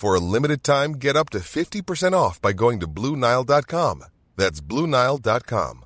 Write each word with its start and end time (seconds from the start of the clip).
For 0.00 0.14
a 0.14 0.26
limited 0.34 0.64
time, 0.64 0.92
get 0.92 1.14
up 1.14 1.28
to 1.30 1.40
50% 1.40 2.14
off 2.14 2.40
by 2.40 2.54
going 2.54 2.80
to 2.80 2.88
BlueNile.com. 2.88 4.04
That's 4.34 4.62
BlueNile.com. 4.62 5.84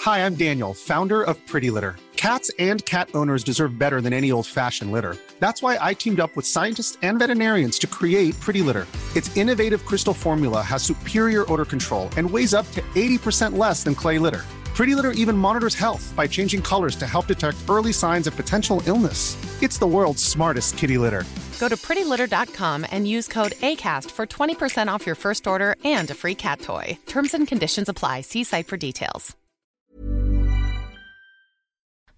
Hi, 0.00 0.26
I'm 0.26 0.34
Daniel, 0.34 0.74
founder 0.74 1.22
of 1.22 1.36
Pretty 1.46 1.70
Litter. 1.70 1.94
Cats 2.16 2.50
and 2.58 2.84
cat 2.84 3.10
owners 3.14 3.44
deserve 3.44 3.78
better 3.78 4.00
than 4.00 4.12
any 4.12 4.32
old 4.32 4.48
fashioned 4.48 4.90
litter. 4.90 5.16
That's 5.38 5.62
why 5.62 5.78
I 5.80 5.94
teamed 5.94 6.18
up 6.18 6.34
with 6.34 6.44
scientists 6.44 6.98
and 7.02 7.20
veterinarians 7.20 7.78
to 7.78 7.86
create 7.86 8.34
Pretty 8.40 8.60
Litter. 8.60 8.88
Its 9.14 9.30
innovative 9.36 9.84
crystal 9.84 10.14
formula 10.14 10.60
has 10.60 10.82
superior 10.82 11.44
odor 11.52 11.64
control 11.64 12.08
and 12.16 12.28
weighs 12.28 12.54
up 12.54 12.68
to 12.72 12.80
80% 12.96 13.56
less 13.56 13.84
than 13.84 13.94
clay 13.94 14.18
litter. 14.18 14.42
Pretty 14.74 14.96
Litter 14.96 15.12
even 15.12 15.36
monitors 15.36 15.76
health 15.76 16.12
by 16.16 16.26
changing 16.26 16.60
colors 16.60 16.96
to 16.96 17.06
help 17.06 17.28
detect 17.28 17.56
early 17.68 17.92
signs 17.92 18.26
of 18.26 18.34
potential 18.34 18.82
illness. 18.86 19.36
It's 19.62 19.78
the 19.78 19.86
world's 19.86 20.22
smartest 20.22 20.76
kitty 20.76 20.98
litter. 20.98 21.22
Go 21.60 21.68
to 21.68 21.76
prettylitter.com 21.76 22.84
and 22.90 23.06
use 23.06 23.28
code 23.28 23.52
ACAST 23.52 24.10
for 24.10 24.26
20% 24.26 24.88
off 24.88 25.06
your 25.06 25.14
first 25.14 25.46
order 25.46 25.76
and 25.84 26.10
a 26.10 26.14
free 26.14 26.34
cat 26.34 26.60
toy. 26.60 26.98
Terms 27.06 27.34
and 27.34 27.46
conditions 27.46 27.88
apply. 27.88 28.22
See 28.22 28.42
site 28.44 28.66
for 28.66 28.76
details. 28.76 29.36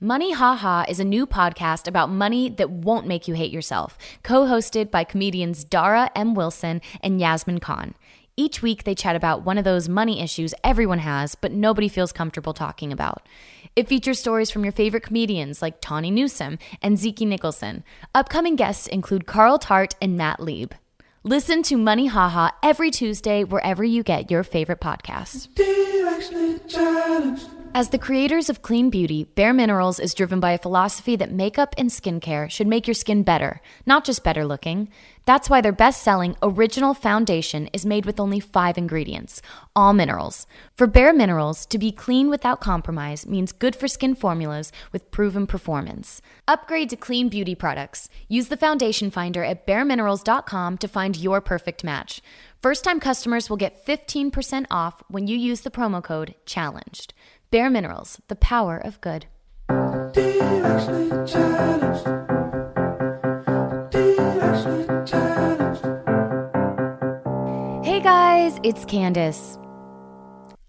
Money 0.01 0.33
Haha 0.33 0.85
is 0.91 1.01
a 1.01 1.05
new 1.05 1.27
podcast 1.27 1.89
about 1.89 2.11
money 2.11 2.51
that 2.51 2.69
won't 2.69 3.07
make 3.07 3.29
you 3.29 3.35
hate 3.35 3.51
yourself, 3.51 3.97
co 4.23 4.45
hosted 4.45 4.91
by 4.91 5.05
comedians 5.05 5.65
Dara 5.65 6.11
M. 6.15 6.35
Wilson 6.35 6.83
and 7.03 7.19
Yasmin 7.19 7.61
Khan. 7.61 7.95
Each 8.39 8.61
week, 8.61 8.85
they 8.85 8.95
chat 8.95 9.17
about 9.17 9.47
one 9.47 9.57
of 9.57 9.65
those 9.65 9.89
money 9.89 10.21
issues 10.21 10.53
everyone 10.63 10.99
has, 10.99 11.35
but 11.35 11.53
nobody 11.53 11.89
feels 11.89 12.13
comfortable 12.13 12.53
talking 12.53 12.93
about. 12.93 13.27
It 13.75 13.89
features 13.89 14.19
stories 14.19 14.51
from 14.51 14.63
your 14.63 14.73
favorite 14.73 15.05
comedians 15.05 15.63
like 15.63 15.81
Tawny 15.81 16.11
Newsome 16.11 16.59
and 16.83 16.99
Zeke 16.99 17.21
Nicholson. 17.21 17.83
Upcoming 18.15 18.55
guests 18.55 18.87
include 18.89 19.27
Carl 19.27 19.59
Tart 19.59 19.95
and 20.03 20.19
Matt 20.19 20.39
Lieb. 20.41 20.75
Listen 21.25 21.63
to 21.63 21.79
Money 21.79 22.09
Haha 22.09 22.51
every 22.63 22.91
Tuesday 22.91 23.43
wherever 23.43 23.83
you 23.83 24.03
get 24.03 24.31
your 24.31 24.43
favorite 24.43 24.81
podcasts. 24.81 25.49
As 27.75 27.91
the 27.91 27.99
creators 27.99 28.49
of 28.49 28.63
Clean 28.63 28.89
Beauty, 28.89 29.25
Bare 29.25 29.53
Minerals 29.53 30.01
is 30.01 30.15
driven 30.15 30.41
by 30.41 30.53
a 30.53 30.59
philosophy 30.59 31.15
that 31.17 31.31
makeup 31.31 31.75
and 31.77 31.91
skincare 31.91 32.51
should 32.51 32.67
make 32.67 32.87
your 32.87 32.95
skin 32.95 33.23
better, 33.23 33.61
not 33.85 34.05
just 34.05 34.25
better 34.25 34.47
looking. 34.47 34.89
That's 35.27 35.51
why 35.51 35.61
their 35.61 35.73
best 35.73 36.03
selling 36.03 36.37
original 36.43 36.95
foundation 36.95 37.69
is 37.73 37.85
made 37.85 38.07
with 38.07 38.19
only 38.19 38.41
five 38.41 38.79
ingredients, 38.79 39.43
all 39.75 39.93
minerals. 39.93 40.47
For 40.75 40.87
Bare 40.87 41.13
Minerals, 41.13 41.67
to 41.67 41.79
be 41.79 41.93
clean 41.93 42.31
without 42.31 42.61
compromise 42.61 43.27
means 43.27 43.53
good 43.53 43.77
for 43.77 43.89
skin 43.89 44.15
formulas 44.15 44.73
with 44.93 45.11
proven 45.11 45.47
performance. 45.47 46.23
Upgrade 46.49 46.89
to 46.91 46.97
Clean 46.97 47.29
Beauty 47.29 47.55
products. 47.55 48.09
Use 48.29 48.49
the 48.49 48.57
foundation 48.57 49.11
finder 49.11 49.45
at 49.45 49.67
bareminerals.com 49.67 50.79
to 50.79 50.89
find 50.89 51.17
your 51.17 51.41
perfect 51.41 51.85
match. 51.85 52.23
First 52.63 52.85
time 52.85 53.01
customers 53.01 53.51
will 53.51 53.57
get 53.57 53.85
15% 53.85 54.67
off 54.71 55.03
when 55.09 55.27
you 55.27 55.37
use 55.37 55.61
the 55.61 55.71
promo 55.71 56.03
code 56.03 56.35
CHALLENGED. 56.47 57.13
Bare 57.53 57.71
Minerals, 57.71 58.21
the 58.27 58.35
power 58.35 58.77
of 58.77 59.01
good. 59.01 59.27
Hey 67.85 68.01
guys, 68.01 68.59
it's 68.65 68.85
Candace. 68.85 69.59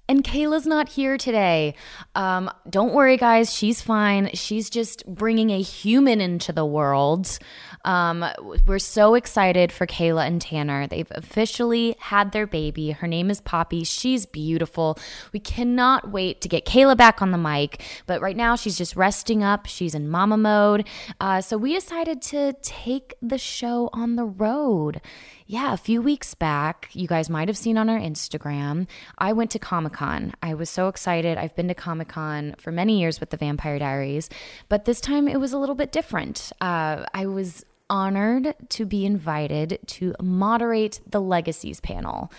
And 0.08 0.24
Kayla's 0.24 0.68
not 0.68 0.88
here 0.90 1.18
today. 1.18 1.74
Um, 2.18 2.50
don't 2.68 2.96
worry, 2.96 3.16
guys. 3.16 3.54
She's 3.54 3.80
fine. 3.80 4.32
She's 4.34 4.72
just 4.72 5.06
bringing 5.06 5.52
a 5.52 5.62
human 5.62 6.20
into 6.20 6.52
the 6.52 6.66
world. 6.66 7.38
Um, 7.86 8.26
we're 8.66 8.80
so 8.80 9.14
excited 9.14 9.72
for 9.72 9.86
Kayla 9.86 10.26
and 10.26 10.42
Tanner. 10.42 10.88
They've 10.88 11.12
officially 11.12 11.96
had 12.00 12.32
their 12.32 12.48
baby. 12.48 12.90
Her 12.90 13.06
name 13.06 13.30
is 13.30 13.40
Poppy. 13.40 13.84
She's 13.84 14.26
beautiful. 14.26 14.98
We 15.32 15.40
cannot 15.40 16.10
wait 16.12 16.42
to 16.42 16.50
get 16.50 16.66
Kayla 16.66 16.98
back 16.98 17.22
on 17.22 17.30
the 17.30 17.38
mic. 17.38 17.84
But 18.08 18.20
right 18.20 18.36
now, 18.36 18.56
she's 18.56 18.80
just 18.80 18.96
resting 18.96 19.44
up. 19.44 19.68
She's 19.68 19.94
in 19.94 20.10
mama 20.10 20.38
mode. 20.38 20.88
Uh, 21.22 21.40
so 21.42 21.56
we 21.56 21.76
decided 21.76 22.24
to 22.24 22.54
take 22.64 23.14
the 23.22 23.38
show 23.38 23.92
on 23.94 24.16
the 24.16 24.26
road 24.26 25.02
yeah, 25.50 25.74
a 25.74 25.78
few 25.78 26.02
weeks 26.02 26.34
back, 26.34 26.90
you 26.92 27.08
guys 27.08 27.30
might 27.30 27.48
have 27.48 27.58
seen 27.58 27.78
on 27.78 27.90
our 27.90 27.98
Instagram, 27.98 28.86
I 29.18 29.32
went 29.32 29.50
to 29.52 29.60
Comic 29.60 29.94
Con. 29.94 30.34
I 30.44 30.54
was 30.54 30.70
so 30.70 30.90
excited. 30.90 31.38
I've 31.38 31.56
been 31.56 31.70
to 31.70 31.74
Comic 31.74 32.07
Con 32.08 32.56
for 32.58 32.72
many 32.72 33.00
years 33.00 33.20
with 33.20 33.30
the 33.30 33.38
Vampire 33.38 33.80
Diaries, 33.80 34.30
but 34.70 34.86
this 34.86 35.00
time 35.00 35.28
it 35.28 35.40
was 35.40 35.54
a 35.54 35.58
little 35.58 35.76
bit 35.76 35.92
different. 35.92 36.52
Uh, 36.60 37.06
I 37.14 37.26
was 37.28 37.66
honored 37.90 38.56
to 38.70 38.86
be 38.86 39.06
invited 39.06 39.80
to 39.88 40.14
moderate 40.22 41.00
the 41.10 41.22
Legacies 41.22 41.80
panel. 41.80 42.32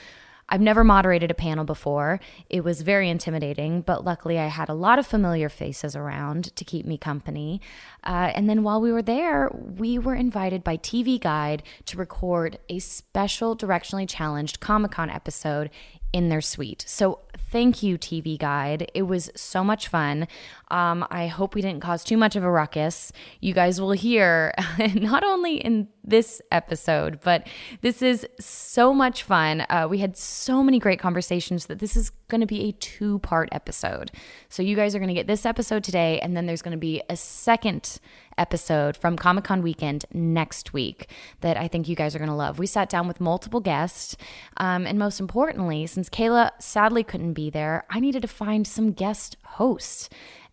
I've 0.51 0.61
never 0.63 0.83
moderated 0.83 1.31
a 1.31 1.35
panel 1.35 1.65
before. 1.65 2.21
It 2.49 2.65
was 2.65 2.81
very 2.81 3.11
intimidating, 3.11 3.83
but 3.83 4.05
luckily 4.05 4.39
I 4.39 4.47
had 4.47 4.71
a 4.71 4.75
lot 4.75 4.99
of 4.99 5.07
familiar 5.07 5.51
faces 5.51 5.95
around 5.95 6.57
to 6.57 6.65
keep 6.65 6.87
me 6.87 6.97
company. 6.97 7.61
Uh, 8.09 8.33
and 8.35 8.49
then 8.49 8.63
while 8.63 8.81
we 8.81 8.91
were 8.91 9.03
there, 9.03 9.51
we 9.53 9.99
were 9.99 10.15
invited 10.15 10.65
by 10.65 10.79
TV 10.79 11.21
Guide 11.21 11.63
to 11.85 11.99
record 11.99 12.59
a 12.71 12.79
special 12.79 13.55
directionally 13.55 14.09
challenged 14.09 14.61
Comic 14.61 14.93
Con 14.93 15.11
episode 15.11 15.69
in 16.15 16.31
their 16.31 16.41
suite. 16.41 16.85
So 16.89 17.21
thank 17.37 17.83
you, 17.83 17.99
TV 17.99 18.39
Guide. 18.39 18.91
It 18.95 19.03
was 19.03 19.31
so 19.37 19.63
much 19.63 19.89
fun. 19.89 20.27
Um, 20.71 21.07
I 21.11 21.27
hope 21.27 21.55
we 21.55 21.61
didn't 21.61 21.81
cause 21.81 22.03
too 22.03 22.17
much 22.17 22.35
of 22.35 22.45
a 22.45 22.51
ruckus. 22.51 23.13
You 23.41 23.53
guys 23.53 23.79
will 23.79 23.93
hear 23.93 24.55
not 24.95 25.23
only 25.23 25.57
in 25.57 25.89
this 26.03 26.41
episode, 26.51 27.21
but 27.23 27.47
this 27.83 28.01
is 28.01 28.27
so 28.41 28.95
much 28.95 29.23
fun. 29.23 29.67
Uh, 29.69 29.87
we 29.89 29.99
had 29.99 30.17
so 30.17 30.63
many 30.63 30.79
great 30.79 30.99
conversations 30.99 31.67
that 31.67 31.79
this 31.79 31.95
is 31.95 32.11
going 32.29 32.41
to 32.41 32.47
be 32.47 32.69
a 32.69 32.73
two 32.73 33.19
part 33.21 33.49
episode. 33.53 34.11
So 34.49 34.63
you 34.63 34.77
guys 34.77 34.95
are 34.95 34.99
going 34.99 35.09
to 35.09 35.15
get 35.15 35.27
this 35.27 35.47
episode 35.47 35.83
today, 35.83 36.21
and 36.21 36.37
then 36.37 36.47
there's 36.47 36.63
going 36.63 36.73
to 36.73 36.79
be 36.79 37.03
a 37.09 37.17
second 37.17 37.99
episode 38.37 38.97
from 38.97 39.17
Comic 39.17 39.45
Con 39.45 39.63
weekend 39.63 40.05
next 40.13 40.73
week 40.73 41.11
that 41.41 41.57
I 41.57 41.69
think 41.69 41.89
you 41.89 41.97
guys 41.97 42.15
are 42.15 42.19
going 42.19 42.31
to 42.31 42.35
love. 42.37 42.59
We 42.59 42.67
sat 42.67 42.89
down 42.89 43.09
with 43.09 43.21
multiple 43.21 43.61
guests, 43.61 44.17
um, 44.59 44.87
and 44.87 44.99
most 44.99 45.21
importantly, 45.21 45.87
since 45.87 46.09
Kayla 46.09 46.51
sadly 46.61 47.03
couldn't 47.03 47.33
be 47.33 47.51
there, 47.51 47.85
I 47.91 48.01
needed 48.01 48.23
to 48.23 48.29
find 48.29 48.67
some 48.67 48.93
guest 48.93 49.37
hosts. 49.45 50.09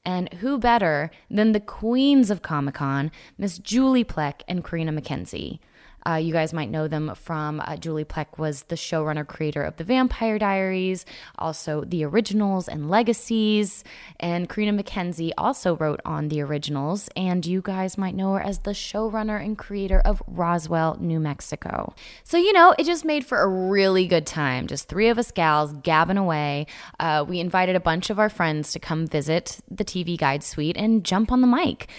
And 0.07 0.31
who 0.35 0.59
better 0.59 1.09
than 1.31 1.51
the 1.51 1.59
queens 1.59 2.29
of 2.29 2.43
Comic 2.43 2.75
Con, 2.75 3.11
Miss 3.39 3.57
Julie 3.57 4.03
Plec 4.03 4.41
and 4.47 4.63
Carina 4.63 4.91
MacKenzie? 4.91 5.59
Uh, 6.07 6.15
you 6.15 6.31
guys 6.31 6.53
might 6.53 6.69
know 6.69 6.87
them 6.87 7.13
from 7.15 7.59
uh, 7.59 7.75
Julie 7.77 8.05
Plec 8.05 8.37
was 8.37 8.63
the 8.63 8.75
showrunner 8.75 9.25
creator 9.25 9.63
of 9.63 9.77
The 9.77 9.83
Vampire 9.83 10.37
Diaries, 10.37 11.05
also 11.37 11.83
the 11.83 12.03
originals 12.05 12.67
and 12.67 12.89
legacies. 12.89 13.83
And 14.19 14.47
Carina 14.47 14.83
MacKenzie 14.83 15.31
also 15.37 15.75
wrote 15.75 16.01
on 16.05 16.27
the 16.27 16.41
originals. 16.41 17.09
And 17.15 17.45
you 17.45 17.61
guys 17.61 17.97
might 17.97 18.15
know 18.15 18.33
her 18.33 18.41
as 18.41 18.59
the 18.59 18.71
showrunner 18.71 19.43
and 19.43 19.57
creator 19.57 19.99
of 20.05 20.21
Roswell, 20.27 20.97
New 20.99 21.19
Mexico. 21.19 21.95
So, 22.23 22.37
you 22.37 22.53
know, 22.53 22.75
it 22.77 22.85
just 22.85 23.03
made 23.03 23.25
for 23.25 23.41
a 23.41 23.47
really 23.47 24.05
good 24.05 24.27
time. 24.27 24.67
Just 24.67 24.87
three 24.87 25.09
of 25.09 25.17
us 25.17 25.31
gals 25.31 25.73
gabbing 25.73 26.17
away. 26.17 26.67
Uh, 26.99 27.25
we 27.27 27.39
invited 27.39 27.75
a 27.75 27.79
bunch 27.79 28.09
of 28.09 28.19
our 28.19 28.29
friends 28.29 28.71
to 28.73 28.79
come 28.79 29.07
visit 29.07 29.59
the 29.71 29.85
TV 29.85 30.17
Guide 30.17 30.43
Suite 30.43 30.77
and 30.77 31.03
jump 31.03 31.31
on 31.31 31.41
the 31.41 31.47
mic. 31.47 31.89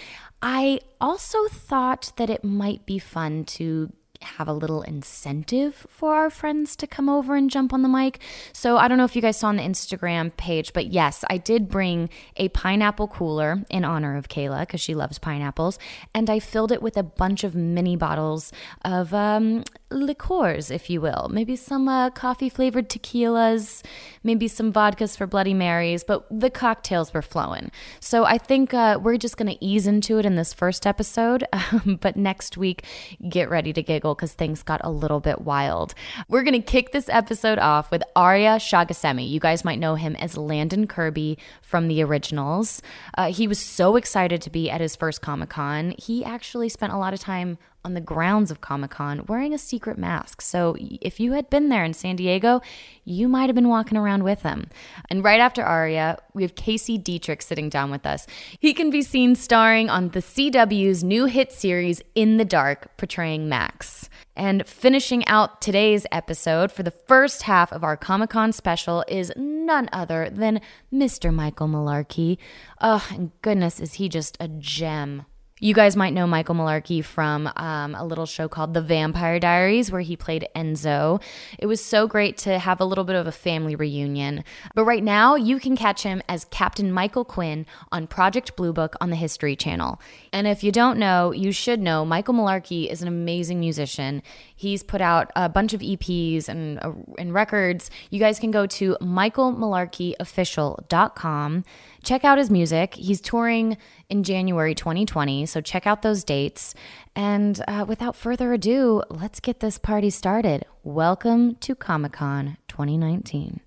I 0.41 0.81
also 1.01 1.47
thought 1.47 2.11
that 2.17 2.29
it 2.29 2.43
might 2.43 2.85
be 2.85 2.99
fun 2.99 3.43
to 3.45 3.91
have 4.21 4.47
a 4.47 4.53
little 4.53 4.81
incentive 4.81 5.85
for 5.89 6.15
our 6.15 6.29
friends 6.29 6.75
to 6.77 6.87
come 6.87 7.09
over 7.09 7.35
and 7.35 7.49
jump 7.49 7.73
on 7.73 7.81
the 7.81 7.89
mic. 7.89 8.19
So 8.53 8.77
I 8.77 8.87
don't 8.87 8.97
know 8.97 9.05
if 9.05 9.15
you 9.15 9.21
guys 9.21 9.37
saw 9.37 9.47
on 9.47 9.57
the 9.57 9.63
Instagram 9.63 10.35
page, 10.37 10.73
but 10.73 10.87
yes, 10.87 11.23
I 11.29 11.37
did 11.37 11.69
bring 11.69 12.09
a 12.35 12.49
pineapple 12.49 13.07
cooler 13.07 13.63
in 13.69 13.85
honor 13.85 14.17
of 14.17 14.29
Kayla 14.29 14.61
because 14.61 14.81
she 14.81 14.95
loves 14.95 15.19
pineapples, 15.19 15.79
and 16.13 16.29
I 16.29 16.39
filled 16.39 16.71
it 16.71 16.81
with 16.81 16.97
a 16.97 17.03
bunch 17.03 17.43
of 17.43 17.55
mini 17.55 17.95
bottles 17.95 18.51
of 18.83 19.13
um, 19.13 19.63
liqueurs, 19.89 20.69
if 20.69 20.89
you 20.89 20.99
will. 20.99 21.29
Maybe 21.31 21.55
some 21.55 21.87
uh, 21.87 22.09
coffee 22.09 22.49
flavored 22.49 22.89
tequilas, 22.89 23.83
maybe 24.23 24.47
some 24.47 24.73
vodkas 24.73 25.17
for 25.17 25.25
Bloody 25.25 25.53
Marys, 25.53 26.03
but 26.03 26.25
the 26.29 26.49
cocktails 26.49 27.13
were 27.13 27.21
flowing. 27.21 27.71
So 27.99 28.25
I 28.25 28.37
think 28.37 28.73
uh, 28.73 28.99
we're 29.01 29.17
just 29.17 29.37
going 29.37 29.49
to 29.55 29.65
ease 29.65 29.87
into 29.87 30.19
it 30.19 30.25
in 30.25 30.35
this 30.35 30.53
first 30.53 30.85
episode, 30.85 31.45
but 32.01 32.17
next 32.17 32.57
week, 32.57 32.83
get 33.29 33.49
ready 33.49 33.71
to 33.73 33.81
giggle 33.81 34.15
because 34.15 34.33
things 34.33 34.63
got 34.63 34.81
a 34.83 34.91
little 34.91 35.19
bit 35.19 35.41
wild. 35.41 35.93
We're 36.27 36.43
going 36.43 36.61
to 36.61 36.71
kick 36.71 36.91
this 36.91 37.09
episode 37.09 37.59
off 37.59 37.89
with 37.91 38.03
Aria 38.15 38.57
Shahghasemi. 38.57 39.27
You 39.27 39.39
guys 39.39 39.63
might 39.63 39.79
know 39.79 39.95
him 39.95 40.15
as 40.17 40.37
Landon 40.37 40.87
Kirby 40.87 41.37
from 41.61 41.87
the 41.87 42.03
originals. 42.03 42.81
Uh, 43.17 43.31
he 43.31 43.47
was 43.47 43.59
so 43.59 43.95
excited 43.95 44.41
to 44.41 44.49
be 44.49 44.69
at 44.69 44.81
his 44.81 44.95
first 44.95 45.21
Comic 45.21 45.49
Con. 45.49 45.93
He 45.97 46.25
actually 46.25 46.69
spent 46.69 46.93
a 46.93 46.97
lot 46.97 47.13
of 47.13 47.19
time 47.19 47.57
on 47.87 47.93
the 47.93 48.01
grounds 48.01 48.51
of 48.51 48.59
Comic 48.59 48.91
Con 48.91 49.25
wearing 49.27 49.53
a 49.53 49.57
secret 49.57 49.97
mask. 49.97 50.41
So 50.41 50.75
if 50.77 51.21
you 51.21 51.31
had 51.31 51.49
been 51.49 51.69
there 51.69 51.85
in 51.85 51.93
San 51.93 52.17
Diego, 52.17 52.59
you 53.05 53.29
might 53.29 53.47
have 53.47 53.55
been 53.55 53.69
walking 53.69 53.97
around 53.97 54.25
with 54.25 54.41
him. 54.41 54.69
And 55.09 55.23
right 55.23 55.39
after 55.39 55.63
Aria, 55.63 56.17
we 56.33 56.43
have 56.43 56.55
Casey 56.55 56.99
Deidrick 56.99 57.41
sitting 57.41 57.69
down 57.69 57.89
with 57.89 58.05
us. 58.05 58.27
He 58.59 58.73
can 58.73 58.89
be 58.89 59.01
seen 59.01 59.35
starring 59.35 59.89
on 59.89 60.09
the 60.09 60.19
CW's 60.19 61.01
new 61.01 61.27
hit 61.27 61.53
series 61.53 62.01
In 62.13 62.35
the 62.35 62.43
Dark, 62.43 62.97
portraying 62.97 63.47
Max. 63.47 64.09
And 64.35 64.67
finishing 64.67 65.25
out 65.25 65.61
today's 65.61 66.05
episode 66.11 66.73
for 66.73 66.83
the 66.83 66.91
first 66.91 67.43
half 67.43 67.71
of 67.71 67.85
our 67.85 67.95
Comic 67.95 68.31
Con 68.31 68.51
special 68.51 69.05
is 69.07 69.31
none 69.37 69.87
other 69.93 70.29
than 70.29 70.59
Mr. 70.93 71.33
Michael 71.33 71.69
Malarkey. 71.69 72.37
Oh, 72.81 73.07
and 73.11 73.31
goodness, 73.41 73.79
is 73.79 73.93
he 73.93 74.09
just 74.09 74.35
a 74.41 74.49
gem. 74.49 75.25
You 75.59 75.73
guys 75.73 75.95
might 75.95 76.13
know 76.13 76.27
Michael 76.27 76.53
Malarkey 76.53 77.03
from 77.03 77.49
um, 77.55 77.95
a 77.95 78.05
little 78.05 78.27
show 78.27 78.47
called 78.47 78.75
The 78.75 78.81
Vampire 78.81 79.39
Diaries, 79.39 79.91
where 79.91 80.01
he 80.01 80.15
played 80.15 80.47
Enzo. 80.55 81.19
It 81.57 81.65
was 81.65 81.83
so 81.83 82.05
great 82.05 82.37
to 82.39 82.59
have 82.59 82.79
a 82.79 82.85
little 82.85 83.03
bit 83.03 83.15
of 83.15 83.25
a 83.25 83.31
family 83.31 83.75
reunion. 83.75 84.43
But 84.75 84.83
right 84.83 85.03
now, 85.03 85.33
you 85.33 85.59
can 85.59 85.75
catch 85.75 86.03
him 86.03 86.21
as 86.29 86.45
Captain 86.45 86.91
Michael 86.91 87.25
Quinn 87.25 87.65
on 87.91 88.05
Project 88.05 88.55
Blue 88.55 88.71
Book 88.71 88.95
on 89.01 89.09
the 89.09 89.15
History 89.15 89.55
Channel. 89.55 89.99
And 90.31 90.45
if 90.45 90.63
you 90.63 90.71
don't 90.71 90.99
know, 90.99 91.31
you 91.31 91.51
should 91.51 91.81
know 91.81 92.05
Michael 92.05 92.35
Malarkey 92.35 92.91
is 92.91 93.01
an 93.01 93.07
amazing 93.07 93.59
musician. 93.59 94.21
He's 94.55 94.83
put 94.83 95.01
out 95.01 95.31
a 95.35 95.49
bunch 95.49 95.73
of 95.73 95.81
EPs 95.81 96.49
and, 96.49 96.77
uh, 96.83 96.91
and 97.17 97.33
records. 97.33 97.89
You 98.11 98.19
guys 98.19 98.37
can 98.37 98.51
go 98.51 98.67
to 98.67 98.95
michaelmalarkeyofficial.com 99.01 101.63
check 102.07 102.23
out 102.23 102.37
his 102.37 102.49
music. 102.49 102.95
He's 102.95 103.19
touring 103.19 103.77
in 104.09 104.23
January 104.23 104.73
2020, 104.73 105.45
so 105.45 105.59
check 105.59 105.85
out 105.85 106.03
those 106.03 106.23
dates. 106.23 106.73
And 107.17 107.61
uh, 107.67 107.83
without 107.85 108.15
further 108.15 108.53
ado, 108.53 109.03
let's 109.09 109.41
get 109.41 109.59
this 109.59 109.77
party 109.77 110.09
started. 110.09 110.65
Welcome 110.83 111.55
to 111.55 111.75
Comic 111.75 112.13
Con 112.13 112.57
2019. 112.69 113.59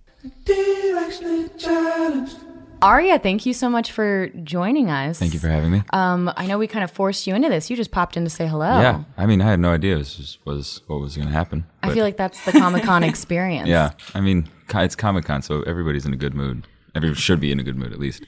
Aria, 2.83 3.19
thank 3.19 3.45
you 3.45 3.53
so 3.53 3.69
much 3.69 3.93
for 3.93 4.29
joining 4.43 4.91
us. 4.91 5.19
Thank 5.19 5.35
you 5.35 5.39
for 5.39 5.49
having 5.49 5.71
me. 5.71 5.83
Um, 5.93 6.33
I 6.35 6.47
know 6.47 6.57
we 6.57 6.67
kind 6.67 6.83
of 6.83 6.91
forced 6.91 7.27
you 7.27 7.35
into 7.35 7.51
this. 7.51 7.69
You 7.69 7.77
just 7.77 7.91
popped 7.91 8.17
in 8.17 8.25
to 8.25 8.31
say 8.31 8.47
hello. 8.47 8.81
Yeah, 8.81 9.05
I 9.19 9.27
mean, 9.27 9.43
I 9.43 9.51
had 9.51 9.61
no 9.61 9.71
idea 9.71 9.99
this 9.99 10.17
was, 10.17 10.39
was 10.47 10.81
what 10.87 10.99
was 10.99 11.15
going 11.15 11.29
to 11.29 11.35
happen. 11.35 11.67
I 11.83 11.93
feel 11.93 12.05
like 12.05 12.17
that's 12.17 12.43
the 12.47 12.53
Comic 12.53 12.85
Con 12.85 13.03
experience. 13.05 13.69
yeah, 13.69 13.91
I 14.15 14.23
mean, 14.23 14.49
it's 14.73 14.97
Comic 14.97 15.27
Con, 15.27 15.43
so 15.43 15.61
everybody's 15.63 16.07
in 16.07 16.15
a 16.15 16.17
good 16.17 16.33
mood. 16.33 16.67
Everybody 16.95 17.21
should 17.21 17.41
be 17.41 17.53
in 17.53 17.61
a 17.61 17.63
good 17.63 17.77
mood 17.77 17.93
at 17.93 18.01
least. 18.01 18.25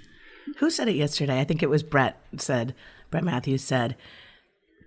Who 0.58 0.70
said 0.70 0.88
it 0.88 0.96
yesterday? 0.96 1.40
I 1.40 1.44
think 1.44 1.62
it 1.62 1.70
was 1.70 1.82
Brett 1.82 2.20
said, 2.36 2.74
Brett 3.10 3.24
Matthews 3.24 3.62
said, 3.62 3.96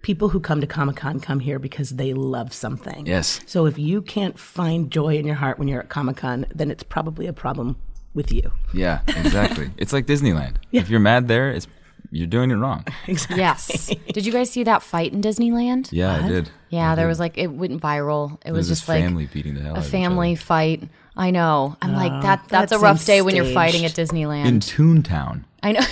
people 0.01 0.29
who 0.29 0.39
come 0.39 0.61
to 0.61 0.67
Comic 0.67 0.95
Con 0.97 1.19
come 1.19 1.39
here 1.39 1.59
because 1.59 1.91
they 1.91 2.13
love 2.13 2.53
something. 2.53 3.05
Yes. 3.07 3.41
So 3.45 3.65
if 3.65 3.77
you 3.79 4.01
can't 4.01 4.37
find 4.37 4.91
joy 4.91 5.15
in 5.17 5.25
your 5.25 5.35
heart 5.35 5.57
when 5.57 5.67
you're 5.67 5.79
at 5.81 5.89
Comic 5.89 6.17
Con, 6.17 6.45
then 6.53 6.69
it's 6.71 6.83
probably 6.83 7.25
a 7.27 7.33
problem 7.33 7.77
with 8.13 8.31
you. 8.31 8.51
Yeah, 8.73 9.01
exactly. 9.07 9.71
it's 9.77 9.91
like 9.93 10.05
Disneyland. 10.05 10.55
If 10.71 10.89
you're 10.89 10.99
mad 10.99 11.27
there, 11.27 11.49
it's 11.49 11.67
you're 12.11 12.27
doing 12.27 12.51
it 12.51 12.55
wrong. 12.55 12.85
Exactly. 13.07 13.37
Yes. 13.37 13.91
Did 14.13 14.25
you 14.25 14.31
guys 14.31 14.49
see 14.51 14.63
that 14.63 14.83
fight 14.83 15.11
in 15.11 15.21
Disneyland? 15.21 15.89
Yeah, 15.91 16.13
I 16.23 16.27
did. 16.27 16.49
Yeah, 16.69 16.91
I 16.91 16.95
there 16.95 17.05
did. 17.05 17.09
was 17.09 17.19
like 17.19 17.37
it 17.37 17.47
went 17.47 17.81
viral. 17.81 18.35
It 18.35 18.45
There 18.45 18.53
was 18.53 18.69
this 18.69 18.79
just 18.79 18.89
like 18.89 19.03
family 19.03 19.25
beating 19.25 19.55
the 19.55 19.61
hell 19.61 19.73
a 19.73 19.77
out 19.77 19.79
of 19.79 19.85
each 19.85 19.91
family 19.91 20.31
other. 20.33 20.41
fight. 20.41 20.89
I 21.17 21.31
know. 21.31 21.77
I'm 21.81 21.93
like 21.93 22.21
that. 22.23 22.47
That's 22.49 22.71
that 22.71 22.77
a 22.77 22.79
rough 22.79 22.97
seems 22.97 23.05
day 23.07 23.21
when 23.21 23.35
you're 23.35 23.45
fighting 23.45 23.85
at. 23.85 23.91
Disneyland. 23.91 24.45
in 24.45 24.59
Toontown. 24.59 25.45
I 25.63 25.71
know. 25.71 25.79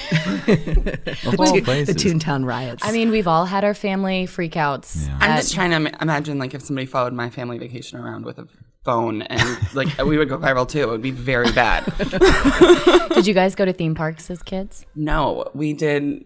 Of 1.25 1.39
all 1.39 1.53
The. 1.53 1.93
Toontown 1.95 2.45
riots. 2.45 2.83
I 2.85 2.91
mean, 2.91 3.09
we've 3.09 3.27
all 3.27 3.45
had 3.45 3.63
our 3.63 3.73
family 3.73 4.27
freakouts. 4.27 5.07
Yeah. 5.07 5.17
I'm 5.19 5.31
at- 5.31 5.37
just 5.41 5.53
trying 5.53 5.71
to 5.71 6.01
imagine 6.01 6.37
like 6.39 6.53
if 6.53 6.61
somebody 6.61 6.85
followed 6.85 7.13
my 7.13 7.29
family 7.29 7.57
vacation 7.57 7.97
around 7.99 8.25
with 8.25 8.37
a 8.37 8.47
phone 8.83 9.21
and 9.23 9.57
like 9.73 9.97
we 10.05 10.17
would 10.17 10.29
go 10.29 10.37
viral 10.37 10.67
too. 10.67 10.81
It 10.81 10.89
would 10.89 11.01
be 11.01 11.11
very 11.11 11.51
bad. 11.53 11.85
Did 13.15 13.25
you 13.25 13.33
guys 13.33 13.55
go 13.55 13.65
to 13.65 13.73
theme 13.73 13.95
parks 13.95 14.29
as 14.29 14.43
kids? 14.43 14.85
no, 14.95 15.45
we 15.53 15.73
did. 15.73 16.25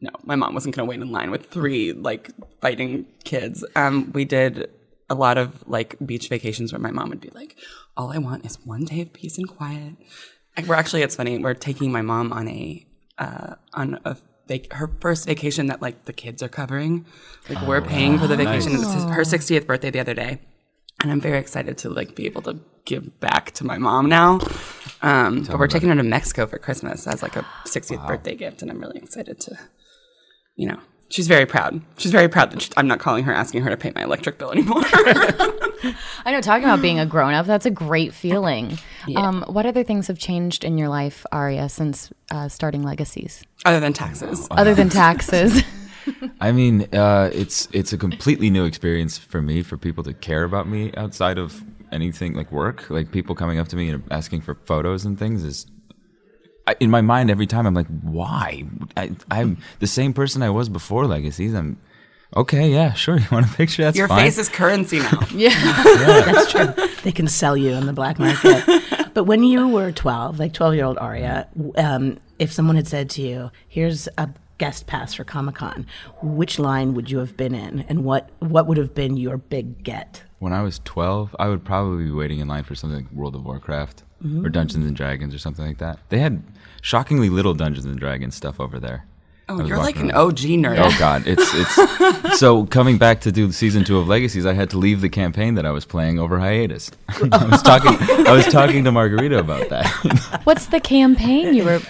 No, 0.00 0.10
my 0.24 0.36
mom 0.36 0.52
wasn't 0.52 0.76
going 0.76 0.86
to 0.86 0.90
wait 0.90 1.00
in 1.00 1.10
line 1.10 1.30
with 1.30 1.46
three 1.46 1.92
like 1.92 2.30
fighting 2.60 3.06
kids. 3.24 3.64
Um, 3.74 4.12
we 4.12 4.24
did 4.26 4.70
a 5.10 5.14
lot 5.14 5.38
of 5.38 5.66
like 5.68 5.96
beach 6.04 6.28
vacations 6.28 6.72
where 6.72 6.80
my 6.80 6.90
mom 6.90 7.10
would 7.10 7.20
be 7.20 7.30
like, 7.34 7.56
"All 7.96 8.12
I 8.12 8.18
want 8.18 8.44
is 8.46 8.58
one 8.64 8.84
day 8.84 9.00
of 9.02 9.12
peace 9.12 9.38
and 9.38 9.48
quiet." 9.48 9.94
Like, 10.56 10.66
we're 10.66 10.76
actually, 10.76 11.02
it's 11.02 11.16
funny. 11.16 11.36
We're 11.38 11.54
taking 11.54 11.90
my 11.92 12.02
mom 12.02 12.32
on 12.32 12.48
a 12.48 12.86
uh, 13.18 13.54
on 13.74 13.98
a 14.04 14.16
vac- 14.48 14.72
her 14.72 14.90
first 15.00 15.26
vacation 15.26 15.66
that 15.66 15.82
like 15.82 16.04
the 16.04 16.12
kids 16.12 16.42
are 16.42 16.48
covering. 16.48 17.06
Like 17.48 17.66
we're 17.66 17.82
paying 17.82 18.18
for 18.18 18.26
the 18.26 18.36
vacation. 18.36 18.72
It's 18.74 18.92
his- 18.92 19.04
her 19.04 19.22
60th 19.22 19.66
birthday 19.66 19.90
the 19.90 20.00
other 20.00 20.14
day, 20.14 20.40
and 21.02 21.10
I'm 21.12 21.20
very 21.20 21.38
excited 21.38 21.76
to 21.78 21.90
like 21.90 22.14
be 22.14 22.26
able 22.26 22.42
to 22.42 22.58
give 22.84 23.18
back 23.20 23.50
to 23.52 23.64
my 23.64 23.78
mom 23.78 24.08
now. 24.08 24.40
Um, 25.02 25.42
but 25.44 25.58
we're 25.58 25.66
taking 25.68 25.88
her 25.90 25.94
to 25.96 26.02
Mexico 26.02 26.46
for 26.46 26.58
Christmas 26.58 27.06
as 27.06 27.22
like 27.22 27.36
a 27.36 27.42
60th 27.66 28.06
birthday 28.06 28.34
gift, 28.34 28.62
and 28.62 28.70
I'm 28.70 28.78
really 28.80 28.98
excited 28.98 29.38
to, 29.40 29.58
you 30.56 30.68
know. 30.68 30.78
She's 31.14 31.28
very 31.28 31.46
proud. 31.46 31.80
She's 31.96 32.10
very 32.10 32.26
proud 32.26 32.50
that 32.50 32.62
she, 32.62 32.70
I'm 32.76 32.88
not 32.88 32.98
calling 32.98 33.22
her 33.22 33.32
asking 33.32 33.62
her 33.62 33.70
to 33.70 33.76
pay 33.76 33.92
my 33.94 34.02
electric 34.02 34.36
bill 34.36 34.50
anymore. 34.50 34.82
I 34.84 36.32
know. 36.32 36.40
Talking 36.40 36.64
about 36.64 36.82
being 36.82 36.98
a 36.98 37.06
grown 37.06 37.34
up, 37.34 37.46
that's 37.46 37.66
a 37.66 37.70
great 37.70 38.12
feeling. 38.12 38.80
Um, 39.14 39.44
what 39.46 39.64
other 39.64 39.84
things 39.84 40.08
have 40.08 40.18
changed 40.18 40.64
in 40.64 40.76
your 40.76 40.88
life, 40.88 41.24
Aria, 41.30 41.68
since 41.68 42.12
uh, 42.32 42.48
starting 42.48 42.82
Legacies, 42.82 43.44
Other 43.64 43.78
than 43.78 43.92
taxes. 43.92 44.48
other 44.50 44.74
than 44.74 44.88
taxes? 44.88 45.62
I 46.40 46.50
mean, 46.50 46.88
uh, 46.92 47.30
it's 47.32 47.68
it's 47.70 47.92
a 47.92 47.96
completely 47.96 48.50
new 48.50 48.64
experience 48.64 49.16
for 49.16 49.40
me 49.40 49.62
for 49.62 49.76
people 49.76 50.02
to 50.02 50.14
care 50.14 50.42
about 50.42 50.66
me 50.66 50.92
outside 50.96 51.38
of 51.38 51.62
anything 51.92 52.34
like 52.34 52.50
work, 52.50 52.90
like 52.90 53.12
people 53.12 53.36
coming 53.36 53.60
up 53.60 53.68
to 53.68 53.76
me 53.76 53.88
and 53.88 54.02
asking 54.10 54.40
for 54.40 54.56
photos 54.66 55.04
and 55.04 55.16
things 55.16 55.44
is. 55.44 55.66
I, 56.66 56.76
in 56.80 56.90
my 56.90 57.00
mind, 57.02 57.30
every 57.30 57.46
time 57.46 57.66
I'm 57.66 57.74
like, 57.74 57.86
why? 58.02 58.64
I, 58.96 59.12
I'm 59.30 59.58
the 59.80 59.86
same 59.86 60.12
person 60.14 60.42
I 60.42 60.50
was 60.50 60.68
before 60.68 61.06
Legacies. 61.06 61.52
I'm 61.54 61.78
okay. 62.36 62.70
Yeah, 62.70 62.92
sure. 62.94 63.18
You 63.20 63.26
want 63.30 63.46
a 63.46 63.54
picture? 63.54 63.82
That's 63.84 63.96
Your 63.96 64.08
fine. 64.08 64.24
face 64.24 64.38
is 64.38 64.48
currency 64.48 64.98
now. 65.00 65.20
Yeah? 65.34 65.50
That's 65.84 66.50
true. 66.50 66.72
They 67.02 67.12
can 67.12 67.28
sell 67.28 67.56
you 67.56 67.72
in 67.72 67.86
the 67.86 67.92
black 67.92 68.18
market. 68.18 68.64
but 69.14 69.24
when 69.24 69.44
you 69.44 69.68
were 69.68 69.92
12, 69.92 70.38
like 70.38 70.52
12 70.54 70.74
year 70.74 70.84
old 70.86 70.98
Aria, 70.98 71.48
um, 71.76 72.18
if 72.38 72.50
someone 72.52 72.76
had 72.76 72.88
said 72.88 73.10
to 73.10 73.22
you, 73.22 73.50
here's 73.68 74.08
a 74.16 74.30
guest 74.56 74.86
pass 74.86 75.12
for 75.14 75.24
Comic 75.24 75.56
Con, 75.56 75.86
which 76.22 76.58
line 76.58 76.94
would 76.94 77.10
you 77.10 77.18
have 77.18 77.36
been 77.36 77.54
in? 77.54 77.80
And 77.88 78.04
what, 78.04 78.30
what 78.38 78.66
would 78.68 78.78
have 78.78 78.94
been 78.94 79.16
your 79.16 79.36
big 79.36 79.82
get? 79.82 80.22
When 80.38 80.52
I 80.52 80.62
was 80.62 80.80
12, 80.84 81.36
I 81.38 81.48
would 81.48 81.64
probably 81.64 82.04
be 82.04 82.10
waiting 82.10 82.38
in 82.38 82.48
line 82.48 82.64
for 82.64 82.74
something 82.74 83.04
like 83.04 83.12
World 83.12 83.34
of 83.34 83.44
Warcraft 83.44 84.02
or 84.42 84.48
Dungeons 84.48 84.86
and 84.86 84.96
Dragons 84.96 85.34
or 85.34 85.38
something 85.38 85.66
like 85.66 85.76
that. 85.78 85.98
They 86.08 86.18
had 86.18 86.42
shockingly 86.84 87.30
little 87.30 87.54
Dungeons 87.54 87.86
and 87.86 87.98
Dragons 87.98 88.34
stuff 88.34 88.60
over 88.60 88.78
there. 88.78 89.06
Oh, 89.46 89.62
you're 89.62 89.76
like 89.76 89.96
walking 89.96 90.10
an. 90.10 90.16
OG 90.16 90.38
nerd. 90.38 90.78
Oh 90.78 90.98
God, 90.98 91.24
it's 91.26 91.50
it's 91.52 92.38
so 92.40 92.64
coming 92.66 92.96
back 92.96 93.20
to 93.22 93.32
do 93.32 93.52
season 93.52 93.84
two 93.84 93.98
of 93.98 94.08
Legacies. 94.08 94.46
I 94.46 94.54
had 94.54 94.70
to 94.70 94.78
leave 94.78 95.02
the 95.02 95.10
campaign 95.10 95.54
that 95.56 95.66
I 95.66 95.70
was 95.70 95.84
playing 95.84 96.18
over 96.18 96.38
hiatus. 96.38 96.90
I 97.08 97.44
was 97.44 97.62
talking 97.62 97.96
I 98.26 98.32
was 98.32 98.46
talking 98.46 98.84
to 98.84 98.92
Margarita 98.92 99.38
about 99.38 99.68
that. 99.68 99.86
What's 100.44 100.66
the 100.66 100.80
campaign 100.80 101.54
you 101.54 101.64
were? 101.64 101.80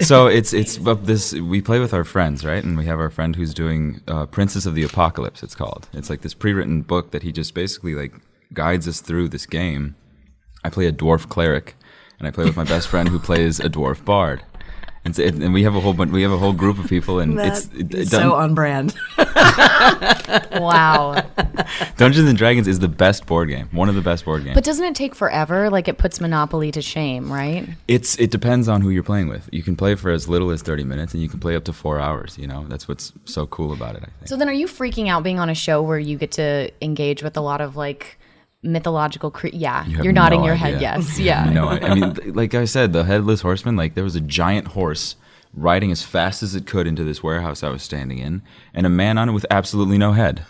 so 0.00 0.26
it's 0.26 0.54
it's 0.54 0.78
but 0.78 1.04
this 1.04 1.34
we 1.34 1.60
play 1.60 1.78
with 1.78 1.92
our 1.92 2.04
friends 2.04 2.44
right 2.44 2.62
and 2.62 2.76
we 2.76 2.86
have 2.86 3.00
our 3.00 3.10
friend 3.10 3.36
who's 3.36 3.52
doing 3.52 4.00
uh, 4.08 4.24
princess 4.26 4.64
of 4.66 4.74
the 4.74 4.82
apocalypse 4.82 5.42
it's 5.42 5.54
called 5.54 5.88
it's 5.94 6.10
like 6.10 6.20
this 6.20 6.34
pre-written 6.34 6.82
book 6.82 7.12
that 7.12 7.22
he 7.22 7.32
just 7.32 7.54
basically 7.54 7.94
like 7.94 8.12
guides 8.52 8.86
us 8.86 9.00
through 9.00 9.26
this 9.28 9.46
game 9.46 9.94
i 10.64 10.68
play 10.68 10.86
a 10.86 10.92
dwarf 10.92 11.28
cleric 11.30 11.76
and 12.18 12.26
i 12.28 12.30
play 12.30 12.44
with 12.44 12.56
my 12.56 12.64
best 12.64 12.88
friend 12.88 13.08
who 13.08 13.18
plays 13.18 13.60
a 13.60 13.68
dwarf 13.68 14.04
bard 14.04 14.42
and, 15.06 15.14
so- 15.14 15.22
and 15.22 15.52
we 15.52 15.62
have 15.64 15.74
a 15.76 15.80
whole 15.80 15.92
bunch 15.92 16.10
we 16.12 16.22
have 16.22 16.32
a 16.32 16.38
whole 16.38 16.54
group 16.54 16.78
of 16.78 16.88
people 16.88 17.18
and 17.20 17.38
it's 17.38 17.66
That 17.66 17.80
it, 17.80 17.94
is 17.94 18.12
it 18.12 18.16
so 18.16 18.34
on 18.34 18.54
brand. 18.54 18.94
Wow. 20.52 21.22
dungeons 21.96 22.28
and 22.28 22.38
dragons 22.38 22.66
is 22.68 22.78
the 22.78 22.88
best 22.88 23.26
board 23.26 23.48
game 23.48 23.68
one 23.72 23.88
of 23.88 23.94
the 23.94 24.00
best 24.00 24.24
board 24.24 24.44
games 24.44 24.54
But 24.54 24.64
doesn't 24.64 24.84
it 24.84 24.94
take 24.94 25.14
forever? 25.14 25.68
Like 25.70 25.88
it 25.88 25.98
puts 25.98 26.20
Monopoly 26.20 26.70
to 26.72 26.80
shame, 26.82 27.30
right? 27.32 27.68
It's 27.88 28.18
it 28.18 28.30
depends 28.30 28.68
on 28.68 28.80
who 28.80 28.90
you're 28.90 29.02
playing 29.02 29.28
with. 29.28 29.48
You 29.52 29.62
can 29.62 29.76
play 29.76 29.94
for 29.94 30.10
as 30.10 30.28
little 30.28 30.50
as 30.50 30.62
30 30.62 30.84
minutes, 30.84 31.12
and 31.12 31.22
you 31.22 31.28
can 31.28 31.40
play 31.40 31.54
up 31.56 31.64
to 31.64 31.72
four 31.72 31.98
hours. 32.00 32.38
You 32.38 32.46
know, 32.46 32.64
that's 32.68 32.88
what's 32.88 33.12
so 33.24 33.46
cool 33.46 33.72
about 33.72 33.96
it. 33.96 34.02
I 34.02 34.06
think. 34.06 34.28
So 34.28 34.36
then, 34.36 34.48
are 34.48 34.52
you 34.52 34.66
freaking 34.66 35.08
out 35.08 35.22
being 35.22 35.38
on 35.38 35.50
a 35.50 35.54
show 35.54 35.82
where 35.82 35.98
you 35.98 36.16
get 36.16 36.32
to 36.32 36.70
engage 36.80 37.22
with 37.22 37.36
a 37.36 37.40
lot 37.40 37.60
of 37.60 37.76
like 37.76 38.18
mythological? 38.64 39.30
Cre- 39.30 39.48
yeah, 39.52 39.86
you 39.86 40.02
you're 40.02 40.12
nodding 40.12 40.40
no 40.40 40.46
your 40.46 40.54
head. 40.56 40.80
Yes. 40.80 41.18
Yeah. 41.24 41.44
no, 41.50 41.68
I, 41.68 41.78
I 41.80 41.94
mean, 41.94 42.14
th- 42.14 42.34
like 42.34 42.54
I 42.54 42.64
said, 42.64 42.92
the 42.92 43.04
headless 43.04 43.40
horseman. 43.42 43.76
Like 43.76 43.94
there 43.94 44.04
was 44.04 44.16
a 44.16 44.20
giant 44.20 44.68
horse 44.68 45.16
riding 45.52 45.92
as 45.92 46.02
fast 46.02 46.42
as 46.42 46.54
it 46.54 46.66
could 46.66 46.86
into 46.86 47.04
this 47.04 47.22
warehouse 47.22 47.62
I 47.62 47.68
was 47.68 47.82
standing 47.82 48.18
in, 48.18 48.42
and 48.72 48.86
a 48.86 48.90
man 48.90 49.18
on 49.18 49.28
it 49.28 49.32
with 49.32 49.46
absolutely 49.50 49.98
no 49.98 50.12
head. 50.12 50.44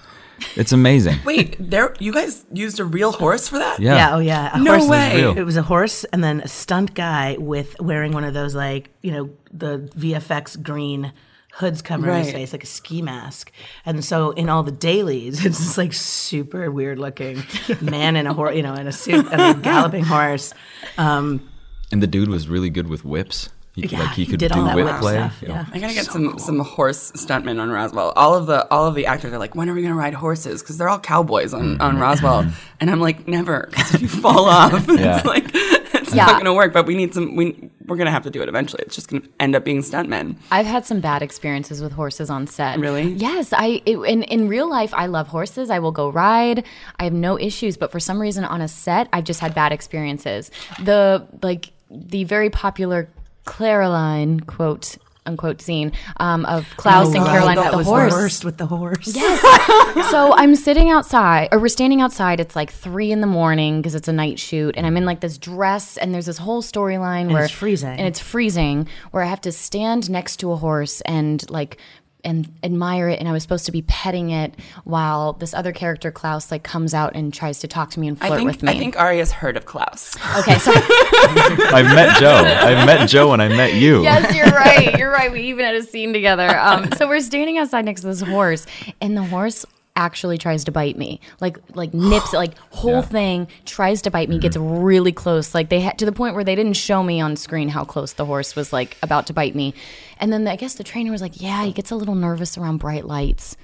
It's 0.57 0.73
amazing. 0.73 1.19
Wait, 1.25 1.57
there 1.61 1.95
you 2.01 2.13
guys 2.13 2.45
used 2.53 2.81
a 2.81 2.85
real 2.85 3.13
horse 3.13 3.49
for 3.49 3.59
that? 3.59 3.79
Yeah. 3.79 3.95
Yeah, 3.97 4.17
oh 4.17 4.19
yeah. 4.19 4.51
A 4.57 4.61
No 4.61 4.79
horse, 4.79 4.89
way. 4.89 5.17
Real. 5.17 5.39
It 5.39 5.43
was 5.45 5.57
a 5.57 5.63
horse 5.63 6.05
and 6.05 6.25
then 6.25 6.41
a 6.41 6.49
stunt 6.49 6.95
guy 6.95 7.37
with 7.39 7.77
wearing 7.81 8.13
one 8.13 8.25
of 8.25 8.35
those 8.35 8.55
like, 8.55 8.91
you 9.03 9.13
know, 9.13 9.31
the 9.53 9.89
VFX 9.97 10.61
green 10.61 11.13
hoods 11.57 11.83
covering 11.83 12.25
his 12.25 12.33
face, 12.33 12.53
like 12.53 12.65
a 12.65 12.67
ski 12.67 13.01
mask. 13.03 13.53
And 13.87 14.05
so 14.05 14.31
in 14.33 14.49
all 14.49 14.63
the 14.63 14.73
dailies, 14.73 15.45
it's 15.47 15.59
this 15.59 15.79
like 15.79 15.93
super 15.93 16.71
weird 16.71 16.99
looking 16.99 17.43
man 17.81 18.17
in 18.17 18.27
a 18.27 18.35
horse, 18.35 18.57
you 18.57 18.63
know, 18.63 18.75
in 18.75 18.87
a 18.87 18.93
suit 18.93 19.27
and 19.33 19.41
a 19.41 19.61
galloping 19.61 20.05
horse. 20.05 20.53
Um, 20.99 21.49
And 21.93 22.03
the 22.03 22.07
dude 22.09 22.29
was 22.29 22.49
really 22.49 22.71
good 22.71 22.89
with 22.89 23.05
whips. 23.05 23.51
He, 23.75 23.87
Yeah, 23.87 23.99
like 24.01 24.11
he 24.11 24.25
he 24.25 24.31
could 24.31 24.39
did 24.39 24.53
do 24.53 24.59
all 24.61 24.65
that 24.67 24.77
whip 24.77 24.85
whip 24.87 24.97
play. 25.01 25.15
stuff, 25.15 25.43
you 25.43 25.49
know. 25.49 25.55
yeah. 25.55 25.67
I 25.73 25.79
gotta 25.81 25.95
get 25.95 26.05
some 26.07 26.39
some 26.39 26.61
horse 26.61 27.11
stuntmen 27.13 27.61
on 27.61 27.71
Roswell. 27.71 28.13
All 28.15 28.35
of 28.37 28.47
the 28.47 28.69
all 28.73 28.87
of 28.87 28.95
the 28.95 29.07
actors 29.07 29.33
are 29.33 29.39
like, 29.39 29.57
when 29.57 29.69
are 29.69 29.75
we 29.75 29.83
gonna 29.83 29.97
ride 29.97 30.15
horses? 30.15 30.63
Because 30.63 30.79
they're 30.79 30.89
all 30.89 31.01
cowboys 31.01 31.53
on, 31.53 31.63
Mm-hmm. 31.63 31.83
on 31.83 31.99
Roswell, 31.99 32.47
and 32.81 32.89
I'm 32.89 33.01
like, 33.01 33.27
never. 33.27 33.67
Because 33.71 33.95
if 33.97 34.03
you 34.03 34.07
fall 34.09 34.45
off, 34.61 34.87
Yeah. 34.89 35.17
it's 35.17 35.27
like 35.27 35.47
it's 35.53 35.84
Yeah. 36.17 36.27
not 36.27 36.39
gonna 36.39 36.55
work. 36.55 36.73
But 36.73 36.87
we 36.87 36.95
need 36.95 37.15
some. 37.15 37.37
We 37.37 37.71
we're 37.87 37.97
gonna 37.97 38.11
have 38.11 38.23
to 38.25 38.31
do 38.31 38.43
it 38.43 38.49
eventually. 38.49 38.83
It's 38.87 38.95
just 38.95 39.09
gonna 39.09 39.23
end 39.41 39.55
up 39.55 39.65
being 39.65 39.83
stuntmen. 39.83 40.37
I've 40.51 40.67
had 40.67 40.87
some 40.87 41.01
bad 41.01 41.23
experiences 41.23 41.83
with 41.83 41.93
horses 41.93 42.31
on 42.31 42.47
set. 42.47 42.79
Really? 42.79 43.13
Yes. 43.13 43.53
I 43.53 43.83
it, 43.87 43.97
in 43.99 44.23
in 44.25 44.49
real 44.49 44.69
life, 44.69 44.93
I 44.95 45.07
love 45.07 45.29
horses. 45.29 45.71
I 45.71 45.79
will 45.79 45.93
go 45.93 46.09
ride. 46.11 46.65
I 46.99 47.05
have 47.05 47.13
no 47.13 47.39
issues. 47.39 47.77
But 47.77 47.93
for 47.93 48.01
some 48.01 48.21
reason, 48.21 48.45
on 48.45 48.61
a 48.61 48.69
set, 48.69 49.09
I've 49.13 49.25
just 49.25 49.41
had 49.41 49.55
bad 49.55 49.73
experiences. 49.73 50.51
The 50.83 51.27
like 51.43 51.73
the 51.91 52.25
very 52.25 52.51
popular 52.51 53.09
Caroline 53.47 54.41
quote 54.41 54.97
unquote 55.27 55.61
scene 55.63 55.93
um, 56.19 56.45
of 56.47 56.67
Klaus 56.77 57.15
and 57.15 57.25
Oh, 57.25 57.27
Caroline 57.27 57.57
that 57.57 57.75
with 57.75 57.85
the 57.87 57.91
horse. 57.91 58.13
the 58.13 58.19
worst 58.19 58.45
with 58.45 58.57
the 58.59 58.67
horse. 58.67 59.15
Yes. 59.15 59.41
so 60.11 60.35
I'm 60.35 60.55
sitting 60.55 60.91
outside, 60.91 61.49
or 61.53 61.59
we're 61.59 61.69
standing 61.69 62.01
outside. 62.01 62.41
It's 62.41 62.55
like 62.57 62.71
three 62.71 63.11
in 63.11 63.21
the 63.21 63.27
morning 63.27 63.81
because 63.81 63.95
it's 63.95 64.09
a 64.09 64.13
night 64.13 64.39
shoot, 64.39 64.75
and 64.77 64.87
I'm 64.87 64.97
in 64.97 65.05
like 65.07 65.21
this 65.21 65.39
dress, 65.39 65.97
and 65.97 66.13
there's 66.13 66.27
this 66.27 66.39
whole 66.39 66.63
storyline 66.63 67.33
where 67.33 67.45
it's 67.45 67.53
freezing. 67.53 67.91
and 67.99 68.07
it's 68.07 68.21
freezing, 68.21 68.87
where 69.13 69.23
I 69.23 69.27
have 69.27 69.41
to 69.43 69.53
stand 69.53 70.11
next 70.11 70.37
to 70.39 70.53
a 70.53 70.57
horse 70.57 71.01
and 71.03 71.49
like 71.51 71.79
and 72.25 72.53
admire 72.63 73.09
it, 73.09 73.19
and 73.21 73.29
I 73.29 73.33
was 73.33 73.43
supposed 73.43 73.67
to 73.67 73.73
be 73.73 73.83
petting 73.83 74.31
it 74.31 74.55
while 74.85 75.35
this 75.35 75.55
other 75.55 75.73
character 75.73 76.11
Klaus 76.11 76.51
like 76.51 76.63
comes 76.63 76.95
out 76.95 77.15
and 77.15 77.33
tries 77.33 77.59
to 77.61 77.69
talk 77.69 77.91
to 77.91 78.01
me 78.01 78.09
and 78.09 78.19
flirt 78.19 78.33
I 78.33 78.37
think 78.37 78.47
with 78.51 78.63
me. 78.63 78.73
I 78.73 78.79
think 78.79 78.97
Aria's 78.99 79.33
heard 79.33 79.57
of 79.57 79.67
Klaus. 79.67 80.17
okay, 80.39 80.59
so 80.59 80.73
I 80.75 81.83
met 81.95 82.19
Joe. 82.19 82.35
I 82.35 82.85
met 82.87 83.09
Joe 83.09 83.33
and 83.33 83.43
I 83.43 83.49
met 83.49 83.75
you. 83.75 84.03
yes, 84.03 84.35
you're 84.35 84.47
right. 84.47 84.95
You're 84.99 85.11
right. 85.11 85.31
We 85.33 85.43
even 85.43 85.65
had 85.65 85.75
a 85.75 85.83
scene 85.83 86.13
together. 86.13 86.59
Um, 86.59 86.91
so 86.93 87.07
we're 87.09 87.21
standing 87.21 87.59
outside 87.59 87.85
next 87.85 88.03
to 88.03 88.07
this 88.09 88.21
horse, 88.21 88.67
and 89.01 89.17
the 89.17 89.23
horse 89.25 89.65
actually 89.97 90.39
tries 90.39 90.65
to 90.65 90.73
bite 90.73 90.97
me. 90.97 91.21
Like 91.41 91.59
like 91.75 91.95
nips 91.95 92.33
like 92.33 92.57
whole 92.71 93.03
thing 93.03 93.49
tries 93.65 94.03
to 94.03 94.11
bite 94.11 94.29
me. 94.29 94.39
Gets 94.39 94.57
mm-hmm. 94.57 94.83
really 94.83 95.13
close. 95.13 95.55
Like 95.55 95.69
they 95.69 95.81
had 95.81 95.99
to 95.99 96.05
the 96.05 96.13
point 96.13 96.35
where 96.35 96.45
they 96.45 96.55
didn't 96.55 96.75
show 96.75 97.03
me 97.03 97.21
on 97.21 97.37
screen 97.37 97.69
how 97.69 97.85
close 97.85 98.13
the 98.13 98.27
horse 98.27 98.57
was 98.57 98.73
like 98.73 98.97
about 99.03 99.27
to 99.29 99.33
bite 99.33 99.55
me. 99.55 99.75
And 100.19 100.33
then 100.33 100.47
I 100.47 100.57
guess 100.57 100.75
the 100.75 100.85
trainer 100.85 101.11
was 101.11 101.21
like, 101.21 101.41
"Yeah, 101.41 101.65
he 101.65 101.73
gets 101.73 101.91
a 101.91 101.97
little 101.97 102.15
nervous 102.15 102.57
around 102.59 102.79
bright 102.79 103.07
lights." 103.07 103.57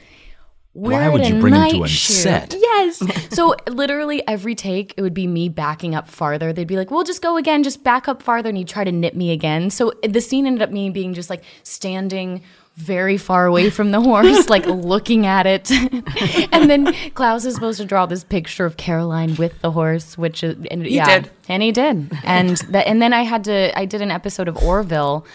We're 0.73 0.93
Why 0.93 1.09
would 1.09 1.27
you 1.27 1.41
bring 1.41 1.55
him 1.55 1.71
to 1.71 1.83
a 1.83 1.89
shoot. 1.89 2.13
set? 2.15 2.55
Yes. 2.57 3.03
So 3.35 3.55
literally 3.69 4.27
every 4.27 4.55
take, 4.55 4.95
it 4.97 5.03
would 5.03 5.15
be 5.15 5.27
me 5.27 5.49
backing 5.49 5.95
up 5.95 6.09
farther. 6.09 6.53
They'd 6.53 6.67
be 6.67 6.77
like, 6.77 6.91
"We'll 6.91 7.05
just 7.05 7.23
go 7.23 7.37
again, 7.37 7.63
just 7.63 7.83
back 7.83 8.07
up 8.09 8.23
farther," 8.23 8.49
and 8.49 8.59
he'd 8.59 8.69
try 8.69 8.85
to 8.85 8.93
nip 8.93 9.15
me 9.15 9.33
again. 9.33 9.71
So 9.71 9.93
the 10.07 10.21
scene 10.21 10.47
ended 10.47 10.63
up 10.63 10.71
me 10.71 10.91
being 10.91 11.15
just 11.15 11.31
like 11.31 11.43
standing 11.65 12.43
very 12.81 13.17
far 13.17 13.47
away 13.47 13.71
from 13.71 13.91
the 13.91 14.01
horse, 14.01 14.49
like 14.49 14.67
looking 14.93 15.27
at 15.27 15.47
it. 15.47 15.71
and 16.53 16.71
then 16.71 16.95
Klaus 17.15 17.45
is 17.45 17.55
supposed 17.55 17.79
to 17.79 17.85
draw 17.85 18.07
this 18.07 18.25
picture 18.25 18.65
of 18.65 18.77
Caroline 18.77 19.37
with 19.37 19.61
the 19.61 19.71
horse, 19.71 20.17
which 20.17 20.43
is 20.43 20.57
and 20.71 20.87
yeah, 20.87 21.21
did. 21.21 21.31
and 21.49 21.63
he 21.63 21.73
did. 21.73 22.11
And 22.25 22.57
that, 22.57 22.87
and 22.87 23.01
then 23.01 23.13
I 23.13 23.23
had 23.23 23.45
to, 23.45 23.79
I 23.79 23.85
did 23.85 24.03
an 24.03 24.11
episode 24.11 24.49
of 24.49 24.57
Orville. 24.59 25.27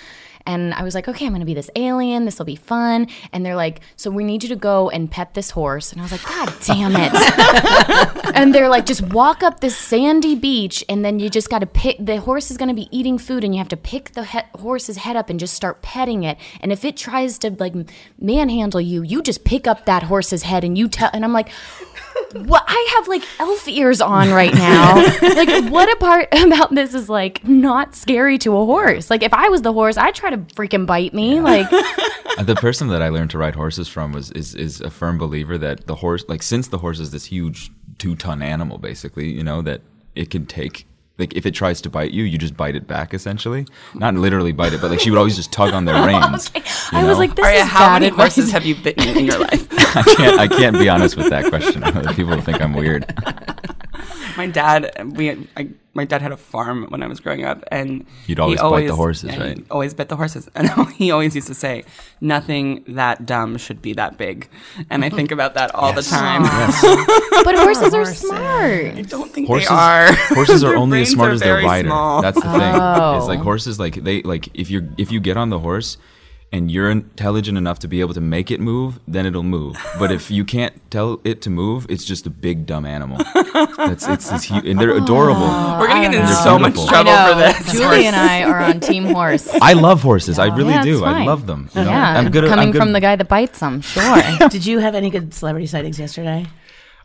And 0.46 0.74
I 0.74 0.84
was 0.84 0.96
like, 0.96 1.08
okay, 1.08 1.26
I'm 1.26 1.32
gonna 1.32 1.46
be 1.46 1.54
this 1.54 1.70
alien. 1.76 2.26
This 2.26 2.38
will 2.38 2.46
be 2.46 2.56
fun. 2.56 3.08
And 3.34 3.46
they're 3.46 3.56
like, 3.56 3.82
so 3.96 4.12
we 4.12 4.24
need 4.24 4.44
you 4.44 4.50
to 4.50 4.56
go 4.56 4.90
and 4.90 5.10
pet 5.10 5.34
this 5.34 5.52
horse. 5.52 5.92
And 5.92 6.02
I 6.02 6.04
was 6.04 6.12
like, 6.12 6.24
God 6.24 6.54
damn 6.66 6.94
it. 6.96 8.36
and 8.36 8.54
they're 8.54 8.70
like, 8.70 8.86
just 8.86 9.02
walk 9.02 9.44
up 9.44 9.60
this 9.60 9.78
sandy 9.78 10.36
beach, 10.36 10.84
and 10.90 11.04
then 11.04 11.20
you 11.20 11.30
just 11.30 11.50
got 11.50 11.60
to 11.60 11.66
pick. 11.66 11.98
The 12.00 12.18
horse 12.18 12.52
is 12.52 12.58
gonna 12.58 12.74
be 12.74 12.88
eating 12.96 13.18
food, 13.18 13.44
and 13.44 13.54
you 13.54 13.60
have 13.60 13.70
to 13.70 13.78
pick 13.78 14.12
the 14.12 14.26
he- 14.26 14.40
horse's 14.60 14.98
head 14.98 15.16
up 15.16 15.30
and 15.30 15.40
just 15.40 15.54
start 15.54 15.82
petting 15.82 16.24
it. 16.24 16.38
And 16.62 16.72
if 16.72 16.86
it 16.86 16.98
tries 16.98 17.38
to 17.40 17.52
like 17.52 17.74
manhandle 18.20 18.82
you, 18.82 19.02
you 19.02 19.22
just 19.22 19.44
pick 19.46 19.68
up 19.68 19.86
that 19.86 20.04
horse's 20.04 20.44
head 20.44 20.64
and 20.64 20.78
you 20.78 20.88
tell. 20.88 21.10
And 21.14 21.24
I'm 21.24 21.34
like, 21.34 21.50
what 22.34 22.64
I 22.68 22.96
have 22.98 23.08
like 23.08 23.24
elf 23.40 23.68
ears 23.68 24.02
on 24.02 24.32
right 24.32 24.54
now. 24.54 24.96
like 25.22 25.72
what 25.72 25.92
a 25.92 25.96
part 25.98 26.28
about 26.34 26.74
this 26.74 26.94
is 26.94 27.10
like 27.10 27.44
not 27.48 27.96
scary 27.96 28.38
to 28.40 28.58
a 28.58 28.66
horse. 28.66 29.10
Like 29.10 29.24
if 29.24 29.34
I 29.34 29.50
was 29.50 29.62
the 29.62 29.74
horse, 29.74 29.98
I'd 29.98 30.16
try 30.16 30.30
to 30.30 30.38
freaking 30.38 30.86
bite 30.86 31.14
me. 31.14 31.40
Like 31.40 31.68
Uh, 32.38 32.44
the 32.44 32.56
person 32.56 32.90
that 32.90 33.02
I 33.02 33.10
learned 33.10 33.30
to 33.32 33.38
ride 33.38 33.56
horses 33.56 33.88
from 33.88 34.12
was 34.12 34.32
is 34.32 34.56
is 34.56 34.82
a 34.82 34.90
firm 34.90 35.18
believer 35.18 35.58
that 35.58 35.88
the 35.88 35.96
horse, 35.96 36.26
like 36.28 36.44
since 36.44 36.68
the 36.68 36.78
horse 36.78 37.00
is 37.00 37.12
this 37.12 37.26
huge 37.26 37.72
two 37.98 38.16
ton 38.16 38.42
animal, 38.42 38.78
basically, 38.78 39.32
you 39.32 39.44
know 39.44 39.62
that 39.62 39.82
it 40.16 40.30
can 40.30 40.46
take. 40.46 40.86
Like 41.18 41.34
if 41.36 41.46
it 41.46 41.52
tries 41.52 41.80
to 41.82 41.90
bite 41.90 42.12
you, 42.12 42.24
you 42.24 42.38
just 42.38 42.58
bite 42.58 42.76
it 42.76 42.88
back. 42.88 43.14
Essentially, 43.14 43.66
not 43.94 44.16
literally 44.16 44.52
bite 44.52 44.74
it, 44.74 44.82
but 44.82 44.92
like 44.92 45.00
she 45.00 45.10
would 45.12 45.18
always 45.18 45.36
just 45.38 45.52
tug 45.52 45.74
on 45.74 45.86
their 45.86 45.96
reins. 46.08 46.52
you 46.56 46.62
I 46.92 47.04
was 47.06 47.18
like, 47.18 47.36
this 47.36 47.46
Aria, 47.46 47.62
is 47.62 47.68
how 47.68 47.80
bad 47.80 47.94
many 48.02 48.08
advice. 48.08 48.36
horses 48.36 48.52
have 48.52 48.66
you 48.66 48.76
bitten 48.76 49.08
in 49.18 49.26
your 49.26 49.40
life? 49.50 49.68
I 49.96 50.04
can't 50.16 50.40
I 50.40 50.48
can't 50.48 50.78
be 50.78 50.90
honest 50.90 51.16
with 51.16 51.30
that 51.30 51.46
question. 51.46 51.82
People 52.16 52.40
think 52.42 52.62
I'm 52.62 52.74
weird. 52.74 53.06
My 54.38 54.48
dad, 54.48 54.92
we, 55.16 55.32
I, 55.56 55.70
my 55.94 56.04
dad 56.06 56.22
had 56.22 56.32
a 56.32 56.38
farm 56.38 56.86
when 56.90 57.02
I 57.04 57.08
was 57.08 57.20
growing 57.20 57.46
up, 57.46 57.64
and 57.72 58.06
You'd 58.28 58.38
he 58.38 58.42
always 58.42 58.60
bite 58.62 58.88
the 58.88 58.96
horses, 58.96 59.30
and 59.32 59.42
right? 59.42 59.66
Always 59.72 59.94
bit 59.94 60.10
the 60.10 60.16
horses, 60.16 60.50
and 60.56 60.70
he 60.94 61.12
always 61.12 61.36
used 61.36 61.48
to 61.48 61.54
say, 61.54 61.84
"Nothing 62.22 62.84
that 62.88 63.26
dumb 63.26 63.58
should 63.58 63.82
be 63.82 63.94
that 63.94 64.18
big," 64.18 64.50
and 64.90 65.06
I 65.06 65.10
think 65.10 65.32
about 65.32 65.54
that 65.54 65.74
all 65.74 65.94
the 65.94 66.02
time. 66.02 66.44
But 67.46 67.56
horses 67.56 67.94
are 67.94 67.98
Horses. 67.98 68.20
smart. 68.28 68.98
I 68.98 69.02
don't 69.04 69.32
think 69.32 69.46
horses 69.48 69.70
they 69.70 69.76
are. 69.76 70.12
horses 70.34 70.64
are 70.64 70.76
only 70.84 71.02
as 71.04 71.12
smart 71.12 71.34
as 71.34 71.42
their 71.42 71.62
rider. 71.64 71.90
small. 71.90 72.22
That's 72.24 72.42
the 72.42 72.50
thing. 72.50 72.76
Oh. 72.76 73.20
Is 73.22 73.28
like 73.28 73.40
horses 73.40 73.80
like 73.80 73.96
they 74.04 74.22
like 74.24 74.50
if 74.56 74.72
you 74.72 74.90
if 74.98 75.12
you 75.12 75.20
get 75.20 75.38
on 75.38 75.50
the 75.52 75.60
horse 75.60 75.98
and 76.56 76.72
you're 76.72 76.90
intelligent 76.90 77.58
enough 77.58 77.80
to 77.80 77.88
be 77.88 78.00
able 78.00 78.14
to 78.14 78.22
make 78.22 78.50
it 78.50 78.60
move, 78.62 79.00
then 79.08 79.26
it'll 79.26 79.44
move. 79.44 79.76
But 80.00 80.10
if 80.12 80.32
you 80.32 80.44
can't 80.46 80.74
tell 80.90 81.20
it 81.24 81.42
to 81.42 81.50
move, 81.50 81.86
it's 81.90 82.06
just 82.06 82.26
a 82.26 82.30
big 82.30 82.66
dumb 82.66 82.86
animal. 82.86 83.18
That's 83.78 84.08
it's, 84.08 84.32
it's 84.32 84.46
hu- 84.46 84.66
and 84.70 84.80
they're 84.80 84.96
adorable. 84.96 85.42
We're 85.80 85.88
gonna 85.88 86.02
get 86.08 86.14
into 86.16 86.26
They're 86.28 86.44
so 86.44 86.58
much 86.58 86.76
trouble 86.88 87.12
for 87.12 87.36
this. 87.44 87.74
Julie 87.74 88.06
and 88.08 88.16
I 88.16 88.44
are 88.44 88.60
on 88.60 88.80
Team 88.80 89.04
Horse. 89.18 89.48
I 89.62 89.74
love 89.74 90.02
horses. 90.02 90.40
I 90.40 90.48
really 90.56 90.72
Yeah, 90.72 90.78
it's 90.84 91.00
do. 91.00 91.04
I 91.04 91.26
love 91.26 91.46
them. 91.46 91.70
you 91.76 91.84
know? 91.84 91.90
yeah, 91.90 92.18
I'm 92.18 92.32
good. 92.32 92.46
at- 92.46 92.50
coming 92.50 92.68
I'm 92.68 92.72
good, 92.72 92.80
from 92.80 92.92
the 92.94 93.02
guy 93.02 93.16
that 93.18 93.28
bites 93.28 93.60
them. 93.60 93.82
Sure. 93.82 94.16
Did 94.50 94.66
you 94.66 94.80
have 94.80 94.96
any 94.96 95.10
good 95.10 95.34
celebrity 95.34 95.68
sightings 95.68 96.00
yesterday? 96.00 96.46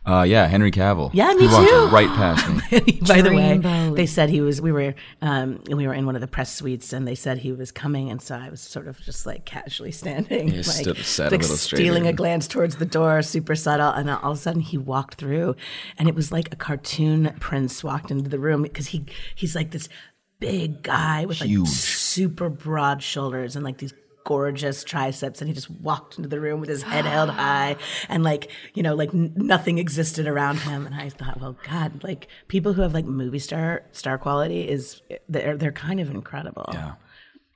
Uh, 0.03 0.23
yeah, 0.23 0.47
Henry 0.47 0.71
Cavill. 0.71 1.11
Yeah, 1.13 1.31
me 1.33 1.41
he 1.41 1.53
walked 1.53 1.69
too. 1.69 1.87
right 1.89 2.07
past 2.09 2.47
me. 2.71 2.99
By 3.07 3.21
the 3.21 3.29
way, 3.31 3.59
Dreamboat. 3.59 3.95
they 3.95 4.07
said 4.07 4.29
he 4.31 4.41
was. 4.41 4.59
We 4.59 4.71
were, 4.71 4.95
um, 5.21 5.61
we 5.69 5.85
were 5.85 5.93
in 5.93 6.07
one 6.07 6.15
of 6.15 6.21
the 6.21 6.27
press 6.27 6.51
suites, 6.55 6.91
and 6.91 7.07
they 7.07 7.13
said 7.13 7.37
he 7.37 7.51
was 7.51 7.71
coming, 7.71 8.09
and 8.09 8.19
so 8.19 8.35
I 8.35 8.49
was 8.49 8.61
sort 8.61 8.87
of 8.87 8.99
just 9.01 9.27
like 9.27 9.45
casually 9.45 9.91
standing, 9.91 10.47
You 10.47 10.55
like, 10.55 10.65
stood- 10.65 10.97
sat 10.97 11.27
a 11.31 11.35
like 11.35 11.41
little 11.41 11.55
stealing 11.55 12.07
a 12.07 12.13
glance 12.13 12.47
towards 12.47 12.77
the 12.77 12.85
door, 12.85 13.21
super 13.21 13.53
subtle, 13.53 13.89
and 13.91 14.09
then 14.09 14.15
all 14.15 14.31
of 14.31 14.37
a 14.39 14.41
sudden 14.41 14.61
he 14.61 14.75
walked 14.77 15.15
through, 15.15 15.55
and 15.99 16.07
it 16.09 16.15
was 16.15 16.31
like 16.31 16.51
a 16.51 16.55
cartoon 16.55 17.35
prince 17.39 17.83
walked 17.83 18.09
into 18.09 18.27
the 18.29 18.39
room 18.39 18.63
because 18.63 18.87
he 18.87 19.05
he's 19.35 19.55
like 19.55 19.69
this 19.69 19.87
big 20.39 20.81
guy 20.81 21.25
with 21.25 21.39
like 21.41 21.51
super 21.67 22.49
broad 22.49 23.03
shoulders 23.03 23.55
and 23.55 23.63
like 23.63 23.77
these 23.77 23.93
gorgeous 24.23 24.83
triceps 24.83 25.41
and 25.41 25.47
he 25.47 25.53
just 25.53 25.69
walked 25.69 26.17
into 26.17 26.29
the 26.29 26.39
room 26.39 26.59
with 26.59 26.69
his 26.69 26.83
head 26.83 27.05
held 27.05 27.29
high 27.43 27.75
and 28.09 28.23
like 28.23 28.49
you 28.73 28.83
know 28.83 28.93
like 28.95 29.13
n- 29.13 29.33
nothing 29.35 29.77
existed 29.77 30.27
around 30.27 30.57
him 30.59 30.85
and 30.85 30.93
i 30.95 31.09
thought 31.09 31.39
well 31.41 31.57
god 31.67 32.03
like 32.03 32.27
people 32.47 32.73
who 32.73 32.81
have 32.81 32.93
like 32.93 33.05
movie 33.05 33.39
star 33.39 33.83
star 33.91 34.17
quality 34.17 34.67
is 34.69 35.01
they're 35.27 35.57
they're 35.57 35.71
kind 35.71 35.99
of 35.99 36.09
incredible 36.09 36.69
Yeah. 36.73 36.93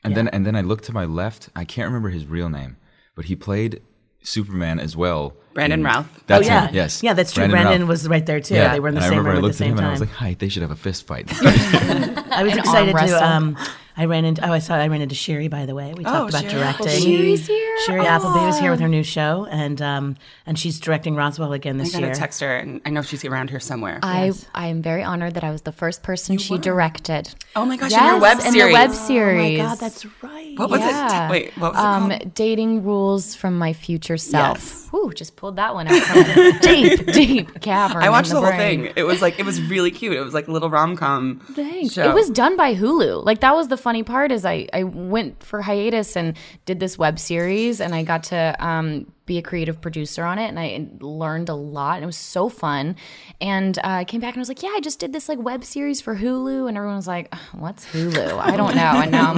And 0.03 0.15
then 0.15 0.27
and 0.27 0.45
then 0.45 0.55
I 0.55 0.62
looked 0.62 0.84
to 0.86 0.93
my 0.93 1.05
left. 1.05 1.50
I 1.55 1.65
can't 1.65 1.88
remember 1.88 2.10
his 2.10 2.27
real 2.27 2.48
name, 2.48 2.77
but 3.15 3.25
he 3.25 3.36
played 3.36 3.81
Superman 4.22 4.79
as 4.79 4.95
well. 4.95 5.34
Brandon 5.55 5.79
in- 5.79 5.86
Routh. 5.86 6.07
That's 6.27 6.45
oh 6.45 6.51
yeah 6.51 6.67
him. 6.67 6.75
Yes. 6.75 7.01
yeah 7.01 7.13
that's 7.13 7.31
true 7.34 7.48
Brandon 7.48 7.63
brandon 7.65 7.88
was 7.88 8.07
right 8.07 8.24
there 8.24 8.39
too 8.39 8.53
Yeah. 8.53 8.72
they 8.74 8.79
were 8.79 8.89
in 8.89 8.93
the 8.93 9.00
and 9.01 9.05
I 9.05 9.10
same 9.10 9.17
remember 9.17 9.29
room 9.31 9.36
I 9.38 9.39
at 9.39 9.43
looked 9.43 9.57
the 9.57 9.65
at 9.65 9.67
same 9.67 9.72
him 9.74 9.77
and 9.79 9.88
I 9.88 9.91
was 9.91 10.00
like, 10.01 10.10
"Hi, 10.12 10.36
they 10.38 10.48
should 10.50 10.62
have 10.62 10.69
a 10.69 10.75
fist 10.75 11.07
fight." 11.07 11.25
I 11.41 12.43
was 12.43 12.51
And 12.53 12.60
excited 12.60 12.91
to. 12.91 12.98
wrestle. 12.98 13.24
Um, 13.24 13.57
I 13.97 14.05
ran 14.05 14.25
into. 14.25 14.47
Oh, 14.47 14.51
I 14.51 14.59
saw. 14.59 14.75
I 14.75 14.87
ran 14.87 15.01
into 15.01 15.15
Shiri. 15.15 15.49
By 15.49 15.65
the 15.65 15.73
way, 15.75 15.93
we 15.93 16.03
talked 16.03 16.29
about 16.29 16.43
Shiri 16.43 16.49
directing. 16.51 16.87
Appleby. 16.87 17.05
Shiri's 17.05 17.47
here? 17.47 17.77
Shiri 17.87 18.05
Appleby 18.05 18.45
was 18.45 18.59
here 18.59 18.71
with 18.71 18.79
her 18.79 18.87
new 18.87 19.03
show, 19.03 19.45
and 19.49 19.81
um, 19.81 20.17
and 20.45 20.59
she's 20.59 20.79
directing 20.79 21.15
Roswell 21.15 21.53
again 21.53 21.79
I 21.79 21.83
this 21.83 21.93
gotta 21.93 22.07
year. 22.07 22.15
text 22.15 22.41
her, 22.41 22.55
and 22.57 22.81
I 22.85 22.89
know 22.89 23.01
she's 23.01 23.23
around 23.23 23.49
here 23.49 23.59
somewhere. 23.59 23.99
I 24.03 24.33
I 24.53 24.67
am 24.67 24.81
very 24.81 25.03
honored 25.03 25.35
that 25.35 25.43
I 25.43 25.51
was 25.51 25.61
the 25.61 25.71
first 25.71 26.03
person 26.03 26.37
she 26.37 26.57
directed. 26.57 27.33
oh 27.55 27.65
my 27.65 27.77
gosh, 27.77 27.91
yes, 27.91 28.01
in 28.01 28.05
your 28.05 28.21
web 28.21 28.37
in 28.39 28.43
series. 28.51 28.67
the 28.67 28.73
web 28.73 28.91
Oh 28.91 29.63
my 29.63 29.69
God, 29.69 29.79
that's 29.79 30.05
right. 30.21 30.59
what 30.59 30.69
was 30.69 30.79
Yeah. 30.81 31.27
it? 31.27 31.31
Wait, 31.31 31.57
what 31.57 31.73
was 31.73 31.81
um, 31.81 32.11
it 32.11 32.19
called? 32.19 32.33
dating 32.35 32.83
rules 32.83 33.35
from 33.35 33.57
my 33.57 33.73
future 33.73 34.17
self. 34.17 34.57
Yes. 34.57 34.87
Whew, 34.91 35.13
just 35.13 35.35
pulled 35.35 35.55
that 35.57 35.73
one 35.73 35.87
out 35.87 36.01
from 36.01 36.59
deep, 36.61 37.05
deep 37.07 37.61
cavern. 37.61 38.03
I 38.03 38.09
watched 38.09 38.29
the, 38.29 38.35
the, 38.35 38.41
whole 38.41 38.49
brain. 38.49 38.83
thing. 38.85 38.93
It 38.95 39.03
was 39.03 39.21
like 39.21 39.39
it 39.39 39.45
was 39.45 39.61
really 39.63 39.91
cute. 39.91 40.13
It 40.15 40.21
was 40.21 40.33
like 40.33 40.47
a 40.47 40.51
little 40.51 40.69
rom 40.69 40.95
com. 40.95 41.39
Thanks. 41.53 41.93
Show. 41.93 42.09
It 42.09 42.13
was 42.13 42.29
done 42.29 42.55
by 42.57 42.75
Hulu. 42.75 43.23
Like 43.25 43.39
that 43.41 43.55
was 43.55 43.67
the 43.67 43.77
funny 43.86 44.01
part 44.01 44.32
is 44.32 44.46
I 44.46 44.68
I 44.74 44.82
went 44.82 45.44
for 45.44 45.62
hiatus 45.62 46.18
and 46.18 46.36
did 46.65 46.80
this 46.80 46.98
web 46.98 47.20
series 47.20 47.80
and 47.80 47.94
I 47.94 48.01
got 48.01 48.24
to 48.24 48.56
um, 48.58 49.06
be 49.27 49.38
a 49.38 49.44
creative 49.44 49.80
producer 49.80 50.24
on 50.24 50.39
it 50.39 50.48
and 50.48 50.60
I 50.60 50.88
learned 51.01 51.50
a 51.50 51.54
lot 51.54 51.98
and 51.98 52.04
it 52.04 52.08
was 52.08 52.18
so 52.18 52.50
fun. 52.50 52.96
And 53.39 53.77
uh, 53.77 54.01
I 54.01 54.04
came 54.04 54.22
back 54.22 54.34
and 54.34 54.39
I 54.39 54.42
was 54.42 54.48
like, 54.50 54.63
yeah, 54.63 54.74
I 54.74 54.80
just 54.80 54.98
did 54.98 55.13
this 55.13 55.30
like 55.30 55.38
web 55.38 55.63
series 55.63 56.01
for 56.01 56.15
Hulu 56.15 56.68
and 56.68 56.75
everyone 56.77 56.96
was 56.96 57.08
like, 57.08 57.32
what's 57.54 57.86
Hulu? 57.86 58.39
I 58.39 58.58
don't 58.58 58.75
know. 58.75 59.01
And 59.04 59.12
now 59.12 59.34
I'm 59.34 59.38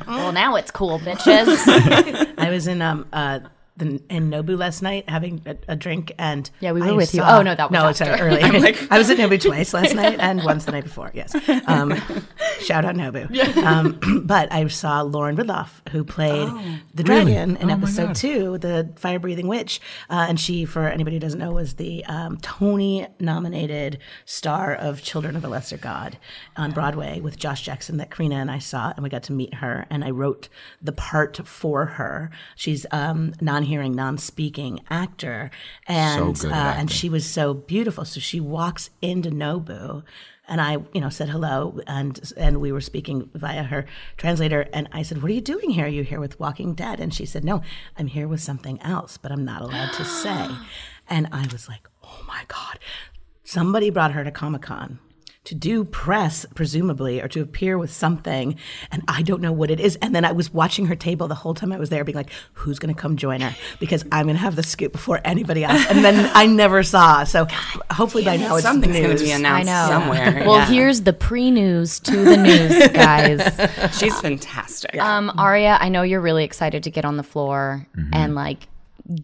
like, 0.00 0.06
well, 0.08 0.32
now 0.32 0.56
it's 0.56 0.72
cool, 0.72 0.98
bitches. 0.98 2.34
I 2.38 2.50
was 2.50 2.66
in 2.66 2.82
um 2.82 3.06
uh 3.12 3.38
the, 3.76 4.02
in 4.08 4.30
Nobu 4.30 4.58
last 4.58 4.82
night 4.82 5.08
having 5.08 5.42
a, 5.46 5.56
a 5.68 5.76
drink 5.76 6.12
and 6.18 6.50
Yeah, 6.60 6.72
we 6.72 6.80
were 6.80 6.88
I 6.88 6.92
with 6.92 7.14
you. 7.14 7.22
Oh, 7.22 7.42
no, 7.42 7.54
that 7.54 7.70
was 7.70 7.72
no, 7.72 7.88
after. 7.88 8.16
sorry, 8.16 8.20
early. 8.20 8.42
I 8.90 8.98
was 8.98 9.10
at 9.10 9.18
Nobu 9.18 9.40
twice 9.46 9.74
last 9.74 9.94
night 9.94 10.18
and 10.18 10.42
once 10.44 10.64
the 10.64 10.72
night 10.72 10.84
before. 10.84 11.10
Yes, 11.14 11.34
um, 11.66 11.94
shout 12.60 12.84
out 12.84 12.94
Nobu. 12.94 13.26
Um, 13.58 14.22
but 14.26 14.52
I 14.52 14.66
saw 14.68 15.02
Lauren 15.02 15.36
Ridloff 15.36 15.88
who 15.90 16.04
played 16.04 16.48
the 16.94 17.02
dragon 17.02 17.56
in 17.56 17.70
episode 17.70 18.14
two, 18.14 18.58
the 18.58 18.92
fire 18.96 19.18
breathing 19.18 19.48
witch, 19.48 19.80
uh, 20.10 20.26
and 20.28 20.40
she, 20.40 20.64
for 20.64 20.88
anybody 20.88 21.16
who 21.16 21.20
doesn't 21.20 21.38
know, 21.38 21.52
was 21.52 21.74
the 21.74 22.04
um, 22.06 22.38
Tony 22.38 23.06
nominated 23.20 23.98
star 24.24 24.74
of 24.74 25.02
Children 25.02 25.36
of 25.36 25.44
a 25.44 25.48
Lesser 25.48 25.76
God 25.76 26.18
on 26.56 26.70
Broadway 26.72 27.20
with 27.20 27.38
Josh 27.38 27.62
Jackson 27.62 27.98
that 27.98 28.10
Carina 28.10 28.36
and 28.36 28.50
I 28.50 28.58
saw, 28.58 28.92
and 28.96 29.02
we 29.02 29.10
got 29.10 29.22
to 29.24 29.32
meet 29.32 29.54
her, 29.54 29.86
and 29.90 30.04
I 30.04 30.10
wrote 30.10 30.48
the 30.80 30.92
part 30.92 31.46
for 31.46 31.86
her. 31.86 32.30
She's 32.54 32.86
um, 32.90 33.34
non-hearing, 33.66 33.94
non-speaking 33.94 34.80
actor, 34.88 35.50
and 35.86 36.38
So 36.38 36.48
uh, 36.50 36.74
and 36.76 36.90
she 36.90 37.08
was 37.08 37.28
so 37.28 37.54
beautiful. 37.54 38.04
So 38.04 38.20
she 38.20 38.40
walks 38.40 38.90
into 39.02 39.30
Nobu. 39.30 40.02
And 40.48 40.60
I, 40.60 40.74
you 40.94 41.00
know, 41.00 41.08
said 41.08 41.28
hello, 41.28 41.80
and 41.88 42.32
and 42.36 42.60
we 42.60 42.70
were 42.70 42.80
speaking 42.80 43.28
via 43.34 43.64
her 43.64 43.84
translator. 44.16 44.68
And 44.72 44.88
I 44.92 45.02
said, 45.02 45.20
"What 45.20 45.32
are 45.32 45.34
you 45.34 45.40
doing 45.40 45.70
here? 45.70 45.86
Are 45.86 45.88
you 45.88 46.04
here 46.04 46.20
with 46.20 46.38
Walking 46.38 46.72
Dead?" 46.74 47.00
And 47.00 47.12
she 47.12 47.26
said, 47.26 47.44
"No, 47.44 47.62
I'm 47.98 48.06
here 48.06 48.28
with 48.28 48.40
something 48.40 48.80
else, 48.80 49.16
but 49.16 49.32
I'm 49.32 49.44
not 49.44 49.62
allowed 49.62 49.92
to 49.94 50.04
say." 50.04 50.48
And 51.08 51.28
I 51.30 51.46
was 51.52 51.68
like, 51.68 51.88
"Oh 52.02 52.22
my 52.26 52.42
god!" 52.48 52.80
Somebody 53.44 53.90
brought 53.90 54.12
her 54.12 54.24
to 54.24 54.30
Comic 54.32 54.62
Con 54.62 54.98
to 55.46 55.54
do 55.54 55.84
press, 55.84 56.44
presumably, 56.54 57.20
or 57.22 57.28
to 57.28 57.40
appear 57.40 57.78
with 57.78 57.92
something, 57.92 58.56
and 58.92 59.02
I 59.08 59.22
don't 59.22 59.40
know 59.40 59.52
what 59.52 59.70
it 59.70 59.80
is. 59.80 59.96
And 59.96 60.14
then 60.14 60.24
I 60.24 60.32
was 60.32 60.52
watching 60.52 60.86
her 60.86 60.94
table 60.94 61.26
the 61.28 61.34
whole 61.34 61.54
time 61.54 61.72
I 61.72 61.78
was 61.78 61.88
there, 61.88 62.04
being 62.04 62.16
like, 62.16 62.30
"Who's 62.52 62.78
going 62.78 62.94
to 62.94 63.00
come 63.00 63.16
join 63.16 63.40
her?" 63.40 63.54
Because 63.80 64.04
I'm 64.12 64.26
going 64.26 64.36
to 64.36 64.42
have 64.42 64.56
the 64.56 64.62
scoop 64.62 64.92
before 64.92 65.20
anybody 65.24 65.64
else. 65.64 65.84
And 65.88 66.04
then 66.04 66.30
I 66.34 66.46
never 66.46 66.82
saw. 66.82 67.24
So 67.24 67.46
hopefully 67.90 68.24
by 68.24 68.36
now 68.36 68.54
it's 68.56 68.64
Something's 68.64 68.94
news. 68.94 69.06
going 69.06 69.16
to 69.16 69.24
be 69.24 69.32
I 69.32 69.36
announced 69.36 69.66
know. 69.66 69.86
somewhere. 69.88 70.42
Well, 70.46 70.56
yeah. 70.58 70.66
here's 70.66 71.00
the 71.02 71.12
pre-news 71.12 71.98
to 72.00 72.16
the 72.16 72.36
news, 72.36 72.88
guys. 72.92 73.98
she's 73.98 74.20
fantastic. 74.20 75.00
Um, 75.00 75.32
Aria, 75.38 75.78
I 75.80 75.88
know 75.88 76.02
you're 76.02 76.20
really 76.20 76.44
excited 76.44 76.82
to 76.84 76.90
get 76.90 77.04
on 77.04 77.16
the 77.16 77.22
floor 77.22 77.86
Mm-hmm. 77.96 78.10
and 78.14 78.34
like 78.34 78.66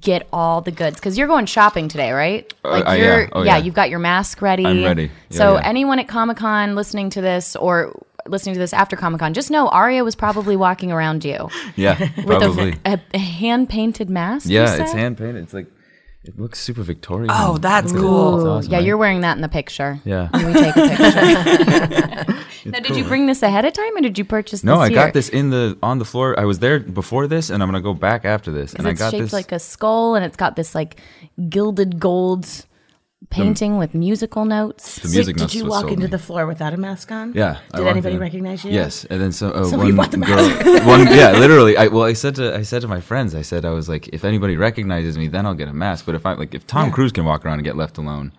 get 0.00 0.28
all 0.32 0.60
the 0.60 0.70
goods 0.70 0.96
because 0.96 1.18
you're 1.18 1.26
going 1.26 1.46
shopping 1.46 1.88
today, 1.88 2.12
right? 2.12 2.52
Uh, 2.64 2.70
Like 2.70 2.88
uh, 2.88 2.92
you're, 2.92 3.20
yeah. 3.22 3.28
Oh, 3.32 3.42
yeah. 3.42 3.56
you've 3.56 3.74
got 3.74 3.90
your 3.90 3.98
mask 3.98 4.40
ready. 4.42 4.64
I'm 4.64 4.84
ready. 4.84 5.10
Yeah, 5.30 5.36
so 5.38 5.54
yeah. 5.54 5.62
anyone 5.64 5.98
at 5.98 6.08
Comic 6.08 6.36
Con 6.36 6.74
listening 6.74 7.10
to 7.10 7.20
this 7.20 7.56
or 7.56 7.92
listening 8.26 8.54
to 8.54 8.58
this 8.60 8.72
after 8.72 8.96
Comic 8.96 9.18
Con, 9.20 9.34
just 9.34 9.50
know 9.50 9.68
Aria 9.68 10.04
was 10.04 10.14
probably 10.14 10.54
walking 10.56 10.92
around 10.92 11.24
you 11.24 11.48
yeah, 11.76 11.98
with 12.18 12.26
probably. 12.26 12.76
a, 12.84 13.00
a 13.12 13.18
hand 13.18 13.68
painted 13.68 14.08
mask. 14.08 14.48
yeah, 14.48 14.76
it's 14.76 14.92
hand 14.92 15.18
painted. 15.18 15.42
It's 15.42 15.54
like 15.54 15.66
it 16.24 16.38
looks 16.38 16.60
super 16.60 16.82
Victorian. 16.82 17.30
Oh, 17.32 17.58
that's 17.58 17.92
Look 17.92 17.96
at 18.00 18.04
it. 18.04 18.08
cool. 18.08 18.36
It's 18.38 18.46
awesome, 18.46 18.70
Yeah, 18.72 18.78
right? 18.78 18.86
you're 18.86 18.96
wearing 18.96 19.22
that 19.22 19.36
in 19.36 19.42
the 19.42 19.48
picture. 19.48 19.98
Yeah. 20.04 20.28
When 20.30 20.46
we 20.46 20.52
take 20.52 20.76
a 20.76 20.88
picture. 22.24 22.70
now, 22.70 22.78
did 22.80 22.96
you 22.96 23.04
bring 23.04 23.26
this 23.26 23.42
ahead 23.42 23.64
of 23.64 23.72
time, 23.72 23.96
or 23.96 24.00
did 24.00 24.16
you 24.18 24.24
purchase? 24.24 24.60
This? 24.60 24.64
No, 24.64 24.74
this 24.76 24.82
I 24.86 24.88
here? 24.90 25.04
got 25.04 25.14
this 25.14 25.28
in 25.28 25.50
the 25.50 25.76
on 25.82 25.98
the 25.98 26.04
floor. 26.04 26.38
I 26.38 26.44
was 26.44 26.60
there 26.60 26.78
before 26.78 27.26
this, 27.26 27.50
and 27.50 27.62
I'm 27.62 27.68
gonna 27.68 27.80
go 27.80 27.94
back 27.94 28.24
after 28.24 28.52
this. 28.52 28.72
And 28.74 28.86
I 28.86 28.90
it's 28.90 29.00
got 29.00 29.10
shaped 29.10 29.22
this. 29.24 29.32
like 29.32 29.50
a 29.52 29.58
skull, 29.58 30.14
and 30.14 30.24
it's 30.24 30.36
got 30.36 30.54
this 30.56 30.74
like 30.74 31.00
gilded 31.48 31.98
gold 31.98 32.46
painting 33.30 33.78
with 33.78 33.94
musical 33.94 34.44
notes. 34.44 34.96
the 34.96 35.08
music 35.08 35.36
Did 35.36 35.42
notes 35.42 35.54
you 35.54 35.66
walk 35.66 35.88
into 35.88 36.04
me. 36.04 36.06
the 36.06 36.18
floor 36.18 36.46
without 36.46 36.74
a 36.74 36.76
mask 36.76 37.10
on? 37.12 37.32
Yeah. 37.34 37.58
Did 37.74 37.80
walked 37.80 37.90
anybody 37.90 38.14
in. 38.16 38.20
recognize 38.20 38.64
you? 38.64 38.72
Yes, 38.72 39.04
and 39.06 39.20
then 39.20 39.32
so 39.32 39.50
uh, 39.50 39.64
Somebody 39.64 39.92
one 39.92 39.96
bought 39.96 40.10
the 40.10 40.18
girl, 40.18 40.48
one 40.86 41.06
yeah, 41.06 41.32
literally. 41.38 41.76
I 41.76 41.86
well, 41.88 42.04
I 42.04 42.12
said 42.12 42.34
to 42.36 42.54
I 42.56 42.62
said 42.62 42.82
to 42.82 42.88
my 42.88 43.00
friends, 43.00 43.34
I 43.34 43.42
said 43.42 43.64
I 43.64 43.70
was 43.70 43.88
like, 43.88 44.08
if 44.08 44.24
anybody 44.24 44.56
recognizes 44.56 45.16
me, 45.16 45.28
then 45.28 45.46
I'll 45.46 45.54
get 45.54 45.68
a 45.68 45.72
mask. 45.72 46.06
But 46.06 46.14
if 46.14 46.26
I 46.26 46.34
like, 46.34 46.54
if 46.54 46.66
Tom 46.66 46.90
Cruise 46.90 47.12
can 47.12 47.24
walk 47.24 47.44
around 47.44 47.54
and 47.54 47.64
get 47.64 47.76
left 47.76 47.98
alone, 47.98 48.32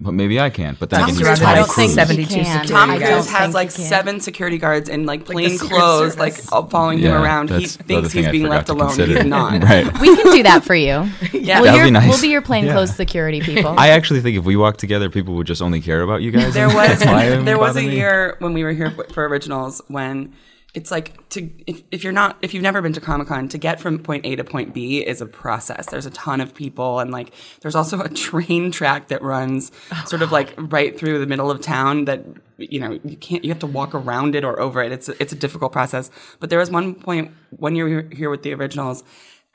but 0.00 0.12
maybe 0.12 0.40
I 0.40 0.50
can't. 0.50 0.78
But 0.78 0.90
then 0.90 1.00
Tom 1.00 1.08
again, 1.10 1.16
Cruise 1.24 1.38
he's 1.38 1.38
has- 1.38 1.40
Tom 1.40 1.48
I 1.48 1.54
don't 1.56 1.70
think 1.72 1.90
he 1.90 1.94
72 1.94 2.34
can. 2.34 2.44
security 2.44 2.68
Tom 2.72 2.90
I 2.90 2.98
guards. 2.98 3.12
Cruise 3.12 3.30
has 3.30 3.54
like 3.54 3.70
seven 3.70 4.20
security 4.20 4.58
guards 4.58 4.88
in 4.88 5.06
like 5.06 5.24
plain 5.26 5.50
Secret 5.58 5.70
clothes, 5.70 6.14
Service. 6.14 6.18
like 6.46 6.52
all 6.52 6.66
following 6.68 6.98
him 7.00 7.12
around. 7.12 7.50
He 7.50 7.58
that's 7.60 7.76
the 7.76 7.96
other 7.96 8.08
thinks 8.08 8.12
he's 8.14 8.26
I 8.28 8.30
being 8.32 8.48
left 8.48 8.68
alone. 8.68 8.88
consider. 8.88 9.16
He's 9.16 9.24
not. 9.26 9.62
right. 9.64 10.00
We 10.00 10.16
can 10.16 10.32
do 10.32 10.42
that 10.44 10.64
for 10.64 10.74
you. 10.74 11.08
Yeah. 11.32 11.60
We'll, 11.62 11.72
That'd 11.72 11.84
be 11.86 11.90
nice. 11.90 12.08
we'll 12.08 12.20
be 12.20 12.28
your 12.28 12.42
plainclothes 12.42 12.90
Yeah. 12.90 12.94
security 12.96 13.40
people. 13.50 13.74
I 13.78 13.88
actually 13.88 14.20
think 14.20 14.36
if 14.38 14.44
we 14.44 14.56
walk 14.56 14.76
together, 14.76 15.08
people 15.10 15.34
would 15.36 15.46
just 15.46 15.62
only 15.62 15.80
care 15.80 16.02
about 16.02 16.22
you 16.22 16.30
guys. 16.30 16.52
There 16.54 16.66
was 16.68 16.74
That's 16.76 17.04
why 17.06 17.24
it 17.24 17.44
there 17.44 17.58
was 17.58 17.76
a 17.76 17.82
me. 17.82 17.96
year 17.96 18.36
when 18.40 18.52
we 18.52 18.62
were 18.62 18.72
here 18.72 18.90
for 19.12 19.26
originals 19.26 19.80
when 19.88 20.32
it's 20.72 20.90
like 20.90 21.28
to 21.30 21.50
if, 21.66 21.82
if 21.90 22.04
you're 22.04 22.12
not 22.12 22.36
if 22.42 22.54
you've 22.54 22.62
never 22.62 22.80
been 22.80 22.92
to 22.92 23.00
Comic 23.00 23.28
Con 23.28 23.48
to 23.48 23.58
get 23.58 23.80
from 23.80 23.98
point 23.98 24.24
A 24.24 24.36
to 24.36 24.44
point 24.44 24.72
B 24.72 25.04
is 25.04 25.20
a 25.20 25.26
process. 25.26 25.86
There's 25.86 26.06
a 26.06 26.10
ton 26.10 26.40
of 26.40 26.54
people 26.54 27.00
and 27.00 27.10
like 27.10 27.32
there's 27.60 27.74
also 27.74 28.00
a 28.00 28.08
train 28.26 28.70
track 28.70 29.08
that 29.08 29.22
runs 29.22 29.72
sort 30.06 30.22
of 30.22 30.30
like 30.30 30.54
right 30.56 30.96
through 30.96 31.18
the 31.18 31.26
middle 31.26 31.50
of 31.50 31.60
town 31.60 32.04
that 32.04 32.24
you 32.58 32.78
know 32.78 33.00
you 33.04 33.16
can't 33.16 33.44
you 33.44 33.50
have 33.50 33.58
to 33.60 33.66
walk 33.66 33.94
around 33.94 34.34
it 34.34 34.44
or 34.44 34.60
over 34.60 34.82
it. 34.82 34.92
It's 34.92 35.08
a, 35.08 35.20
it's 35.20 35.32
a 35.32 35.36
difficult 35.36 35.72
process. 35.72 36.10
But 36.38 36.50
there 36.50 36.58
was 36.58 36.70
one 36.70 36.94
point 36.94 37.32
when 37.50 37.74
you 37.74 37.84
were 37.84 38.08
here 38.12 38.30
with 38.30 38.42
the 38.42 38.54
originals 38.54 39.02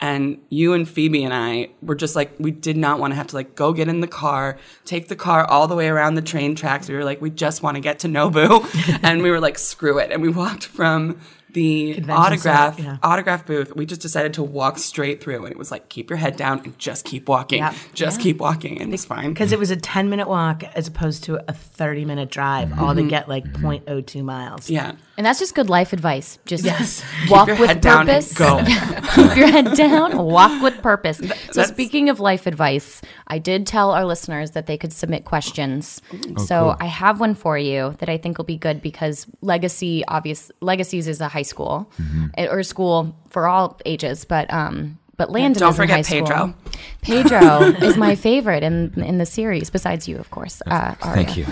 and 0.01 0.39
you 0.49 0.73
and 0.73 0.88
Phoebe 0.88 1.23
and 1.23 1.34
I 1.34 1.69
were 1.81 1.95
just 1.95 2.15
like, 2.15 2.34
we 2.38 2.51
did 2.51 2.75
not 2.75 2.99
want 2.99 3.12
to 3.12 3.15
have 3.15 3.27
to 3.27 3.36
like 3.36 3.55
go 3.55 3.71
get 3.71 3.88
in 3.88 4.01
the 4.01 4.08
car, 4.08 4.58
take 4.84 5.08
the 5.08 5.15
car 5.15 5.45
all 5.45 5.67
the 5.67 5.75
way 5.75 5.88
around 5.88 6.15
the 6.15 6.21
train 6.21 6.53
tracks. 6.55 6.89
We 6.89 6.95
were 6.95 7.05
like, 7.05 7.21
we 7.21 7.29
just 7.29 7.63
want 7.63 7.75
to 7.75 7.81
get 7.81 7.99
to 7.99 8.08
Nobu. 8.08 8.99
and 9.03 9.23
we 9.23 9.31
were 9.31 9.39
like, 9.39 9.58
screw 9.58 9.97
it. 9.99 10.12
And 10.12 10.21
we 10.21 10.29
walked 10.29 10.65
from 10.65 11.21
the 11.55 11.93
Convention 11.95 12.23
autograph 12.23 12.75
center, 12.75 12.89
yeah. 12.89 12.97
autograph 13.01 13.45
booth. 13.45 13.75
We 13.75 13.85
just 13.85 14.01
decided 14.01 14.33
to 14.33 14.43
walk 14.43 14.77
straight 14.77 15.23
through. 15.23 15.45
And 15.45 15.51
it 15.51 15.57
was 15.57 15.71
like, 15.71 15.87
keep 15.89 16.09
your 16.09 16.17
head 16.17 16.35
down 16.35 16.59
and 16.65 16.77
just 16.77 17.05
keep 17.05 17.27
walking. 17.29 17.59
Yep. 17.59 17.73
Just 17.93 18.19
Yeah. 18.19 18.23
keep 18.23 18.37
walking. 18.39 18.81
And 18.81 18.93
it's 18.93 19.05
fine. 19.05 19.29
Because 19.33 19.51
it 19.53 19.57
was 19.57 19.71
a 19.71 19.77
10 19.77 20.09
minute 20.09 20.27
walk 20.27 20.63
as 20.75 20.87
opposed 20.87 21.23
to 21.23 21.41
a 21.49 21.53
30 21.53 22.05
minute 22.05 22.29
drive, 22.29 22.77
all 22.77 22.93
to 22.93 22.99
mm-hmm. 22.99 23.07
get 23.09 23.29
like 23.29 23.45
mm-hmm. 23.45 23.65
0.02 23.89 24.23
miles. 24.23 24.69
Yeah. 24.69 24.91
And 25.17 25.25
that's 25.25 25.39
just 25.39 25.55
good 25.55 25.69
life 25.69 25.93
advice. 25.93 26.39
Just 26.45 26.65
Yes. 26.65 27.01
walk 27.29 27.47
your 27.47 27.57
with 27.57 27.69
head 27.69 27.81
down 27.81 28.09
and 28.09 28.09
purpose. 28.09 28.33
go. 28.33 28.61
Keep 29.15 29.37
your 29.37 29.47
head 29.47 29.73
down. 29.75 30.17
Walk 30.17 30.61
with 30.61 30.81
purpose. 30.81 31.17
So 31.19 31.23
that's- 31.25 31.69
speaking 31.69 32.09
of 32.09 32.19
life 32.19 32.45
advice, 32.45 33.01
I 33.27 33.39
did 33.39 33.65
tell 33.65 33.91
our 33.91 34.03
listeners 34.05 34.51
that 34.51 34.67
they 34.67 34.77
could 34.77 34.91
submit 34.91 35.23
questions. 35.23 36.01
Oh, 36.37 36.43
so 36.43 36.75
I 36.81 36.85
have 36.87 37.21
one 37.21 37.33
for 37.33 37.57
you 37.57 37.95
that 37.99 38.09
I 38.09 38.17
think 38.17 38.37
will 38.37 38.45
be 38.45 38.57
good 38.57 38.81
because 38.81 39.25
Legacy, 39.41 40.03
obvious 40.05 40.51
Legacies 40.59 41.07
is 41.07 41.21
a 41.21 41.29
high 41.29 41.43
school 41.45 41.89
eh, 42.38 42.47
or 42.47 42.63
school 42.63 43.15
for 43.29 43.47
all 43.47 43.79
ages, 43.86 44.25
but 44.25 44.51
um. 44.53 44.97
But 45.17 45.31
Landon 45.31 45.62
don't 45.62 45.71
is 45.71 45.79
in 45.79 45.88
high 45.88 46.03
forget 46.03 46.05
Pedro. 46.12 46.36
school. 46.36 46.53
Pedro 47.01 47.60
is 47.88 47.95
my 47.95 48.15
favorite 48.15 48.63
in 48.63 48.91
in 49.01 49.17
the 49.17 49.25
series, 49.25 49.69
besides 49.69 50.10
you, 50.10 50.17
of 50.17 50.29
course. 50.29 50.62
Uh, 50.67 50.93
Aria. 51.01 51.15
Thank 51.15 51.38
you. 51.38 51.45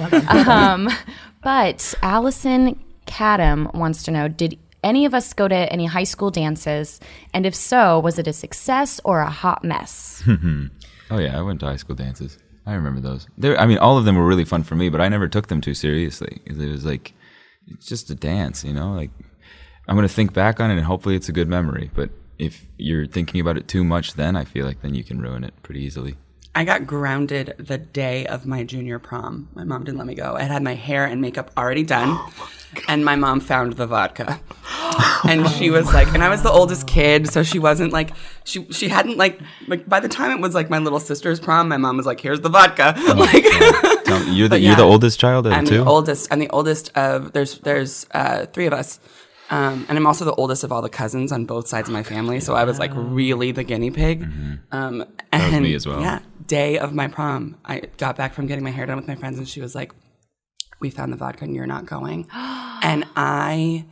Um, 0.51 0.89
but 1.41 1.93
Allison 2.03 2.77
Cadam 3.08 3.73
wants 3.73 4.03
to 4.03 4.12
know 4.12 4.27
Did 4.27 4.60
any 4.84 5.06
of 5.06 5.13
us 5.13 5.34
go 5.34 5.47
to 5.47 5.56
any 5.71 5.86
high 5.86 6.03
school 6.03 6.29
dances? 6.29 6.99
And 7.34 7.45
if 7.45 7.56
so, 7.56 7.99
was 8.01 8.19
it 8.19 8.27
a 8.27 8.34
success 8.34 8.99
or 9.06 9.21
a 9.21 9.29
hot 9.29 9.63
mess? 9.63 10.21
Oh 11.12 11.19
yeah, 11.19 11.38
I 11.38 11.41
went 11.41 11.60
to 11.60 11.67
high 11.67 11.75
school 11.77 11.95
dances. 11.95 12.38
I 12.65 12.73
remember 12.73 12.99
those. 12.99 13.27
They, 13.38 13.56
I 13.56 13.65
mean, 13.67 13.77
all 13.77 13.97
of 13.97 14.06
them 14.06 14.15
were 14.15 14.25
really 14.25 14.45
fun 14.45 14.63
for 14.63 14.75
me, 14.75 14.89
but 14.89 14.99
I 14.99 15.10
never 15.10 15.27
took 15.27 15.47
them 15.47 15.62
too 15.62 15.73
seriously. 15.75 16.41
'cause 16.47 16.58
It 16.58 16.69
was 16.71 16.86
like 16.86 17.13
it's 17.67 17.86
just 17.86 18.10
a 18.10 18.15
dance, 18.15 18.63
you 18.63 18.73
know. 18.73 18.93
Like 18.93 19.12
I'm 19.88 19.96
gonna 19.96 20.08
think 20.08 20.34
back 20.34 20.60
on 20.60 20.69
it, 20.72 20.76
and 20.76 20.86
hopefully 20.86 21.15
it's 21.15 21.30
a 21.30 21.34
good 21.34 21.48
memory. 21.48 21.91
But 21.93 22.10
if 22.39 22.65
you're 22.78 23.06
thinking 23.06 23.41
about 23.41 23.58
it 23.58 23.67
too 23.67 23.84
much, 23.84 24.13
then 24.13 24.36
I 24.36 24.43
feel 24.46 24.65
like 24.65 24.82
then 24.82 24.93
you 24.96 25.04
can 25.04 25.22
ruin 25.22 25.43
it 25.43 25.54
pretty 25.63 25.82
easily. 25.82 26.15
I 26.56 26.65
got 26.65 26.86
grounded 26.86 27.56
the 27.58 27.80
day 27.80 28.28
of 28.28 28.46
my 28.46 28.63
junior 28.63 29.00
prom. 29.00 29.50
My 29.56 29.63
mom 29.63 29.84
didn't 29.86 29.98
let 29.98 30.06
me 30.06 30.13
go. 30.13 30.36
I 30.36 30.43
had 30.43 30.62
my 30.62 30.76
hair 30.76 31.04
and 31.06 31.19
makeup 31.19 31.50
already 31.58 31.84
done, 31.84 32.19
and 32.88 33.04
my 33.04 33.15
mom 33.15 33.39
found 33.39 33.74
the 33.74 33.88
vodka. 33.88 34.39
And 35.26 35.50
she 35.52 35.69
was 35.72 35.91
like, 35.93 36.10
and 36.13 36.22
I 36.22 36.28
was 36.28 36.43
the 36.43 36.52
oldest 36.52 36.86
kid, 36.86 37.30
so 37.32 37.43
she 37.43 37.58
wasn't 37.58 37.93
like, 37.93 38.12
she 38.43 38.65
she 38.72 38.89
hadn't 38.89 39.17
like 39.17 39.39
like 39.67 39.88
by 39.88 40.02
the 40.02 40.10
time 40.10 40.32
it 40.38 40.41
was 40.41 40.54
like 40.54 40.69
my 40.69 40.80
little 40.80 41.00
sister's 41.00 41.39
prom, 41.39 41.69
my 41.69 41.78
mom 41.78 41.96
was 41.96 42.06
like, 42.06 42.19
"Here's 42.19 42.41
the 42.41 42.50
vodka." 42.50 42.93
Like, 43.15 43.43
you're 43.46 44.48
the 44.50 44.56
But 44.56 44.62
you're 44.62 44.76
the 44.76 44.84
oldest 44.84 45.19
child 45.22 45.48
of 45.48 45.54
I'm 45.54 45.63
the 45.63 45.72
two. 45.72 45.78
the 45.78 45.89
oldest. 45.89 46.28
I'm 46.32 46.39
the 46.39 46.50
oldest 46.50 46.91
of 46.98 47.32
there's 47.32 47.58
there's 47.60 48.06
uh, 48.12 48.46
three 48.48 48.65
of 48.65 48.74
us, 48.74 49.00
um, 49.49 49.86
and 49.89 49.97
I'm 49.97 50.08
also 50.08 50.25
the 50.25 50.34
oldest 50.34 50.63
of 50.63 50.71
all 50.71 50.82
the 50.82 50.89
cousins 50.89 51.32
on 51.32 51.45
both 51.45 51.67
sides 51.67 51.89
of 51.89 51.93
my 51.93 52.03
family. 52.03 52.39
So 52.39 52.56
I 52.56 52.63
was 52.63 52.79
like 52.79 52.91
really 52.93 53.51
the 53.51 53.63
guinea 53.63 53.91
pig. 53.91 54.27
Um, 54.71 54.99
was 54.99 55.08
and 55.32 55.63
me 55.63 55.75
as 55.75 55.86
well. 55.86 56.01
Yeah, 56.01 56.19
day 56.47 56.77
of 56.79 56.93
my 56.93 57.08
prom, 57.08 57.58
I 57.65 57.82
got 57.97 58.15
back 58.15 58.34
from 58.34 58.47
getting 58.47 58.63
my 58.63 58.71
hair 58.71 58.86
done 58.86 58.97
with 58.97 59.08
my 59.08 59.15
friends, 59.15 59.38
and 59.38 59.47
she 59.47 59.62
was 59.62 59.75
like, 59.75 59.93
"We 60.79 60.89
found 60.89 61.12
the 61.12 61.17
vodka, 61.17 61.45
and 61.45 61.56
you're 61.56 61.67
not 61.67 61.86
going." 61.86 62.27
and 62.34 63.06
I. 63.15 63.86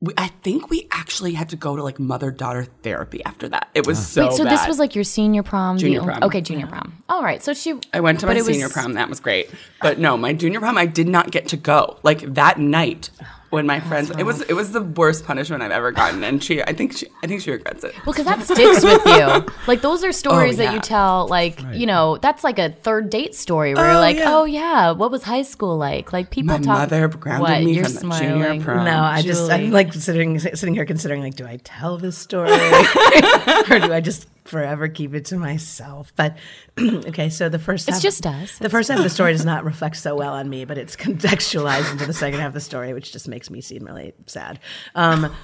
We, 0.00 0.12
I 0.18 0.28
think 0.42 0.68
we 0.68 0.86
actually 0.90 1.32
had 1.32 1.48
to 1.50 1.56
go 1.56 1.76
to 1.76 1.82
like 1.82 1.98
mother 1.98 2.30
daughter 2.30 2.66
therapy 2.82 3.24
after 3.24 3.48
that. 3.48 3.70
It 3.72 3.86
was 3.86 4.04
so 4.06 4.28
Wait, 4.28 4.36
so 4.36 4.44
this 4.44 4.66
was 4.66 4.78
like 4.78 4.94
your 4.94 5.04
senior 5.04 5.42
prom? 5.42 5.78
Junior 5.78 6.00
only- 6.00 6.12
prom. 6.12 6.24
Okay, 6.24 6.42
junior 6.42 6.66
prom. 6.66 7.02
All 7.08 7.22
right. 7.22 7.42
So 7.42 7.54
she. 7.54 7.80
I 7.92 8.00
went 8.00 8.20
to 8.20 8.26
my 8.26 8.32
it 8.32 8.36
was- 8.36 8.46
senior 8.46 8.68
prom. 8.68 8.94
That 8.94 9.08
was 9.08 9.20
great. 9.20 9.48
But 9.80 9.98
no, 9.98 10.16
my 10.18 10.34
junior 10.34 10.60
prom, 10.60 10.76
I 10.76 10.84
did 10.86 11.08
not 11.08 11.30
get 11.30 11.48
to 11.48 11.56
go. 11.56 11.98
Like 12.02 12.20
that 12.34 12.58
night 12.58 13.10
when 13.54 13.66
my 13.66 13.80
friends, 13.80 14.10
it 14.10 14.24
was 14.24 14.42
it 14.42 14.52
was 14.54 14.72
the 14.72 14.82
worst 14.82 15.24
punishment 15.24 15.62
I've 15.62 15.70
ever 15.70 15.90
gotten. 15.92 16.22
And 16.24 16.42
she, 16.44 16.62
I 16.62 16.72
think 16.74 16.96
she, 16.96 17.06
I 17.22 17.26
think 17.26 17.40
she 17.40 17.50
regrets 17.50 17.84
it. 17.84 17.94
Well, 18.04 18.12
because 18.12 18.26
that 18.26 18.42
sticks 18.42 18.84
with 18.84 19.04
you. 19.06 19.46
Like 19.66 19.80
those 19.80 20.04
are 20.04 20.12
stories 20.12 20.58
that 20.58 20.64
Oh, 20.64 20.70
yeah. 20.70 20.74
you 20.74 20.80
tell. 20.80 21.26
Like 21.28 21.60
you 21.72 21.86
know, 21.86 22.18
that's 22.18 22.44
like 22.44 22.58
a 22.58 22.70
third 22.70 23.08
date 23.10 23.34
story 23.34 23.74
where 23.74 23.84
you're 23.86 23.94
Oh, 23.96 24.00
like, 24.00 24.16
yeah. 24.16 24.34
oh 24.34 24.44
yeah, 24.44 24.90
what 24.92 25.10
was 25.10 25.22
high 25.22 25.42
school 25.42 25.78
like? 25.78 26.12
Like 26.12 26.30
people 26.30 26.58
My 26.58 26.62
talk. 26.62 26.78
mother 26.90 27.08
grounded 27.08 27.40
what? 27.48 27.62
me 27.62 27.72
You're 27.74 27.84
from 27.84 27.94
the 27.94 28.00
smiling. 28.00 28.42
junior 28.42 28.64
prom. 28.64 28.84
No, 28.84 29.00
I 29.02 29.22
just 29.22 29.50
I'm 29.50 29.70
like 29.70 29.92
sitting 29.94 30.38
sitting 30.38 30.74
here 30.74 30.84
considering 30.84 31.22
like, 31.22 31.36
do 31.36 31.46
I 31.46 31.56
tell 31.64 31.96
this 31.96 32.18
story 32.18 32.50
or 33.70 33.78
do 33.80 33.92
I 33.92 34.00
just 34.02 34.26
forever 34.44 34.88
keep 34.88 35.14
it 35.14 35.24
to 35.26 35.38
myself? 35.38 36.12
But 36.16 36.36
okay, 36.78 37.28
so 37.28 37.48
the 37.48 37.58
first 37.58 37.88
It's 37.88 37.96
half, 37.96 38.02
just 38.02 38.26
us. 38.26 38.58
The 38.58 38.70
first 38.70 38.88
half 38.88 38.98
of 38.98 39.04
the 39.04 39.10
story 39.10 39.32
does 39.32 39.44
not 39.44 39.64
reflect 39.64 39.96
so 39.96 40.14
well 40.14 40.34
on 40.34 40.48
me, 40.48 40.64
but 40.64 40.78
it's 40.78 40.96
contextualized 40.96 41.92
into 41.92 42.06
the 42.06 42.12
second 42.12 42.40
half 42.40 42.48
of 42.48 42.54
the 42.54 42.60
story, 42.60 42.92
which 42.92 43.12
just 43.12 43.28
makes 43.28 43.50
me 43.50 43.60
seem 43.60 43.84
really 43.84 44.12
sad. 44.26 44.60
Um, 44.94 45.34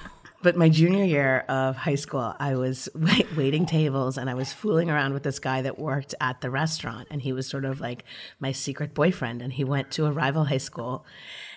but 0.43 0.55
my 0.57 0.69
junior 0.69 1.03
year 1.03 1.45
of 1.49 1.75
high 1.75 1.95
school, 1.95 2.33
I 2.39 2.55
was 2.55 2.89
wait, 2.95 3.35
waiting 3.35 3.65
tables 3.65 4.17
and 4.17 4.29
I 4.29 4.33
was 4.33 4.51
fooling 4.51 4.89
around 4.89 5.13
with 5.13 5.23
this 5.23 5.39
guy 5.39 5.61
that 5.61 5.77
worked 5.77 6.15
at 6.19 6.41
the 6.41 6.49
restaurant. 6.49 7.07
And 7.11 7.21
he 7.21 7.33
was 7.33 7.47
sort 7.47 7.65
of 7.65 7.79
like 7.79 8.05
my 8.39 8.51
secret 8.51 8.93
boyfriend. 8.93 9.41
And 9.41 9.53
he 9.53 9.63
went 9.63 9.91
to 9.91 10.05
a 10.05 10.11
rival 10.11 10.45
high 10.45 10.57
school. 10.57 11.05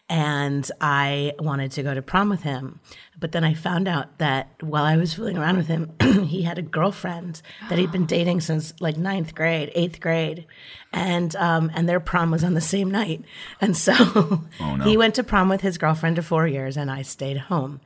And 0.08 0.70
I 0.82 1.32
wanted 1.38 1.72
to 1.72 1.82
go 1.82 1.94
to 1.94 2.02
prom 2.02 2.28
with 2.28 2.42
him. 2.42 2.80
But 3.18 3.32
then 3.32 3.42
I 3.42 3.54
found 3.54 3.88
out 3.88 4.18
that 4.18 4.50
while 4.60 4.84
I 4.84 4.96
was 4.96 5.14
fooling 5.14 5.38
around 5.38 5.56
with 5.56 5.66
him, 5.66 5.92
he 6.24 6.42
had 6.42 6.58
a 6.58 6.62
girlfriend 6.62 7.40
that 7.70 7.78
he'd 7.78 7.92
been 7.92 8.04
dating 8.04 8.42
since 8.42 8.74
like 8.80 8.98
ninth 8.98 9.34
grade, 9.34 9.72
eighth 9.74 10.00
grade. 10.00 10.46
And, 10.92 11.34
um, 11.36 11.70
and 11.74 11.88
their 11.88 12.00
prom 12.00 12.30
was 12.30 12.44
on 12.44 12.52
the 12.52 12.60
same 12.60 12.90
night. 12.90 13.24
And 13.62 13.76
so 13.76 14.44
he 14.84 14.96
went 14.98 15.14
to 15.14 15.24
prom 15.24 15.48
with 15.48 15.62
his 15.62 15.78
girlfriend 15.78 16.18
of 16.18 16.26
four 16.26 16.46
years 16.46 16.76
and 16.76 16.90
I 16.90 17.02
stayed 17.02 17.38
home. 17.38 17.80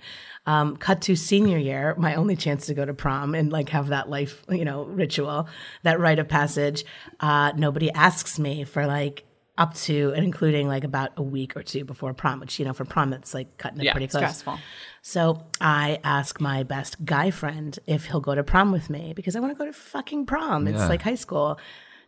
Um, 0.47 0.79
cut 0.79 1.03
to 1.03 1.15
senior 1.15 1.59
year, 1.59 1.95
my 1.99 2.15
only 2.15 2.35
chance 2.35 2.67
to 2.67 2.75
go 2.75 2.87
to 2.87 2.95
prom 2.95 3.35
and 3.35 3.53
like 3.53 3.69
have 3.69 3.89
that 3.89 4.09
life, 4.09 4.45
you 4.49 4.65
know, 4.65 4.85
ritual, 4.85 5.47
that 5.83 6.01
rite 6.01 6.19
of 6.19 6.27
passage. 6.27 6.87
Uh, 7.21 7.53
nobody 7.55 7.93
asks 7.93 8.39
me 8.39 8.65
for 8.65 8.87
like 8.87 9.25
up 9.59 9.75
to 9.75 10.13
and 10.15 10.25
including 10.25 10.69
like 10.69 10.85
about 10.85 11.11
a 11.17 11.23
week 11.23 11.57
or 11.57 11.63
two 11.63 11.85
before 11.85 12.15
prom, 12.15 12.41
which 12.41 12.59
you 12.59 12.65
know 12.65 12.73
for 12.73 12.85
prom 12.87 13.13
it's 13.13 13.35
like 13.35 13.59
cutting 13.59 13.81
it 13.81 13.85
Yeah, 13.85 13.93
pretty 13.93 14.07
close. 14.07 14.21
stressful. 14.23 14.59
So 15.03 15.47
I 15.61 15.99
ask 16.05 16.41
my 16.41 16.63
best 16.63 17.05
guy 17.05 17.31
friend 17.31 17.79
if 17.87 18.07
he'll 18.07 18.21
go 18.21 18.35
to 18.35 18.45
prom 18.45 18.73
with 18.73 18.89
me 18.89 19.13
because 19.15 19.37
I 19.37 19.41
want 19.41 19.53
to 19.53 19.59
go 19.59 19.67
to 19.67 19.73
fucking 19.73 20.25
prom. 20.27 20.67
It's 20.69 20.79
Yeah. 20.79 20.89
like 20.89 21.03
high 21.03 21.17
school. 21.17 21.59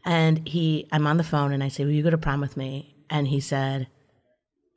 And 0.05 0.49
he, 0.49 0.89
I'm 0.93 1.07
on 1.07 1.17
the 1.19 1.25
phone 1.25 1.53
and 1.53 1.63
I 1.63 1.69
say, 1.69 1.85
Will 1.85 1.93
you 1.93 2.03
go 2.03 2.11
to 2.11 2.19
prom 2.19 2.41
with 2.41 2.57
me? 2.57 2.95
And 3.11 3.29
he 3.29 3.41
said, 3.41 3.89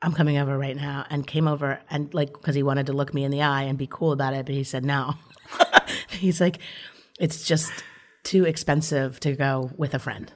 I'm 0.02 0.12
coming 0.12 0.38
over 0.38 0.58
right 0.58 0.76
now. 0.76 1.06
And 1.10 1.26
came 1.26 1.48
over 1.48 1.80
and 1.90 2.14
like, 2.14 2.34
because 2.34 2.56
he 2.56 2.64
wanted 2.64 2.88
to 2.88 2.94
look 2.94 3.14
me 3.14 3.24
in 3.24 3.32
the 3.32 3.42
eye 3.44 3.64
and 3.64 3.78
be 3.78 3.88
cool 3.88 4.12
about 4.12 4.34
it. 4.34 4.46
But 4.46 4.56
he 4.56 4.64
said, 4.66 4.84
No. 4.84 5.14
He's 6.10 6.42
like, 6.42 6.58
It's 7.20 7.46
just 7.48 7.72
too 8.24 8.46
expensive 8.46 9.20
to 9.22 9.34
go 9.36 9.70
with 9.78 9.94
a 9.94 10.00
friend. 10.00 10.32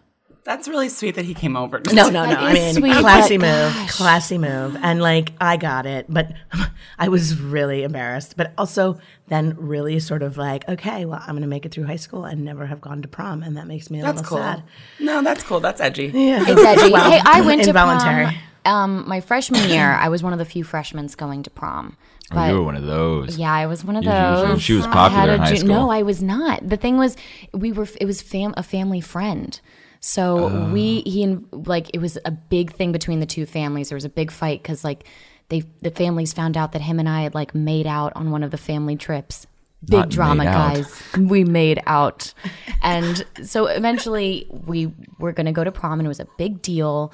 That's 0.48 0.68
really 0.70 0.88
sweet 0.88 1.16
that 1.16 1.26
he 1.26 1.34
came 1.34 1.58
over. 1.58 1.82
No, 1.92 2.10
no, 2.10 2.26
no. 2.26 2.36
I 2.38 2.54
mean, 2.54 2.74
sweet, 2.74 2.94
classy 2.96 3.36
but 3.38 3.48
move, 3.48 3.74
gosh. 3.74 3.92
classy 3.98 4.38
move. 4.38 4.78
And 4.82 5.02
like, 5.02 5.34
I 5.42 5.58
got 5.58 5.86
it, 5.86 6.06
but 6.08 6.32
I 6.98 7.10
was 7.10 7.38
really 7.40 7.84
embarrassed. 7.84 8.38
But 8.38 8.54
also, 8.58 8.98
then 9.28 9.56
really 9.60 10.00
sort 10.00 10.24
of 10.24 10.38
like, 10.38 10.68
okay, 10.70 11.04
well, 11.04 11.20
I'm 11.22 11.34
going 11.34 11.42
to 11.42 11.48
make 11.50 11.66
it 11.66 11.74
through 11.74 11.84
high 11.84 11.98
school 11.98 12.24
and 12.24 12.46
never 12.46 12.66
have 12.66 12.80
gone 12.80 13.02
to 13.02 13.10
prom. 13.10 13.44
And 13.44 13.58
that 13.58 13.68
makes 13.68 13.90
me 13.92 14.00
a 14.00 14.04
That's 14.04 14.22
little 14.22 14.38
cool. 14.38 14.46
sad. 14.46 14.64
No, 15.02 15.22
that's 15.22 15.44
cool. 15.44 15.60
That's 15.60 15.82
edgy. 15.82 16.12
Yeah. 16.14 16.46
It's 16.48 16.62
edgy. 16.64 16.94
hey, 16.96 17.20
I 17.26 17.42
went 17.42 17.64
to 17.64 17.70
involuntary. 17.72 18.26
prom. 18.28 18.36
Um, 18.64 19.08
my 19.08 19.20
freshman 19.20 19.70
year, 19.70 19.92
I 19.92 20.08
was 20.10 20.24
one 20.24 20.32
of 20.34 20.40
the 20.40 20.46
few 20.46 20.64
freshmen 20.64 21.08
going 21.18 21.44
to 21.44 21.50
prom. 21.50 21.98
oh, 22.32 22.36
But 22.36 22.50
you 22.50 22.56
were 22.56 22.64
one 22.64 22.76
of 22.78 22.86
those. 22.86 23.38
Yeah, 23.38 23.52
I 23.54 23.66
was 23.66 23.84
one 23.84 23.96
of 23.98 24.04
You- 24.06 24.10
you- 24.12 24.16
those. 24.16 24.62
she 24.62 24.74
was 24.74 24.86
I 24.86 24.92
popular 24.94 25.20
had 25.22 25.30
a 25.30 25.34
in 25.34 25.40
high 25.40 25.50
ju- 25.52 25.58
school. 25.58 25.70
No, 25.70 25.90
I 25.90 26.02
was 26.04 26.22
not. 26.24 26.68
The 26.70 26.78
thing 26.78 26.98
was, 26.98 27.16
we 27.54 27.72
were. 27.74 27.88
It 28.00 28.06
was 28.06 28.22
fam- 28.22 28.54
a 28.58 28.64
family 28.64 29.02
friend. 29.02 29.60
So 30.00 30.70
we 30.72 31.04
oh. 31.06 31.10
he 31.10 31.24
and 31.24 31.48
like 31.52 31.90
it 31.94 32.00
was 32.00 32.18
a 32.26 32.32
big 32.32 32.74
thing 32.74 32.92
between 32.92 33.20
the 33.20 33.26
two 33.26 33.46
families. 33.46 33.90
There 33.90 33.96
was 33.96 34.06
a 34.06 34.10
big 34.10 34.32
fight 34.32 34.62
because 34.62 34.84
like 34.84 35.06
they 35.50 35.64
the 35.82 35.92
families 35.92 36.34
found 36.34 36.58
out 36.58 36.72
that 36.74 36.82
him 36.82 37.00
and 37.00 37.08
I 37.08 37.22
had 37.22 37.36
like 37.36 37.56
made 37.56 37.88
out 37.88 38.14
on 38.16 38.32
one 38.32 38.44
of 38.44 38.52
the 38.52 38.58
family 38.58 38.96
trips. 38.96 39.48
Big 39.86 40.00
Not 40.00 40.10
drama, 40.10 40.46
guys. 40.46 41.04
We 41.18 41.44
made 41.44 41.82
out, 41.86 42.34
and 42.82 43.24
so 43.44 43.68
eventually 43.68 44.48
we 44.50 44.92
were 45.20 45.32
going 45.32 45.46
to 45.46 45.52
go 45.52 45.64
to 45.64 45.72
prom, 45.72 46.00
and 46.00 46.06
it 46.06 46.10
was 46.10 46.20
a 46.20 46.28
big 46.38 46.62
deal. 46.64 47.14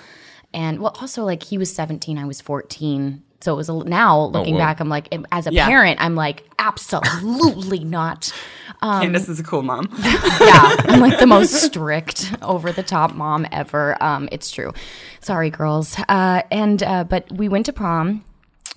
And 0.53 0.79
well, 0.79 0.95
also 1.01 1.25
like 1.25 1.43
he 1.43 1.57
was 1.57 1.73
seventeen, 1.73 2.17
I 2.17 2.25
was 2.25 2.39
fourteen. 2.39 3.23
So 3.43 3.53
it 3.53 3.57
was 3.57 3.67
a, 3.69 3.73
now 3.83 4.25
looking 4.27 4.53
whoa. 4.55 4.59
back, 4.61 4.79
I'm 4.79 4.87
like, 4.89 5.13
as 5.31 5.47
a 5.47 5.53
Yeah. 5.53 5.67
parent, 5.67 5.99
I'm 6.01 6.15
like, 6.15 6.49
absolutely 6.57 7.79
not. 7.83 8.31
Um, 8.81 9.01
Candace 9.01 9.27
is 9.27 9.39
a 9.39 9.43
cool 9.43 9.61
mom. 9.63 9.89
yeah, 9.99 10.75
I'm 10.87 11.01
like 11.01 11.19
the 11.19 11.27
most 11.27 11.51
strict, 11.53 12.33
over 12.41 12.71
the 12.71 12.83
top 12.83 13.13
mom 13.13 13.45
ever. 13.51 14.01
Um, 14.01 14.29
it's 14.31 14.49
true. 14.49 14.73
Sorry, 15.19 15.49
girls. 15.49 15.97
Uh, 16.07 16.41
and 16.51 16.81
uh, 16.83 17.03
but 17.03 17.31
we 17.31 17.49
went 17.49 17.65
to 17.67 17.73
prom. 17.73 18.23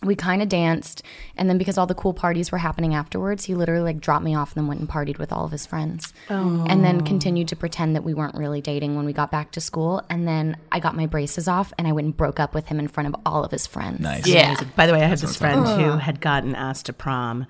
We 0.02 0.14
kind 0.14 0.42
of 0.42 0.50
danced, 0.50 1.02
and 1.38 1.48
then 1.48 1.56
because 1.56 1.78
all 1.78 1.86
the 1.86 1.94
cool 1.94 2.12
parties 2.12 2.52
were 2.52 2.58
happening 2.58 2.94
afterwards, 2.94 3.46
he 3.46 3.54
literally 3.54 3.82
like 3.82 3.98
dropped 3.98 4.24
me 4.24 4.34
off 4.34 4.54
and 4.54 4.62
then 4.62 4.68
went 4.68 4.80
and 4.80 4.88
partied 4.88 5.18
with 5.18 5.32
all 5.32 5.46
of 5.46 5.50
his 5.50 5.64
friends, 5.64 6.12
and 6.28 6.84
then 6.84 7.00
continued 7.00 7.48
to 7.48 7.56
pretend 7.56 7.96
that 7.96 8.04
we 8.04 8.12
weren't 8.12 8.34
really 8.34 8.60
dating 8.60 8.94
when 8.94 9.06
we 9.06 9.14
got 9.14 9.30
back 9.30 9.52
to 9.52 9.60
school. 9.60 10.02
And 10.10 10.28
then 10.28 10.58
I 10.70 10.80
got 10.80 10.96
my 10.96 11.06
braces 11.06 11.48
off, 11.48 11.72
and 11.78 11.88
I 11.88 11.92
went 11.92 12.04
and 12.04 12.16
broke 12.16 12.38
up 12.38 12.54
with 12.54 12.66
him 12.66 12.78
in 12.78 12.88
front 12.88 13.08
of 13.08 13.16
all 13.24 13.42
of 13.42 13.50
his 13.50 13.66
friends. 13.66 14.00
Nice. 14.00 14.26
Yeah. 14.26 14.54
By 14.76 14.86
the 14.86 14.92
way, 14.92 15.02
I 15.02 15.06
had 15.06 15.18
this 15.18 15.36
friend 15.36 15.66
who 15.66 15.96
had 15.96 16.20
gotten 16.20 16.54
asked 16.54 16.86
to 16.86 16.92
prom 16.92 17.46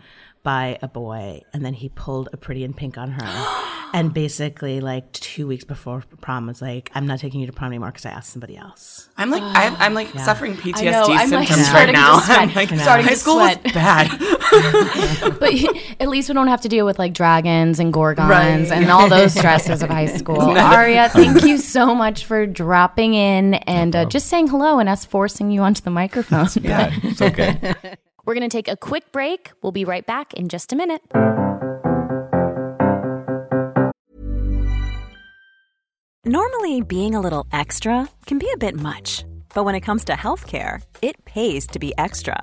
by 0.46 0.78
a 0.80 0.86
boy, 0.86 1.42
and 1.52 1.64
then 1.66 1.74
he 1.74 1.88
pulled 1.88 2.28
a 2.32 2.36
pretty 2.36 2.62
in 2.62 2.72
pink 2.72 2.96
on 2.96 3.10
her. 3.10 3.88
and 3.92 4.14
basically, 4.14 4.78
like 4.78 5.10
two 5.10 5.44
weeks 5.48 5.64
before 5.64 6.04
prom, 6.20 6.46
was 6.46 6.62
like, 6.62 6.88
"I'm 6.94 7.04
not 7.04 7.18
taking 7.18 7.40
you 7.40 7.48
to 7.48 7.52
prom 7.52 7.72
anymore 7.72 7.88
because 7.90 8.06
I 8.06 8.10
asked 8.10 8.30
somebody 8.30 8.56
else." 8.56 9.08
I'm 9.16 9.30
like 9.32 9.42
I, 9.42 9.74
I'm 9.84 9.92
like 9.92 10.08
suffering 10.10 10.54
PTSD 10.54 10.86
I 10.86 10.90
know, 10.92 11.02
I'm, 11.02 11.30
like, 11.30 11.48
symptoms 11.48 11.58
right 11.58 11.66
starting 11.66 11.92
now. 11.94 12.20
I'm 12.22 12.54
like 12.54 12.70
I'm 12.70 12.78
starting 12.78 13.06
high 13.06 13.14
to 13.14 13.18
school 13.18 13.34
sweat. 13.40 13.64
was 13.64 13.72
bad. 13.72 15.38
but 15.40 15.52
at 15.98 16.08
least 16.08 16.28
we 16.28 16.34
don't 16.34 16.46
have 16.46 16.60
to 16.60 16.68
deal 16.68 16.86
with 16.86 17.00
like 17.00 17.12
dragons 17.12 17.80
and 17.80 17.92
gorgons 17.92 18.28
Right. 18.28 18.70
and 18.70 18.88
all 18.88 19.08
those 19.08 19.34
stresses 19.38 19.82
of 19.82 19.90
high 19.90 20.06
school. 20.06 20.40
Aria, 20.40 21.08
thank 21.08 21.42
you 21.42 21.58
so 21.58 21.92
much 21.92 22.24
for 22.24 22.46
dropping 22.46 23.14
in 23.14 23.54
and 23.54 23.96
uh, 23.96 24.04
just 24.04 24.28
saying 24.28 24.46
hello 24.46 24.78
and 24.78 24.88
us 24.88 25.04
forcing 25.04 25.50
you 25.50 25.62
onto 25.62 25.80
the 25.80 25.90
microphone. 25.90 26.46
Yeah, 26.62 26.92
it's 27.02 27.20
okay. 27.20 27.96
We're 28.26 28.34
going 28.34 28.50
to 28.50 28.56
take 28.56 28.68
a 28.68 28.76
quick 28.76 29.12
break. 29.12 29.52
We'll 29.62 29.72
be 29.72 29.84
right 29.84 30.04
back 30.04 30.34
in 30.34 30.48
just 30.48 30.72
a 30.72 30.76
minute. 30.76 31.00
Normally, 36.24 36.82
being 36.82 37.14
a 37.14 37.20
little 37.20 37.46
extra 37.52 38.08
can 38.26 38.40
be 38.40 38.50
a 38.52 38.56
bit 38.56 38.74
much, 38.74 39.24
but 39.54 39.64
when 39.64 39.76
it 39.76 39.82
comes 39.82 40.04
to 40.06 40.14
healthcare, 40.14 40.82
it 41.00 41.24
pays 41.24 41.68
to 41.68 41.78
be 41.78 41.92
extra. 41.96 42.42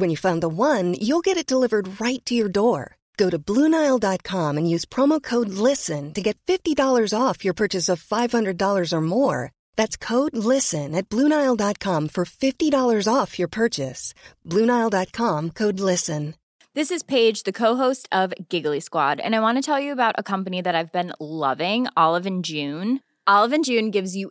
When 0.00 0.08
you 0.08 0.16
find 0.16 0.40
the 0.40 0.48
one, 0.48 0.94
you'll 0.94 1.26
get 1.28 1.36
it 1.36 1.52
delivered 1.52 2.00
right 2.00 2.24
to 2.24 2.32
your 2.32 2.48
door. 2.48 2.96
Go 3.18 3.28
to 3.28 3.38
Bluenile.com 3.38 4.56
and 4.56 4.70
use 4.74 4.86
promo 4.86 5.22
code 5.22 5.50
LISTEN 5.50 6.14
to 6.14 6.22
get 6.22 6.38
$50 6.46 7.12
off 7.12 7.44
your 7.44 7.52
purchase 7.52 7.90
of 7.90 8.02
$500 8.02 8.92
or 8.94 9.00
more. 9.02 9.52
That's 9.76 9.98
code 9.98 10.34
LISTEN 10.34 10.94
at 10.94 11.10
Bluenile.com 11.10 12.08
for 12.08 12.24
$50 12.24 13.12
off 13.12 13.38
your 13.38 13.48
purchase. 13.48 14.14
Bluenile.com 14.46 15.50
code 15.50 15.80
LISTEN. 15.80 16.34
This 16.74 16.90
is 16.90 17.02
Paige, 17.02 17.42
the 17.42 17.52
co-host 17.52 18.08
of 18.10 18.32
Giggly 18.48 18.80
Squad, 18.80 19.20
and 19.20 19.36
I 19.36 19.40
want 19.40 19.58
to 19.58 19.62
tell 19.62 19.80
you 19.80 19.92
about 19.92 20.14
a 20.16 20.22
company 20.22 20.62
that 20.62 20.74
I've 20.74 20.92
been 20.92 21.12
loving, 21.20 21.88
Olive 21.94 22.24
and 22.24 22.42
June. 22.42 23.00
Olive 23.26 23.52
and 23.52 23.64
June 23.64 23.90
gives 23.90 24.16
you 24.16 24.30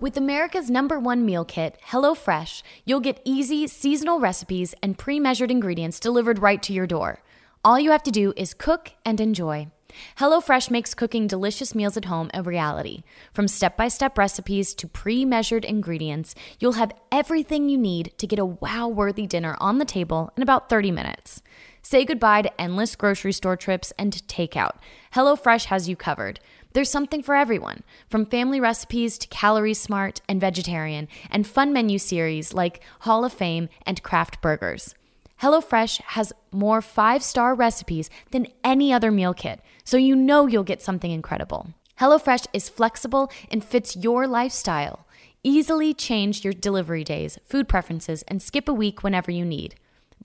With 0.00 0.16
America's 0.16 0.70
number 0.70 0.98
one 0.98 1.26
meal 1.26 1.44
kit, 1.44 1.78
HelloFresh, 1.88 2.62
you'll 2.86 3.00
get 3.00 3.20
easy, 3.22 3.66
seasonal 3.66 4.18
recipes 4.18 4.74
and 4.82 4.96
pre 4.96 5.20
measured 5.20 5.50
ingredients 5.50 6.00
delivered 6.00 6.38
right 6.38 6.62
to 6.62 6.72
your 6.72 6.86
door. 6.86 7.22
All 7.62 7.78
you 7.78 7.90
have 7.90 8.02
to 8.04 8.10
do 8.10 8.32
is 8.34 8.54
cook 8.54 8.92
and 9.04 9.20
enjoy. 9.20 9.68
HelloFresh 10.16 10.70
makes 10.70 10.94
cooking 10.94 11.26
delicious 11.26 11.74
meals 11.74 11.98
at 11.98 12.06
home 12.06 12.30
a 12.32 12.42
reality. 12.42 13.02
From 13.34 13.46
step 13.46 13.76
by 13.76 13.88
step 13.88 14.16
recipes 14.16 14.72
to 14.76 14.88
pre 14.88 15.26
measured 15.26 15.66
ingredients, 15.66 16.34
you'll 16.58 16.80
have 16.80 16.94
everything 17.12 17.68
you 17.68 17.76
need 17.76 18.14
to 18.16 18.26
get 18.26 18.38
a 18.38 18.46
wow 18.46 18.88
worthy 18.88 19.26
dinner 19.26 19.54
on 19.60 19.76
the 19.76 19.84
table 19.84 20.32
in 20.34 20.42
about 20.42 20.70
30 20.70 20.92
minutes. 20.92 21.42
Say 21.82 22.06
goodbye 22.06 22.42
to 22.42 22.60
endless 22.60 22.96
grocery 22.96 23.32
store 23.32 23.56
trips 23.56 23.92
and 23.98 24.12
takeout. 24.28 24.76
HelloFresh 25.14 25.66
has 25.66 25.90
you 25.90 25.96
covered. 25.96 26.40
There's 26.72 26.90
something 26.90 27.22
for 27.22 27.34
everyone, 27.34 27.82
from 28.08 28.26
family 28.26 28.60
recipes 28.60 29.18
to 29.18 29.28
calorie 29.28 29.74
smart 29.74 30.20
and 30.28 30.40
vegetarian, 30.40 31.08
and 31.28 31.46
fun 31.46 31.72
menu 31.72 31.98
series 31.98 32.54
like 32.54 32.80
Hall 33.00 33.24
of 33.24 33.32
Fame 33.32 33.68
and 33.84 34.02
craft 34.04 34.40
burgers. 34.40 34.94
HelloFresh 35.42 36.00
has 36.02 36.32
more 36.52 36.80
five 36.80 37.24
star 37.24 37.54
recipes 37.54 38.08
than 38.30 38.46
any 38.62 38.92
other 38.92 39.10
meal 39.10 39.34
kit, 39.34 39.60
so 39.84 39.96
you 39.96 40.14
know 40.14 40.46
you'll 40.46 40.62
get 40.62 40.82
something 40.82 41.10
incredible. 41.10 41.74
HelloFresh 41.98 42.46
is 42.52 42.68
flexible 42.68 43.32
and 43.50 43.64
fits 43.64 43.96
your 43.96 44.28
lifestyle. 44.28 45.06
Easily 45.42 45.92
change 45.92 46.44
your 46.44 46.52
delivery 46.52 47.02
days, 47.02 47.38
food 47.44 47.68
preferences, 47.68 48.22
and 48.28 48.40
skip 48.40 48.68
a 48.68 48.74
week 48.74 49.02
whenever 49.02 49.30
you 49.30 49.44
need. 49.44 49.74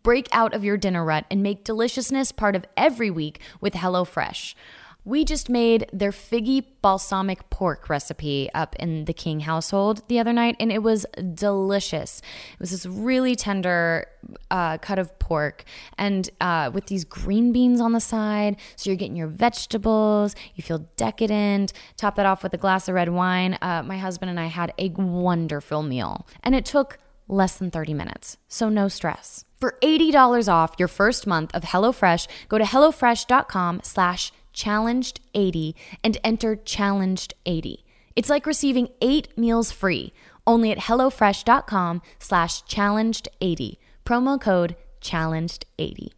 Break 0.04 0.28
out 0.32 0.54
of 0.54 0.64
your 0.64 0.78
dinner 0.78 1.04
rut 1.04 1.26
and 1.32 1.42
make 1.42 1.64
deliciousness 1.64 2.32
part 2.32 2.56
of 2.56 2.66
every 2.78 3.10
week 3.10 3.40
with 3.60 3.74
HelloFresh. 3.74 4.54
We 5.06 5.24
just 5.24 5.50
made 5.50 5.88
their 5.94 6.12
figgy 6.12 6.66
balsamic 6.82 7.50
pork 7.52 7.90
recipe 7.90 8.50
up 8.56 8.76
in 8.78 9.06
the 9.06 9.14
King 9.14 9.42
household 9.42 10.02
the 10.08 10.20
other 10.20 10.34
night, 10.34 10.56
and 10.60 10.72
it 10.72 10.82
was 10.82 11.06
delicious. 11.36 12.22
It 12.54 12.60
was 12.60 12.72
this 12.72 12.88
really 12.88 13.36
tender 13.36 14.08
uh, 14.50 14.80
cut 14.80 14.98
of 14.98 15.18
pork, 15.20 15.64
and 16.00 16.28
uh, 16.42 16.72
with 16.74 16.88
these 16.88 17.06
green 17.06 17.52
beans 17.52 17.80
on 17.80 17.92
the 17.92 18.00
side. 18.00 18.58
So 18.76 18.90
you're 18.90 18.98
getting 18.98 19.16
your 19.16 19.28
vegetables, 19.28 20.36
you 20.56 20.64
feel 20.64 20.80
decadent. 20.98 21.72
Top 21.98 22.16
that 22.16 22.26
off 22.26 22.42
with 22.42 22.54
a 22.56 22.58
glass 22.58 22.88
of 22.88 22.96
red 22.96 23.10
wine. 23.10 23.60
Uh, 23.62 23.84
my 23.84 24.00
husband 24.00 24.32
and 24.32 24.40
I 24.40 24.48
had 24.48 24.74
a 24.80 24.90
wonderful 24.90 25.84
meal, 25.84 26.26
and 26.42 26.56
it 26.56 26.66
took 26.66 26.98
less 27.28 27.58
than 27.58 27.70
30 27.70 27.94
minutes, 27.94 28.38
so 28.48 28.70
no 28.70 28.88
stress. 28.88 29.46
For 29.60 29.78
$80 29.82 30.52
off 30.52 30.76
your 30.78 30.88
first 30.88 31.26
month 31.26 31.52
of 31.54 31.64
HelloFresh, 31.64 32.28
go 32.50 32.58
to 32.58 32.64
HelloFresh.com 32.64 33.82
slash 33.84 34.32
challenged80 34.56 35.76
and 36.04 36.18
enter 36.24 36.56
challenged80. 36.56 37.84
It's 38.16 38.30
like 38.30 38.46
receiving 38.46 38.90
eight 39.02 39.38
meals 39.38 39.72
free, 39.72 40.14
only 40.48 40.72
at 40.72 40.80
HelloFresh.com 40.80 42.02
slash 42.20 42.64
challenged80. 42.64 43.78
Promo 44.06 44.40
code 44.40 44.76
challenged80. 45.02 46.10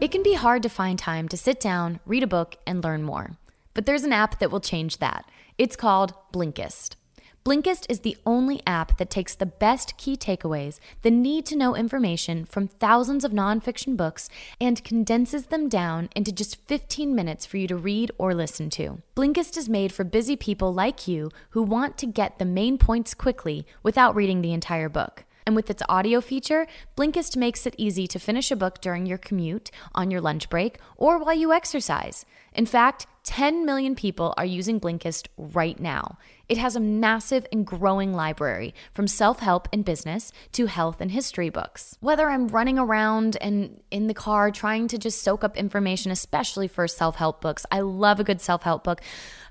It 0.00 0.10
can 0.10 0.22
be 0.22 0.34
hard 0.34 0.62
to 0.62 0.68
find 0.68 0.98
time 0.98 1.28
to 1.28 1.36
sit 1.36 1.60
down, 1.60 2.00
read 2.06 2.22
a 2.22 2.26
book, 2.26 2.56
and 2.66 2.82
learn 2.84 3.02
more. 3.02 3.36
But 3.74 3.86
there's 3.86 4.04
an 4.04 4.12
app 4.12 4.38
that 4.40 4.50
will 4.50 4.60
change 4.60 4.98
that. 4.98 5.24
It's 5.58 5.76
called 5.76 6.14
Blinkist. 6.32 6.96
Blinkist 7.44 7.86
is 7.88 8.00
the 8.00 8.16
only 8.24 8.62
app 8.68 8.98
that 8.98 9.10
takes 9.10 9.34
the 9.34 9.46
best 9.46 9.96
key 9.96 10.16
takeaways, 10.16 10.78
the 11.02 11.10
need 11.10 11.44
to 11.46 11.56
know 11.56 11.74
information 11.74 12.44
from 12.44 12.68
thousands 12.68 13.24
of 13.24 13.32
nonfiction 13.32 13.96
books, 13.96 14.28
and 14.60 14.84
condenses 14.84 15.46
them 15.46 15.68
down 15.68 16.08
into 16.14 16.30
just 16.30 16.54
15 16.68 17.16
minutes 17.16 17.44
for 17.44 17.56
you 17.56 17.66
to 17.66 17.74
read 17.74 18.12
or 18.16 18.32
listen 18.32 18.70
to. 18.70 19.02
Blinkist 19.16 19.56
is 19.56 19.68
made 19.68 19.90
for 19.90 20.04
busy 20.04 20.36
people 20.36 20.72
like 20.72 21.08
you 21.08 21.30
who 21.50 21.64
want 21.64 21.98
to 21.98 22.06
get 22.06 22.38
the 22.38 22.44
main 22.44 22.78
points 22.78 23.12
quickly 23.12 23.66
without 23.82 24.14
reading 24.14 24.40
the 24.40 24.52
entire 24.52 24.88
book. 24.88 25.24
And 25.44 25.56
with 25.56 25.68
its 25.68 25.82
audio 25.88 26.20
feature, 26.20 26.68
Blinkist 26.96 27.36
makes 27.36 27.66
it 27.66 27.74
easy 27.76 28.06
to 28.06 28.20
finish 28.20 28.52
a 28.52 28.56
book 28.56 28.80
during 28.80 29.04
your 29.04 29.18
commute, 29.18 29.72
on 29.96 30.12
your 30.12 30.20
lunch 30.20 30.48
break, 30.48 30.78
or 30.96 31.18
while 31.18 31.34
you 31.34 31.52
exercise. 31.52 32.24
In 32.54 32.66
fact, 32.66 33.08
10 33.24 33.64
million 33.64 33.94
people 33.94 34.34
are 34.36 34.44
using 34.44 34.80
Blinkist 34.80 35.28
right 35.36 35.78
now. 35.78 36.18
It 36.48 36.58
has 36.58 36.74
a 36.74 36.80
massive 36.80 37.46
and 37.52 37.64
growing 37.64 38.12
library 38.12 38.74
from 38.92 39.06
self 39.06 39.38
help 39.38 39.68
and 39.72 39.84
business 39.84 40.32
to 40.52 40.66
health 40.66 41.00
and 41.00 41.10
history 41.10 41.48
books. 41.48 41.96
Whether 42.00 42.28
I'm 42.28 42.48
running 42.48 42.78
around 42.78 43.36
and 43.40 43.80
in 43.90 44.08
the 44.08 44.14
car 44.14 44.50
trying 44.50 44.88
to 44.88 44.98
just 44.98 45.22
soak 45.22 45.44
up 45.44 45.56
information, 45.56 46.10
especially 46.10 46.66
for 46.68 46.86
self 46.88 47.16
help 47.16 47.40
books, 47.40 47.64
I 47.70 47.80
love 47.80 48.18
a 48.18 48.24
good 48.24 48.40
self 48.40 48.64
help 48.64 48.82
book. 48.82 49.00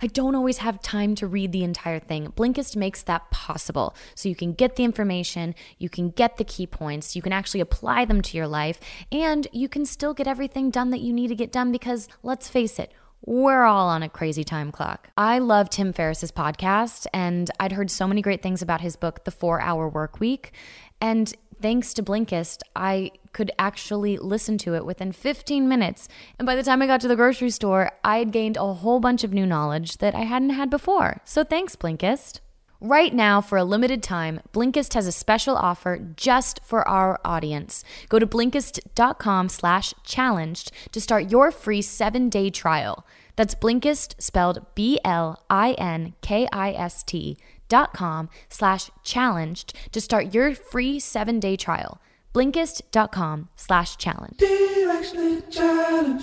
I 0.01 0.07
don't 0.07 0.35
always 0.35 0.57
have 0.57 0.81
time 0.81 1.15
to 1.15 1.27
read 1.27 1.53
the 1.53 1.63
entire 1.63 1.99
thing. 1.99 2.27
Blinkist 2.27 2.75
makes 2.75 3.03
that 3.03 3.31
possible. 3.31 3.95
So 4.13 4.27
you 4.27 4.35
can 4.35 4.53
get 4.53 4.75
the 4.75 4.83
information, 4.83 5.55
you 5.77 5.89
can 5.89 6.09
get 6.09 6.37
the 6.37 6.43
key 6.43 6.67
points, 6.67 7.15
you 7.15 7.21
can 7.21 7.33
actually 7.33 7.61
apply 7.61 8.05
them 8.05 8.21
to 8.21 8.37
your 8.37 8.47
life, 8.47 8.79
and 9.11 9.47
you 9.51 9.69
can 9.69 9.85
still 9.85 10.13
get 10.13 10.27
everything 10.27 10.69
done 10.69 10.89
that 10.89 11.01
you 11.01 11.13
need 11.13 11.29
to 11.29 11.35
get 11.35 11.51
done 11.51 11.71
because 11.71 12.09
let's 12.21 12.49
face 12.49 12.77
it, 12.77 12.91
we're 13.25 13.63
all 13.63 13.87
on 13.87 14.03
a 14.03 14.09
crazy 14.09 14.43
time 14.43 14.71
clock. 14.71 15.09
I 15.17 15.39
love 15.39 15.69
Tim 15.69 15.93
Ferriss's 15.93 16.31
podcast, 16.31 17.05
and 17.13 17.49
I'd 17.59 17.71
heard 17.71 17.91
so 17.91 18.07
many 18.07 18.21
great 18.21 18.41
things 18.41 18.61
about 18.61 18.81
his 18.81 18.95
book, 18.95 19.25
The 19.25 19.31
Four 19.31 19.61
Hour 19.61 19.87
Work 19.87 20.19
Week. 20.19 20.53
And 20.99 21.33
thanks 21.61 21.93
to 21.93 22.03
Blinkist, 22.03 22.61
I 22.75 23.11
could 23.33 23.51
actually 23.59 24.17
listen 24.17 24.57
to 24.59 24.75
it 24.75 24.85
within 24.85 25.11
15 25.11 25.67
minutes. 25.67 26.07
And 26.39 26.45
by 26.45 26.55
the 26.55 26.63
time 26.63 26.81
I 26.81 26.87
got 26.87 27.01
to 27.01 27.07
the 27.07 27.15
grocery 27.15 27.51
store, 27.51 27.91
I 28.03 28.17
had 28.17 28.31
gained 28.31 28.57
a 28.57 28.73
whole 28.73 28.99
bunch 28.99 29.23
of 29.23 29.33
new 29.33 29.45
knowledge 29.45 29.97
that 29.97 30.15
I 30.15 30.21
hadn't 30.21 30.49
had 30.51 30.69
before. 30.69 31.21
So 31.23 31.43
thanks, 31.43 31.75
Blinkist. 31.75 32.39
Right 32.83 33.13
now, 33.13 33.41
for 33.41 33.59
a 33.59 33.63
limited 33.63 34.01
time, 34.01 34.39
Blinkist 34.53 34.95
has 34.95 35.05
a 35.05 35.11
special 35.11 35.55
offer 35.55 35.99
just 36.15 36.61
for 36.63 36.87
our 36.87 37.21
audience. 37.23 37.83
Go 38.09 38.17
to 38.17 38.25
Blinkist.com 38.25 39.49
slash 39.49 39.93
challenged 40.03 40.71
to 40.91 40.99
start 40.99 41.29
your 41.29 41.51
free 41.51 41.83
seven-day 41.83 42.49
trial. 42.49 43.05
That's 43.35 43.53
Blinkist, 43.53 44.19
spelled 44.19 44.65
B-L-I-N-K-I-S-T 44.73 44.97
dot 47.69 47.93
com 47.93 48.29
slash 48.49 48.89
challenged 49.03 49.77
to 49.91 50.01
start 50.01 50.33
your 50.33 50.55
free 50.55 50.99
seven-day 50.99 51.57
trial. 51.57 52.01
Blinkist.com 52.33 53.49
slash 53.55 53.97
challenge. 53.97 54.41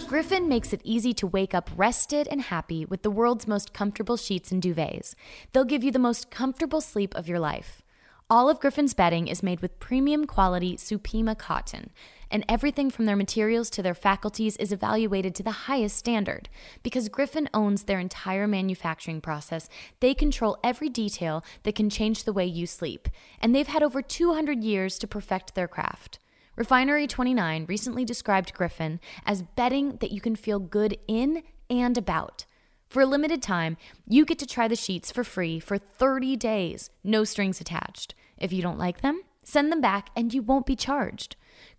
Gryphon 0.07 0.49
makes 0.49 0.73
it 0.73 0.81
easy 0.85 1.13
to 1.15 1.27
wake 1.27 1.55
up 1.55 1.71
rested 1.77 2.27
and 2.29 2.41
happy 2.41 2.87
with 2.87 3.03
the 3.03 3.11
world's 3.11 3.47
most 3.47 3.75
comfortable 3.75 4.17
sheets 4.17 4.51
and 4.51 4.63
duvets. 4.63 5.15
They'll 5.53 5.65
give 5.65 5.85
you 5.85 5.91
the 5.91 5.99
most 5.99 6.31
comfortable 6.31 6.81
sleep 6.81 7.15
of 7.15 7.29
your 7.29 7.39
life. 7.39 7.83
All 8.31 8.49
of 8.49 8.61
Gryphon's 8.61 8.95
bedding 8.95 9.27
is 9.27 9.43
made 9.43 9.61
with 9.61 9.81
premium 9.81 10.27
quality 10.27 10.77
Supima 10.77 11.37
cotton, 11.37 11.91
and 12.31 12.45
everything 12.49 12.91
from 12.91 13.07
their 13.07 13.17
materials 13.17 13.71
to 13.71 13.83
their 13.83 13.95
faculties 13.95 14.57
is 14.57 14.73
evaluated 14.73 15.35
to 15.35 15.43
the 15.43 15.51
highest 15.51 15.97
standard. 15.97 16.49
Because 16.83 17.09
Gryphon 17.09 17.49
owns 17.55 17.85
their 17.85 17.99
entire 17.99 18.47
manufacturing 18.47 19.21
process, 19.21 19.69
they 20.01 20.15
control 20.15 20.59
every 20.63 20.89
detail 20.89 21.45
that 21.63 21.75
can 21.75 21.91
change 21.91 22.25
the 22.25 22.33
way 22.33 22.47
you 22.47 22.67
sleep, 22.67 23.09
and 23.41 23.55
they've 23.55 23.67
had 23.67 23.83
over 23.83 24.03
200 24.03 24.63
years 24.63 24.99
to 24.99 25.07
perfect 25.07 25.55
their 25.55 25.69
craft. 25.69 26.19
Refinery 26.57 27.07
29 27.07 27.67
recently 27.69 28.05
described 28.05 28.53
Gryphon 28.53 28.99
as 29.25 29.43
bedding 29.43 29.97
that 29.99 30.11
you 30.11 30.21
can 30.21 30.35
feel 30.35 30.59
good 30.59 30.99
in 31.07 31.45
and 31.71 31.97
about. 31.97 32.47
For 32.89 33.03
a 33.03 33.07
limited 33.07 33.43
time, 33.43 33.77
you 34.09 34.25
get 34.25 34.39
to 34.41 34.47
try 34.47 34.67
the 34.67 34.75
sheets 34.75 35.13
for 35.13 35.23
free 35.23 35.61
for 35.61 35.79
30 35.79 36.37
days, 36.37 36.91
no 37.05 37.23
strings 37.23 37.61
attached. 37.61 38.15
If 38.39 38.53
you 38.53 38.63
don't 38.63 38.79
like 38.79 39.03
them, 39.03 39.21
send 39.45 39.71
them 39.71 39.81
back 39.81 40.09
and 40.17 40.33
you 40.33 40.43
won't 40.43 40.67
be 40.67 40.75
charged. 40.75 41.37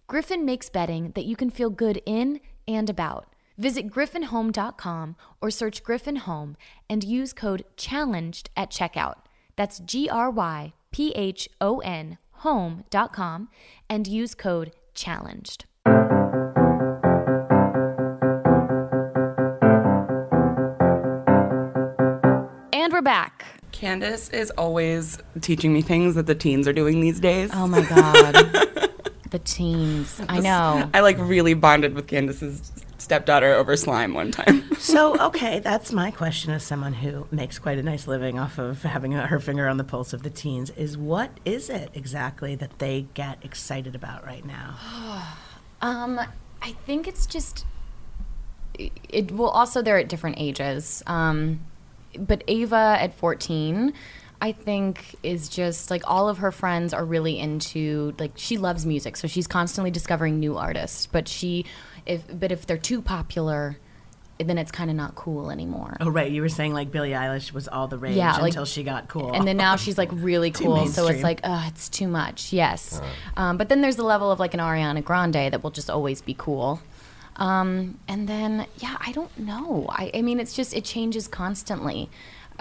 Gryphon 0.10 0.44
makes 0.44 0.72
bedding 0.72 1.12
that 1.12 1.26
you 1.26 1.36
can 1.36 1.52
feel 1.52 1.70
good 1.70 2.02
in 2.04 2.40
and 2.68 2.90
about. 2.90 3.28
Visit 3.60 3.92
gryphonhome.com 3.92 5.16
or 5.40 5.52
search 5.52 5.84
Gryphon 5.84 6.16
Home 6.16 6.58
and 6.90 7.04
use 7.04 7.32
code 7.32 7.64
CHALLENGED 7.78 8.50
at 8.58 8.72
checkout. 8.72 9.18
That's 9.56 9.78
G 9.78 10.10
R 10.10 10.32
Y 10.32 10.74
P 10.92 11.12
H 11.12 11.48
O 11.62 11.78
N 11.82 12.18
home.com 12.38 13.50
and 13.88 14.08
use 14.08 14.34
code 14.34 14.72
CHALLENGED. 14.96 15.66
And 22.74 22.92
we're 22.92 23.04
back. 23.04 23.46
Candace 23.72 24.30
is 24.30 24.50
always 24.58 25.20
teaching 25.42 25.72
me 25.72 25.84
things 25.84 26.16
that 26.16 26.26
the 26.26 26.34
teens 26.34 26.68
are 26.68 26.74
doing 26.74 27.00
these 27.00 27.20
days. 27.20 27.52
Oh 27.54 27.68
my 27.68 27.84
god. 27.84 28.66
the 29.30 29.40
teens. 29.40 30.22
I 30.28 30.40
know. 30.40 30.90
I 30.94 31.02
like 31.02 31.18
really 31.20 31.54
bonded 31.54 31.94
with 31.94 32.08
Candace's 32.08 32.72
stepdaughter 32.98 33.54
over 33.54 33.76
slime 33.76 34.14
one 34.14 34.32
time. 34.32 34.76
so 34.78 35.20
okay, 35.28 35.60
that's 35.60 35.92
my 35.92 36.12
question 36.12 36.52
as 36.52 36.64
someone 36.64 36.94
who 36.94 37.28
makes 37.32 37.60
quite 37.60 37.78
a 37.78 37.84
nice 37.84 38.08
living 38.08 38.38
off 38.38 38.58
of 38.58 38.84
having 38.84 39.14
her 39.14 39.40
finger 39.40 39.68
on 39.68 39.78
the 39.78 39.84
pulse 39.84 40.14
of 40.14 40.24
the 40.24 40.30
teens. 40.30 40.70
Is 40.72 40.98
what 40.98 41.32
is 41.46 41.70
it 41.70 41.90
exactly 41.94 42.56
that 42.56 42.80
they 42.80 43.08
get 43.14 43.44
excited 43.44 43.96
about 43.96 44.26
right 44.26 44.46
now? 44.46 45.26
Um, 45.82 46.20
I 46.62 46.74
think 46.86 47.08
it's 47.08 47.26
just 47.26 47.66
it. 48.78 49.32
Well, 49.32 49.48
also 49.48 49.82
they're 49.82 49.98
at 49.98 50.10
different 50.10 50.36
ages. 50.38 51.02
Um, 51.08 51.62
but 52.18 52.44
Ava 52.50 52.98
at 53.00 53.14
fourteen. 53.14 53.94
I 54.42 54.54
think 54.54 55.16
is 55.22 55.50
just 55.50 55.92
like 55.92 56.04
all 56.06 56.30
of 56.30 56.38
her 56.40 56.52
friends 56.52 56.94
are 56.94 57.04
really 57.04 57.38
into 57.40 58.14
like 58.20 58.32
she 58.36 58.58
loves 58.58 58.86
music, 58.86 59.18
so 59.18 59.28
she's 59.28 59.48
constantly 59.48 59.92
discovering 59.92 60.40
new 60.40 60.58
artists. 60.58 61.08
But 61.08 61.28
she, 61.28 61.66
if 62.06 62.24
but 62.40 62.52
if 62.52 62.66
they're 62.66 62.78
too 62.78 63.02
popular, 63.02 63.78
then 64.38 64.58
it's 64.58 64.72
kind 64.72 64.90
of 64.90 64.96
not 64.96 65.16
cool 65.16 65.52
anymore. 65.52 65.98
Oh 66.00 66.10
right, 66.10 66.32
you 66.32 66.42
were 66.42 66.48
saying 66.50 66.74
like 66.74 66.90
Billie 66.92 67.10
Eilish 67.12 67.52
was 67.52 67.68
all 67.68 67.88
the 67.88 67.98
rage 67.98 68.16
Yeah, 68.16 68.38
like- 68.38 68.52
until 68.52 68.64
she 68.66 68.84
got 68.84 69.10
cool, 69.10 69.34
And 69.34 69.46
then 69.46 69.58
now 69.58 69.76
she's 69.76 69.98
like 69.98 70.10
really 70.14 70.52
cool, 70.62 70.88
so 70.88 71.08
it's 71.08 71.24
like, 71.24 71.42
oh, 71.44 71.66
it's 71.68 71.90
too 71.90 72.08
much. 72.08 72.54
Yes, 72.54 73.02
um, 73.36 73.58
but 73.58 73.68
then 73.68 73.82
there's 73.82 73.98
the 73.98 74.04
level 74.04 74.32
of 74.32 74.40
like 74.40 74.54
an 74.54 74.62
Ariana 74.62 75.04
Grande 75.04 75.52
that 75.52 75.62
will 75.64 75.72
just 75.72 75.90
always 75.90 76.22
be 76.22 76.34
cool. 76.38 76.82
Um, 77.36 78.00
and 78.08 78.28
then 78.30 78.68
yeah, 78.78 78.96
I 79.06 79.12
don't 79.12 79.38
know. 79.38 79.86
I, 79.90 80.12
I 80.14 80.22
mean, 80.22 80.40
it's 80.40 80.54
just 80.54 80.74
it 80.74 80.86
changes 80.86 81.28
constantly. 81.28 82.10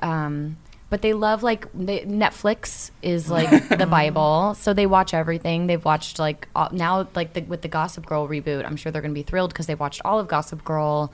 Um, 0.02 0.56
but 0.90 1.02
they 1.02 1.12
love 1.12 1.42
like 1.42 1.70
they, 1.72 2.00
Netflix 2.00 2.90
is 3.02 3.30
like 3.30 3.68
the 3.78 3.86
Bible, 3.86 4.54
so 4.54 4.72
they 4.72 4.86
watch 4.86 5.12
everything. 5.12 5.66
They've 5.66 5.84
watched 5.84 6.18
like 6.18 6.48
all, 6.54 6.70
now 6.72 7.08
like 7.14 7.34
the, 7.34 7.42
with 7.42 7.62
the 7.62 7.68
Gossip 7.68 8.06
Girl 8.06 8.26
reboot. 8.26 8.64
I'm 8.64 8.76
sure 8.76 8.90
they're 8.90 9.02
gonna 9.02 9.14
be 9.14 9.22
thrilled 9.22 9.52
because 9.52 9.66
they've 9.66 9.78
watched 9.78 10.00
all 10.04 10.18
of 10.18 10.28
Gossip 10.28 10.64
Girl, 10.64 11.12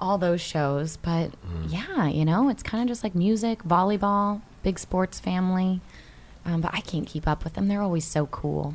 all 0.00 0.18
those 0.18 0.40
shows. 0.40 0.96
But 0.96 1.30
yeah, 1.68 2.08
you 2.08 2.24
know, 2.24 2.48
it's 2.48 2.62
kind 2.62 2.82
of 2.82 2.88
just 2.88 3.04
like 3.04 3.14
music, 3.14 3.62
volleyball, 3.62 4.42
big 4.62 4.78
sports 4.78 5.20
family. 5.20 5.80
Um, 6.44 6.60
but 6.60 6.72
I 6.74 6.80
can't 6.80 7.06
keep 7.06 7.26
up 7.26 7.42
with 7.42 7.54
them. 7.54 7.68
They're 7.68 7.82
always 7.82 8.04
so 8.04 8.26
cool. 8.26 8.74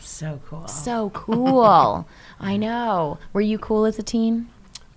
So 0.00 0.40
cool. 0.48 0.66
So 0.66 1.10
cool. 1.10 2.06
I 2.40 2.56
know. 2.56 3.18
Were 3.32 3.40
you 3.40 3.58
cool 3.58 3.84
as 3.84 3.98
a 3.98 4.02
teen? 4.02 4.48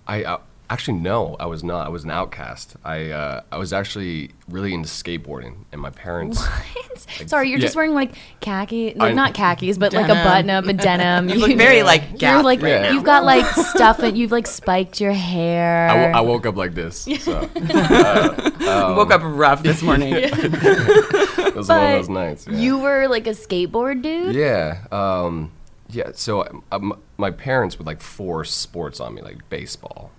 I 0.06 0.24
uh, 0.24 0.38
actually 0.68 0.98
no, 0.98 1.36
I 1.38 1.46
was 1.46 1.62
not. 1.62 1.86
I 1.86 1.90
was 1.90 2.04
an 2.04 2.10
outcast. 2.10 2.76
I 2.84 3.10
uh, 3.10 3.42
I 3.52 3.58
was 3.58 3.72
actually 3.72 4.30
really 4.48 4.74
into 4.74 4.88
skateboarding, 4.88 5.64
and 5.72 5.80
my 5.80 5.90
parents. 5.90 6.42
like, 7.18 7.28
Sorry, 7.28 7.48
you're 7.48 7.58
yeah. 7.58 7.64
just 7.64 7.76
wearing 7.76 7.94
like 7.94 8.14
khaki, 8.40 8.94
like 8.94 9.14
not 9.14 9.34
khakis, 9.34 9.78
but 9.78 9.92
like 9.92 10.08
a 10.08 10.14
button 10.14 10.50
up, 10.50 10.64
a 10.66 10.72
denim. 10.72 11.28
You 11.36 11.36
look 11.36 11.56
very, 11.56 11.82
like, 11.82 12.20
you're 12.20 12.42
like 12.42 12.62
right 12.62 12.92
you've 12.92 13.04
got 13.04 13.24
like 13.24 13.44
stuff, 13.46 13.98
and 14.00 14.16
you've 14.16 14.32
like 14.32 14.46
spiked 14.46 15.00
your 15.00 15.12
hair. 15.12 15.88
I, 15.88 15.94
w- 15.94 16.14
I 16.14 16.20
woke 16.20 16.46
up 16.46 16.56
like 16.56 16.74
this. 16.74 17.06
So, 17.26 17.48
uh, 17.56 18.50
um, 18.68 18.96
Woke 18.96 19.10
up 19.10 19.22
rough 19.24 19.62
this 19.62 19.82
morning. 19.82 20.12
it 20.14 21.54
was 21.54 21.68
one 21.68 21.82
of 21.84 21.90
those 21.92 22.08
nights. 22.08 22.46
Yeah. 22.46 22.58
You 22.58 22.78
were 22.78 23.08
like 23.08 23.26
a 23.26 23.30
skateboard 23.30 24.02
dude. 24.02 24.34
Yeah. 24.34 24.84
Um, 24.92 25.50
yeah. 25.90 26.10
So 26.14 26.62
um, 26.70 27.00
my 27.16 27.30
parents 27.30 27.78
would 27.78 27.86
like 27.86 28.00
force 28.00 28.52
sports 28.52 29.00
on 29.00 29.14
me, 29.14 29.22
like 29.22 29.48
baseball, 29.50 30.10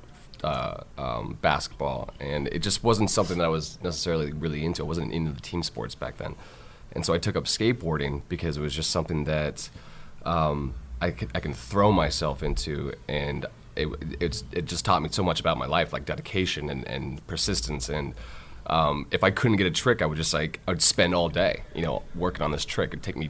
uh, 0.43 0.83
um, 0.97 1.37
basketball, 1.41 2.09
and 2.19 2.47
it 2.47 2.59
just 2.59 2.83
wasn't 2.83 3.09
something 3.09 3.37
that 3.37 3.45
I 3.45 3.49
was 3.49 3.79
necessarily 3.83 4.31
really 4.33 4.65
into. 4.65 4.83
I 4.83 4.85
wasn't 4.85 5.13
into 5.13 5.31
the 5.31 5.41
team 5.41 5.63
sports 5.63 5.95
back 5.95 6.17
then, 6.17 6.35
and 6.91 7.05
so 7.05 7.13
I 7.13 7.17
took 7.17 7.35
up 7.35 7.45
skateboarding 7.45 8.21
because 8.29 8.57
it 8.57 8.61
was 8.61 8.73
just 8.73 8.91
something 8.91 9.25
that 9.25 9.69
um, 10.25 10.73
I, 11.01 11.11
can 11.11 11.53
throw 11.53 11.91
myself 11.91 12.43
into, 12.43 12.93
and 13.07 13.45
it, 13.75 14.43
it 14.51 14.65
just 14.65 14.85
taught 14.85 15.01
me 15.01 15.09
so 15.11 15.23
much 15.23 15.39
about 15.39 15.57
my 15.57 15.67
life, 15.67 15.93
like 15.93 16.05
dedication 16.05 16.69
and, 16.69 16.87
and 16.87 17.25
persistence 17.27 17.89
and. 17.89 18.13
Um, 18.69 19.07
if 19.11 19.23
I 19.23 19.31
couldn't 19.31 19.55
get 19.55 19.65
a 19.65 19.71
trick, 19.71 20.01
I 20.01 20.05
would 20.05 20.17
just 20.17 20.33
like 20.33 20.59
I 20.67 20.71
would 20.71 20.81
spend 20.81 21.15
all 21.15 21.29
day, 21.29 21.63
you 21.73 21.81
know, 21.83 22.03
working 22.13 22.41
on 22.41 22.51
this 22.51 22.65
trick. 22.65 22.89
It'd 22.89 23.01
take 23.01 23.15
me 23.15 23.29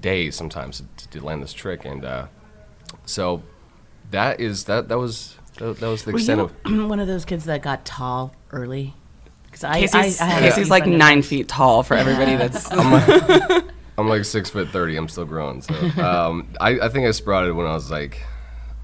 days 0.00 0.36
sometimes 0.36 0.80
to, 0.96 1.08
to 1.08 1.24
land 1.24 1.42
this 1.42 1.52
trick, 1.52 1.84
and 1.84 2.04
uh, 2.04 2.26
so 3.04 3.42
that 4.10 4.40
is 4.40 4.64
that 4.64 4.88
that 4.88 4.98
was 4.98 5.35
that, 5.58 5.78
that 5.80 5.86
was 5.88 6.04
the 6.04 6.12
Were 6.12 6.18
extent 6.18 6.38
you 6.64 6.72
of. 6.72 6.88
one 6.88 7.00
of 7.00 7.06
those 7.06 7.24
kids 7.24 7.44
that 7.46 7.62
got 7.62 7.84
tall 7.84 8.34
early? 8.52 8.94
Because 9.50 9.62
Casey's, 9.76 10.18
had 10.18 10.38
a 10.42 10.46
Casey's 10.46 10.64
few 10.66 10.70
like 10.70 10.84
friends- 10.84 10.98
nine 10.98 11.22
feet 11.22 11.48
tall 11.48 11.82
for 11.82 11.94
everybody 11.94 12.36
that's. 12.36 12.70
I'm 12.72 12.92
like, 12.92 13.64
I'm 13.98 14.08
like 14.08 14.24
six 14.24 14.50
foot 14.50 14.68
thirty. 14.68 14.96
I'm 14.96 15.08
still 15.08 15.24
growing. 15.24 15.62
So 15.62 15.74
um, 16.02 16.48
I, 16.60 16.78
I 16.80 16.88
think 16.90 17.06
I 17.06 17.10
sprouted 17.12 17.54
when 17.54 17.66
I 17.66 17.72
was 17.72 17.90
like 17.90 18.20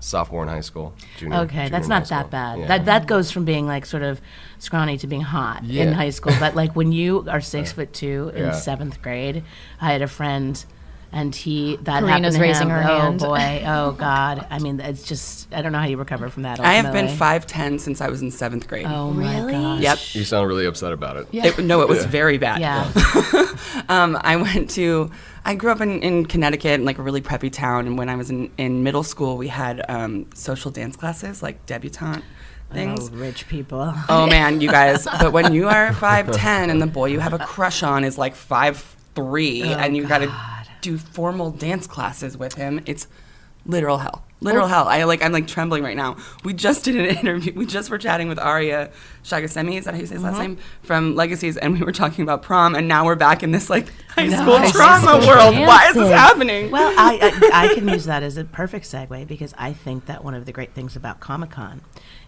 sophomore 0.00 0.42
in 0.42 0.48
high 0.48 0.60
school. 0.62 0.94
Junior, 1.18 1.38
Okay, 1.40 1.54
junior 1.54 1.68
that's 1.70 1.86
in 1.86 1.92
high 1.92 1.98
not 2.00 2.08
that 2.08 2.30
bad. 2.30 2.58
Yeah. 2.60 2.66
That 2.68 2.84
that 2.86 3.06
goes 3.06 3.30
from 3.30 3.44
being 3.44 3.66
like 3.66 3.84
sort 3.86 4.02
of 4.02 4.20
scrawny 4.58 4.96
to 4.98 5.06
being 5.06 5.20
hot 5.20 5.62
in 5.64 5.68
Yeah. 5.70 5.92
high 5.92 6.10
school. 6.10 6.32
But 6.40 6.54
like 6.56 6.74
when 6.74 6.90
you 6.92 7.26
are 7.28 7.40
six 7.42 7.72
foot 7.72 7.92
two 7.92 8.32
in 8.34 8.44
Yeah. 8.44 8.52
seventh 8.52 9.02
grade, 9.02 9.44
I 9.80 9.92
had 9.92 10.00
a 10.02 10.08
friend, 10.08 10.64
and 11.12 11.34
he 11.34 11.76
that 11.82 12.00
Carina's 12.00 12.34
happened 12.34 12.34
to 12.34 12.40
raising 12.40 12.68
him. 12.68 12.76
her 12.76 12.90
oh 12.90 13.00
hand. 13.00 13.18
boy, 13.20 13.62
oh 13.66 13.92
god. 13.92 14.46
I 14.50 14.58
mean, 14.58 14.80
it's 14.80 15.02
just 15.04 15.52
I 15.52 15.60
don't 15.62 15.72
know 15.72 15.78
how 15.78 15.86
you 15.86 15.96
recover 15.98 16.28
from 16.30 16.42
that. 16.44 16.58
I 16.60 16.74
have 16.74 16.86
been 16.86 17.04
ultimately. 17.04 17.16
five 17.16 17.46
ten 17.46 17.78
since 17.78 18.00
I 18.00 18.08
was 18.08 18.22
in 18.22 18.30
seventh 18.30 18.66
grade. 18.68 18.86
Oh 18.86 19.10
my 19.10 19.36
Really? 19.40 19.52
gosh. 19.52 19.80
Yep. 19.82 19.98
You 20.14 20.24
sound 20.24 20.48
really 20.48 20.66
upset 20.66 20.92
about 20.92 21.16
it. 21.16 21.28
It- 21.32 21.58
no, 21.64 21.82
it 21.82 21.88
was 21.88 22.02
Yeah. 22.04 22.08
very 22.10 22.38
bad. 22.38 22.60
Yeah. 22.60 22.90
um, 23.88 24.18
I 24.22 24.36
went 24.36 24.70
to. 24.70 25.10
I 25.44 25.54
grew 25.56 25.72
up 25.72 25.80
in, 25.80 26.00
in 26.02 26.26
Connecticut, 26.26 26.74
in 26.80 26.84
like 26.84 26.98
a 26.98 27.02
really 27.02 27.20
preppy 27.20 27.50
town. 27.52 27.86
And 27.86 27.98
when 27.98 28.08
I 28.08 28.14
was 28.14 28.30
in, 28.30 28.50
in 28.58 28.82
middle 28.84 29.02
school, 29.02 29.36
we 29.36 29.48
had 29.48 29.84
um, 29.88 30.26
social 30.34 30.70
dance 30.70 30.94
classes, 30.96 31.42
like 31.42 31.66
debutante 31.66 32.22
things. 32.70 33.10
Oh, 33.12 33.16
rich 33.16 33.48
people. 33.48 33.92
Oh 34.08 34.26
man, 34.28 34.60
you 34.60 34.70
guys! 34.70 35.04
But 35.20 35.32
when 35.32 35.52
you 35.52 35.68
are 35.68 35.92
five 35.94 36.30
ten 36.32 36.70
and 36.70 36.80
the 36.80 36.86
boy 36.86 37.06
you 37.06 37.18
have 37.20 37.32
a 37.34 37.38
crush 37.38 37.82
on 37.82 38.04
is 38.04 38.16
like 38.16 38.34
five 38.34 38.78
three, 39.14 39.62
Oh, 39.64 39.76
and 39.76 39.94
you 39.96 40.06
got 40.06 40.18
to 40.18 40.28
do 40.82 40.98
formal 40.98 41.50
dance 41.50 41.86
classes 41.86 42.36
with 42.36 42.54
him, 42.54 42.80
it's 42.84 43.06
literal 43.64 43.98
hell. 43.98 44.24
Literal 44.40 44.64
Oh. 44.64 44.68
hell. 44.68 44.88
I 44.88 45.04
like. 45.04 45.22
I'm 45.24 45.30
like 45.30 45.46
trembling 45.46 45.84
right 45.84 45.96
now. 45.96 46.16
We 46.42 46.52
just 46.52 46.84
did 46.84 46.96
an 46.96 47.04
interview. 47.20 47.52
We 47.54 47.64
just 47.64 47.90
were 47.90 47.98
chatting 47.98 48.28
with 48.28 48.40
Aria 48.40 48.90
Shahghasemi. 49.22 49.78
Is 49.78 49.84
that 49.84 49.94
how 49.94 50.00
you 50.00 50.06
say 50.06 50.14
his 50.16 50.24
last 50.24 50.34
Mhm. 50.34 50.40
name? 50.40 50.58
From 50.82 51.14
Legacies, 51.14 51.56
and 51.56 51.72
we 51.72 51.84
were 51.84 51.92
talking 51.92 52.24
about 52.24 52.42
prom, 52.42 52.74
and 52.74 52.88
now 52.88 53.04
we're 53.04 53.14
back 53.14 53.44
in 53.44 53.52
this 53.52 53.70
like 53.70 53.86
high 54.16 54.26
No, 54.26 54.42
school 54.42 54.70
trauma 54.72 55.24
world. 55.24 55.54
Why 55.56 55.86
is 55.90 55.94
this 55.94 56.10
happening? 56.10 56.72
Well, 56.72 56.92
I, 56.98 57.20
I 57.52 57.66
I 57.70 57.74
can 57.74 57.86
use 57.96 58.04
that 58.06 58.24
as 58.24 58.36
a 58.36 58.42
perfect 58.44 58.84
segue 58.86 59.28
because 59.28 59.54
I 59.56 59.72
think 59.72 60.06
that 60.06 60.24
one 60.24 60.34
of 60.34 60.44
the 60.44 60.52
great 60.52 60.74
things 60.74 60.96
about 60.96 61.20
Comic 61.20 61.50
Con 61.50 61.80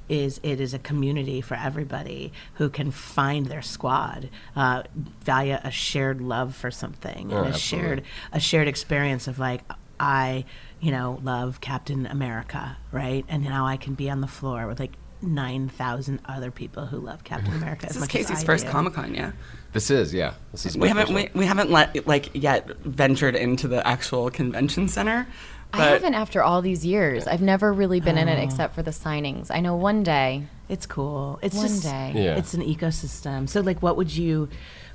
is 0.09 0.39
it 0.43 0.61
is 0.61 0.75
a 0.75 0.79
community 0.79 1.41
for 1.41 1.55
everybody 1.55 2.33
who 2.55 2.69
can 2.69 2.91
find 2.91 3.47
their 3.47 3.63
squad 3.63 4.29
uh, 4.57 4.83
via 5.23 5.61
a 5.65 5.71
shared 5.71 6.21
love 6.21 6.55
for 6.55 6.71
something 6.71 7.33
Oh, 7.33 7.37
and 7.39 7.47
a 7.47 7.49
absolutely. 7.51 7.89
shared 7.89 8.03
a 8.33 8.41
shared 8.41 8.69
experience 8.69 9.27
of 9.29 9.39
like 9.39 9.63
I 9.99 10.45
you 10.81 10.91
know 10.91 11.21
love 11.23 11.61
Captain 11.61 12.05
America 12.07 12.77
right 12.93 13.25
and 13.29 13.43
now 13.45 13.67
I 13.67 13.77
can 13.77 13.95
be 13.95 14.11
on 14.11 14.21
the 14.21 14.27
floor 14.29 14.67
with 14.67 14.79
like. 14.81 14.93
9,000 15.23 16.21
other 16.27 16.51
people 16.51 16.85
who 16.85 16.99
love 16.99 17.25
Captain 17.25 17.55
America. 17.61 17.87
This 17.87 17.93
as 17.93 17.97
is 17.97 18.01
much 18.03 18.15
as 18.15 18.27
Casey's 18.27 18.43
I 18.43 18.47
first. 18.47 18.67
Comic 18.67 18.93
Con, 18.93 19.15
yeah. 19.15 19.33
This 19.73 19.91
is 19.91 20.13
yeah. 20.13 20.35
This 20.53 20.67
is 20.67 20.77
we 20.77 20.89
haven't 20.89 21.05
first 21.07 21.15
we, 21.15 21.23
one. 21.23 21.31
we 21.35 21.47
haven't 21.47 21.71
let 21.71 22.07
like 22.07 22.29
yet 22.35 22.69
ventured 22.81 23.35
into 23.35 23.67
the 23.67 23.87
actual 23.87 24.29
convention 24.31 24.87
center. 24.87 25.27
I 25.81 25.87
haven't 25.91 26.15
after 26.15 26.43
all 26.43 26.63
these 26.63 26.85
years. 26.85 27.27
I've 27.27 27.43
never 27.43 27.73
really 27.73 28.01
been 28.01 28.19
in 28.19 28.29
it 28.29 28.39
Oh. 28.39 28.43
except 28.45 28.75
for 28.75 28.83
the 28.83 28.91
signings. 28.91 29.51
I 29.51 29.61
know 29.61 29.77
one 29.77 30.03
day. 30.03 30.45
It's 30.69 30.87
cool. 30.87 31.39
It's 31.43 31.55
one 31.57 31.67
just, 31.69 31.83
day. 31.83 32.13
Yeah. 32.15 32.37
It's 32.37 32.55
an 32.55 32.63
ecosystem. 32.63 33.49
So 33.49 33.61
like 33.61 33.83
what 33.83 33.97
would 33.97 34.15
you 34.17 34.49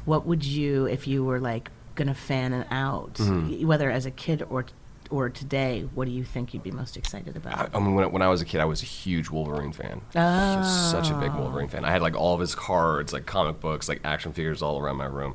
what 0.06 0.26
would 0.26 0.44
you 0.44 0.86
if 0.86 1.08
you 1.08 1.24
were 1.24 1.40
like 1.40 1.70
gonna 1.96 2.14
fan 2.16 2.54
it 2.54 2.68
out, 2.72 3.16
Mhm. 3.16 3.66
whether 3.66 3.92
as 3.92 4.06
a 4.06 4.12
kid 4.12 4.44
or 4.50 4.66
or 5.12 5.28
today, 5.28 5.88
what 5.96 6.06
do 6.06 6.12
you 6.12 6.24
think 6.24 6.54
you'd 6.54 6.62
be 6.62 6.70
most 6.70 6.96
excited 6.96 7.36
about? 7.36 7.72
I 7.76 7.80
mean, 7.80 7.96
when, 7.96 8.12
when 8.12 8.22
I 8.22 8.28
was 8.28 8.42
a 8.44 8.46
kid, 8.46 8.62
I 8.62 8.66
was 8.66 8.84
a 8.84 8.86
huge 8.86 9.32
Wolverine 9.32 9.72
fan. 9.72 10.02
Just 10.14 10.92
such 10.92 11.10
a 11.10 11.16
big 11.16 11.32
Oh. 11.34 11.40
Wolverine 11.42 11.68
fan. 11.68 11.84
I 11.84 11.90
had 11.92 12.04
like 12.04 12.16
all 12.16 12.36
of 12.36 12.40
his 12.40 12.54
cards, 12.54 13.12
like 13.12 13.26
comic 13.26 13.60
books, 13.60 13.90
like 13.90 14.02
action 14.04 14.34
figures 14.34 14.62
all 14.62 14.80
around 14.80 14.98
my 14.98 15.06
room, 15.06 15.34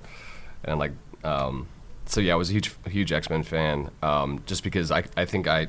and 0.65 0.79
like, 0.79 0.93
um, 1.25 1.67
so 2.07 2.21
yeah, 2.21 2.35
I 2.35 2.37
was 2.37 2.51
a 2.51 2.53
huge, 2.53 2.75
huge 2.87 3.13
X 3.13 3.31
Men 3.31 3.43
fan. 3.43 3.91
Um, 4.03 4.43
just 4.47 4.63
because 4.63 4.91
I, 4.91 5.05
I 5.17 5.25
think 5.25 5.49
I 5.49 5.69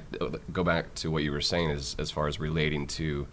go 0.52 0.64
back 0.64 0.94
to 0.96 1.12
what 1.12 1.24
you 1.24 1.32
were 1.32 1.42
saying 1.42 1.72
as 1.72 1.96
as 2.00 2.12
far 2.12 2.28
as 2.28 2.40
relating 2.40 2.88
to, 2.88 3.28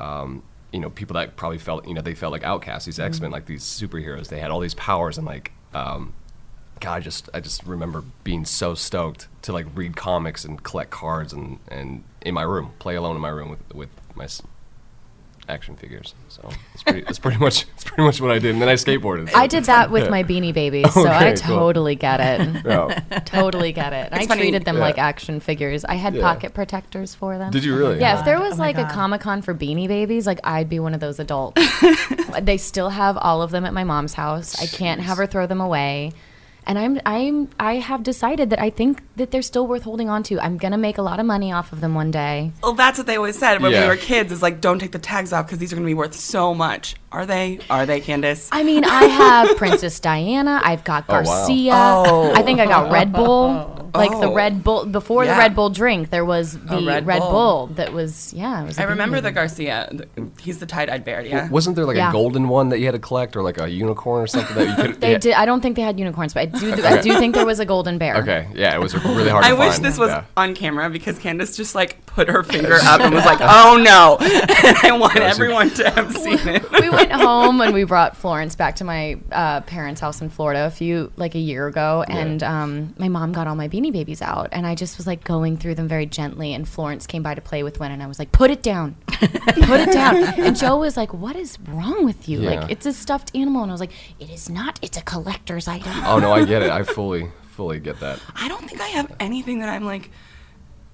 um, 0.00 0.42
you 0.72 0.80
know, 0.80 0.90
people 0.90 1.14
that 1.14 1.36
probably 1.36 1.58
felt, 1.58 1.86
you 1.86 1.94
know, 1.94 2.02
they 2.02 2.14
felt 2.14 2.32
like 2.32 2.44
outcasts. 2.44 2.86
These 2.86 3.00
X 3.00 3.20
Men, 3.20 3.30
like 3.30 3.46
these 3.46 3.64
superheroes, 3.64 4.28
they 4.28 4.38
had 4.38 4.50
all 4.50 4.60
these 4.60 4.74
powers, 4.74 5.18
and 5.18 5.26
like, 5.26 5.52
um, 5.74 6.14
God, 6.80 6.94
I 6.94 7.00
just 7.00 7.28
I 7.34 7.40
just 7.40 7.64
remember 7.64 8.04
being 8.24 8.44
so 8.44 8.74
stoked 8.74 9.28
to 9.42 9.52
like 9.52 9.66
read 9.74 9.96
comics 9.96 10.44
and 10.44 10.62
collect 10.62 10.90
cards 10.90 11.32
and 11.32 11.58
and 11.68 12.04
in 12.20 12.34
my 12.34 12.42
room, 12.42 12.72
play 12.78 12.94
alone 12.94 13.16
in 13.16 13.22
my 13.22 13.28
room 13.28 13.50
with 13.50 13.74
with 13.74 13.90
my 14.14 14.26
action 15.48 15.76
figures. 15.76 16.14
So 16.28 16.48
it's 16.74 16.82
pretty, 16.82 17.00
that's 17.02 17.18
pretty 17.18 17.36
much 17.46 17.66
that's 17.66 17.84
pretty 17.84 18.02
much 18.04 18.20
what 18.20 18.30
I 18.30 18.38
did. 18.38 18.52
And 18.52 18.62
then 18.62 18.68
I 18.68 18.74
skateboarded. 18.74 19.30
so- 19.30 19.38
I 19.38 19.46
did 19.46 19.64
that 19.64 19.90
with 19.90 20.04
Yeah. 20.04 20.10
my 20.10 20.22
Beanie 20.22 20.54
Babies, 20.62 20.92
so 20.94 21.06
I 21.06 21.32
Okay, 21.32 21.42
cool. 21.42 21.56
totally 21.58 21.94
get 21.96 22.20
it. 22.20 22.64
Yeah. 22.64 23.00
totally 23.24 23.72
get 23.72 23.92
it. 23.92 24.08
It's 24.12 24.24
I 24.24 24.26
funny- 24.26 24.40
treated 24.42 24.64
them 24.64 24.76
Yeah. 24.76 24.82
like 24.82 24.98
action 24.98 25.40
figures. 25.40 25.84
I 25.84 25.94
had 25.96 26.14
Yeah. 26.14 26.22
pocket 26.22 26.54
protectors 26.54 27.14
for 27.14 27.38
them. 27.38 27.50
Did 27.50 27.64
you 27.64 27.76
really? 27.76 27.98
Yeah. 28.00 28.18
If 28.20 28.24
there 28.24 28.40
was 28.40 28.54
Oh 28.54 28.56
my 28.56 28.66
like 28.72 28.78
a 28.78 28.84
Comic 28.92 29.20
Con 29.22 29.42
for 29.42 29.54
Beanie 29.54 29.88
Babies, 29.88 30.26
like 30.26 30.40
I'd 30.44 30.68
be 30.68 30.78
one 30.78 30.94
of 30.94 31.00
those 31.00 31.18
adults. 31.18 31.60
they 32.40 32.56
still 32.56 32.88
have 32.90 33.16
all 33.16 33.42
of 33.42 33.50
them 33.50 33.64
at 33.64 33.74
my 33.74 33.84
mom's 33.84 34.14
house. 34.14 34.60
I 34.62 34.66
can't 34.66 35.00
have 35.00 35.16
her 35.18 35.26
throw 35.26 35.46
them 35.46 35.60
away. 35.60 36.12
And 36.66 36.78
I'm 36.78 37.00
I'm 37.04 37.48
I 37.58 37.74
have 37.74 38.02
decided 38.02 38.50
that 38.50 38.60
I 38.60 38.70
think 38.70 39.02
that 39.16 39.30
they're 39.30 39.42
still 39.42 39.66
worth 39.66 39.82
holding 39.82 40.08
on 40.08 40.22
to. 40.24 40.40
I'm 40.40 40.58
gonna 40.58 40.78
make 40.78 40.98
a 40.98 41.02
lot 41.02 41.20
of 41.20 41.26
money 41.26 41.52
off 41.52 41.72
of 41.72 41.80
them 41.80 41.94
one 41.94 42.10
day. 42.10 42.52
Well, 42.62 42.74
that's 42.74 42.98
what 42.98 43.06
they 43.06 43.16
always 43.16 43.38
said 43.38 43.60
when 43.60 43.72
we 43.72 43.86
were 43.86 43.96
kids. 43.96 44.32
Is 44.32 44.42
like, 44.42 44.60
don't 44.60 44.78
take 44.78 44.92
the 44.92 44.98
tags 44.98 45.32
off 45.32 45.46
because 45.46 45.58
these 45.58 45.72
are 45.72 45.76
going 45.76 45.86
to 45.86 45.90
be 45.90 45.94
worth 45.94 46.14
so 46.14 46.54
much. 46.54 46.96
Are 47.12 47.26
they? 47.26 47.58
Are 47.68 47.84
they, 47.86 48.00
Candace? 48.00 48.48
I 48.52 48.62
mean, 48.62 48.84
I 48.84 49.04
have 49.04 49.56
Princess 49.56 50.00
Diana. 50.00 50.60
I've 50.64 50.82
got 50.84 51.04
Oh, 51.08 51.14
wow. 51.16 51.22
Garcia. 51.22 51.72
Oh. 51.74 52.32
I 52.34 52.42
think 52.42 52.58
I 52.60 52.66
got 52.66 52.90
Red 52.90 53.12
Bull. 53.12 53.50
Oh. 53.50 53.90
Like 53.94 54.10
the 54.12 54.28
Oh. 54.28 54.34
Red 54.34 54.64
Bull 54.64 54.86
before 54.86 55.24
Yeah. 55.26 55.34
the 55.34 55.38
Red 55.38 55.54
Bull 55.54 55.68
drink, 55.68 56.08
there 56.08 56.24
was 56.24 56.58
the 56.58 56.82
Red 56.82 57.04
Red, 57.06 57.18
Bull. 57.20 57.30
Bull. 57.30 57.66
that 57.74 57.92
was 57.92 58.32
yeah. 58.32 58.62
It 58.62 58.66
was 58.66 58.78
I 58.78 58.84
a 58.84 58.88
remember 58.88 59.18
Beanie 59.18 59.22
the 59.24 59.32
Garcia. 59.32 59.88
the- 59.92 60.08
He's 60.40 60.58
the 60.58 60.64
tie-dyed 60.64 61.04
bear. 61.04 61.20
Yeah. 61.20 61.50
Wasn't 61.50 61.76
there 61.76 61.84
like 61.84 61.98
Yeah. 61.98 62.08
a 62.08 62.12
golden 62.12 62.48
one 62.48 62.70
that 62.70 62.78
you 62.78 62.86
had 62.86 62.92
to 62.92 62.98
collect, 62.98 63.36
or 63.36 63.42
like 63.42 63.60
a 63.60 63.68
unicorn 63.68 64.22
or 64.22 64.26
something 64.26 64.56
that 64.56 64.68
you 64.68 64.82
could? 64.82 65.00
They 65.02 65.12
yeah. 65.12 65.18
did. 65.18 65.34
I 65.34 65.44
don't 65.44 65.60
think 65.60 65.76
they 65.76 65.82
had 65.82 65.98
unicorns, 65.98 66.32
but 66.32 66.40
I 66.40 66.46
do. 66.46 66.72
I 66.82 67.02
do 67.02 67.18
think 67.18 67.34
there 67.34 67.44
was 67.44 67.60
a 67.60 67.66
golden 67.66 67.98
bear. 67.98 68.16
Okay, 68.16 68.48
yeah, 68.54 68.74
it 68.74 68.80
was 68.80 68.94
really 69.04 69.28
hard. 69.28 69.44
I 69.48 69.50
to 69.50 69.56
wish 69.56 69.72
find. 69.74 69.84
this 69.84 69.98
was 69.98 70.08
Yeah. 70.08 70.24
on 70.38 70.54
camera 70.54 70.88
because 70.88 71.18
Candace 71.18 71.54
just 71.54 71.74
like 71.74 72.06
put 72.06 72.28
her 72.28 72.42
finger 72.42 72.78
up 72.84 73.00
and 73.02 73.12
was 73.14 73.26
like, 73.26 73.40
"Oh 73.42 73.76
no!" 73.76 74.16
and 74.20 74.76
I 74.82 74.96
want 74.98 75.12
That 75.14 75.22
was 75.24 75.38
a- 75.38 75.42
everyone 75.42 75.68
to 75.70 75.90
have 75.90 76.16
seen 76.16 76.38
it. 76.48 76.70
we 76.72 76.88
went 77.08 77.12
home 77.22 77.60
and 77.60 77.74
we 77.74 77.84
brought 77.84 78.16
Florence 78.16 78.54
back 78.54 78.76
to 78.76 78.84
my 78.84 79.18
uh, 79.30 79.60
parents' 79.62 80.00
house 80.00 80.20
in 80.20 80.28
Florida 80.30 80.66
a 80.66 80.70
few 80.70 81.12
like 81.16 81.34
a 81.34 81.38
year 81.38 81.66
ago, 81.66 82.04
Yeah. 82.08 82.16
and 82.16 82.42
um, 82.42 82.94
my 82.98 83.08
mom 83.08 83.32
got 83.32 83.46
all 83.46 83.54
my 83.54 83.68
Beanie 83.68 83.92
Babies 83.92 84.22
out, 84.22 84.48
and 84.52 84.66
I 84.66 84.74
just 84.74 84.96
was 84.96 85.06
like 85.06 85.24
going 85.24 85.56
through 85.56 85.74
them 85.74 85.88
very 85.88 86.06
gently, 86.06 86.54
and 86.54 86.66
Florence 86.68 87.06
came 87.06 87.22
by 87.22 87.34
to 87.34 87.40
play 87.40 87.62
with 87.62 87.80
one, 87.80 87.90
and 87.92 88.02
I 88.02 88.06
was 88.06 88.18
like, 88.18 88.32
"Put 88.32 88.50
it 88.50 88.62
down, 88.62 88.96
put 89.06 89.80
it 89.80 89.92
down," 89.92 90.16
and 90.40 90.56
Joe 90.56 90.76
was 90.78 90.96
like, 90.96 91.12
"What 91.12 91.36
is 91.36 91.58
wrong 91.68 92.04
with 92.04 92.28
you? 92.28 92.40
Yeah. 92.42 92.60
Like 92.60 92.70
it's 92.70 92.86
a 92.86 92.92
stuffed 92.92 93.34
animal," 93.34 93.62
and 93.62 93.70
I 93.70 93.74
was 93.74 93.80
like, 93.80 93.92
"It 94.18 94.30
is 94.30 94.48
not. 94.48 94.78
It's 94.82 94.96
a 94.96 95.02
collector's 95.02 95.68
item." 95.68 95.92
Oh 96.04 96.18
no, 96.18 96.32
I 96.32 96.44
get 96.44 96.62
it. 96.62 96.70
I 96.70 96.82
fully, 96.82 97.28
fully 97.50 97.78
get 97.80 98.00
that. 98.00 98.18
I 98.34 98.48
don't 98.48 98.68
think 98.68 98.80
I 98.80 98.88
have 98.88 99.14
anything 99.20 99.60
that 99.60 99.68
I'm 99.68 99.84
like, 99.84 100.10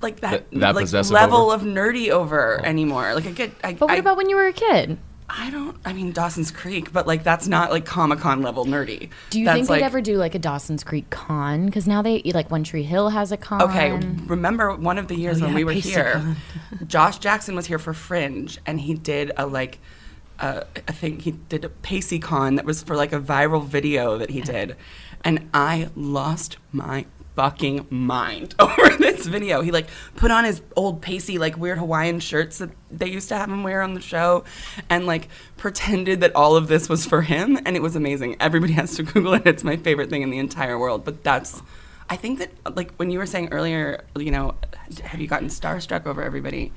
like 0.01 0.21
that, 0.21 0.51
That- 0.53 0.61
that 0.61 0.75
like 0.75 0.93
level 1.11 1.51
over? 1.51 1.55
of 1.55 1.63
nerdy 1.63 2.11
over 2.11 2.65
anymore. 2.65 3.15
Like 3.15 3.27
I 3.27 3.33
get, 3.33 3.51
I, 3.65 3.73
But 3.75 3.89
what 3.89 3.97
I, 3.97 3.97
about 3.97 4.17
when 4.17 4.29
you 4.31 4.37
were 4.37 4.47
a 4.47 4.53
kid? 4.53 4.99
I 5.31 5.51
don't. 5.51 5.77
I 5.85 5.93
mean, 5.93 6.13
Dawson's 6.13 6.51
Creek, 6.51 6.93
but 6.93 7.07
like 7.07 7.23
that's 7.23 7.47
not 7.47 7.71
like 7.71 7.85
Comic 7.85 8.19
Con 8.19 8.41
level 8.41 8.65
nerdy. 8.65 9.11
Do 9.31 9.39
you 9.39 9.45
that's 9.45 9.57
think 9.57 9.69
they'd 9.69 9.85
ever 9.85 10.01
do 10.01 10.17
like 10.17 10.35
a 10.35 10.39
Dawson's 10.39 10.83
Creek 10.83 11.11
con? 11.11 11.67
Because 11.67 11.87
now 11.87 12.01
they 12.01 12.23
like 12.23 12.51
One 12.51 12.65
Tree 12.65 12.83
Hill 12.83 13.11
has 13.11 13.31
a 13.31 13.37
con. 13.37 13.61
Okay, 13.63 13.93
remember 14.27 14.75
one 14.75 14.97
of 14.97 15.09
the 15.09 15.15
years 15.15 15.41
Oh, 15.41 15.45
when 15.45 15.51
yeah, 15.51 15.57
we 15.57 15.65
were 15.65 15.73
here, 15.73 16.37
Josh 16.87 17.19
Jackson 17.19 17.55
was 17.55 17.67
here 17.67 17.79
for 17.79 17.93
Fringe, 17.93 18.59
and 18.65 18.81
he 18.81 18.95
did 18.95 19.31
a 19.37 19.47
like, 19.47 19.79
uh, 20.41 20.63
I 20.87 20.93
think 20.93 21.23
he 21.23 21.33
did 21.33 21.65
a 21.65 21.69
Pacey 21.69 22.19
Con 22.19 22.55
that 22.55 22.65
was 22.65 22.83
for 22.83 22.97
like 22.97 23.13
a 23.13 23.21
viral 23.21 23.65
video 23.65 24.17
that 24.17 24.31
he 24.31 24.41
did, 24.41 24.77
and 25.25 25.51
I 25.53 25.91
lost 25.95 26.57
my 26.73 27.05
fucking 27.39 27.87
mind 27.89 28.57
over 28.59 28.97
this 28.99 29.25
video. 29.25 29.61
He 29.61 29.71
like 29.71 29.87
put 30.17 30.33
on 30.33 30.43
his 30.43 30.61
old 30.75 31.01
Pacey 31.01 31.39
like 31.39 31.57
weird 31.57 31.79
Hawaiian 31.79 32.19
shirts 32.19 32.59
that 32.59 32.71
they 32.91 33.07
used 33.07 33.29
to 33.29 33.37
have 33.37 33.49
him 33.49 33.63
wear 33.63 33.81
on 33.81 33.95
the 33.95 34.01
show, 34.01 34.43
and 34.91 35.07
like 35.07 35.29
pretended 35.57 36.21
that 36.23 36.35
all 36.35 36.57
of 36.57 36.67
this 36.67 36.89
was 36.89 37.07
for 37.07 37.23
him, 37.23 37.57
and 37.65 37.77
it 37.77 37.81
was 37.83 37.95
amazing. 37.95 38.35
Everybody 38.41 38.73
has 38.73 38.97
to 38.97 39.03
Google 39.13 39.35
it. 39.35 39.47
It's 39.47 39.63
my 39.63 39.77
favorite 39.77 40.11
thing 40.11 40.23
in 40.23 40.31
the 40.31 40.39
entire 40.39 40.77
world. 40.77 41.05
But 41.05 41.23
that's 41.23 41.63
I 42.11 42.17
think 42.17 42.41
that 42.41 42.51
like 42.77 42.93
when 42.97 43.11
you 43.13 43.21
were 43.21 43.27
saying 43.27 43.51
earlier, 43.53 44.05
you 44.17 44.33
know, 44.33 44.57
have 45.05 45.21
you 45.21 45.29
gotten 45.29 45.47
starstruck 45.47 46.07
over 46.07 46.21
everybody? 46.21 46.73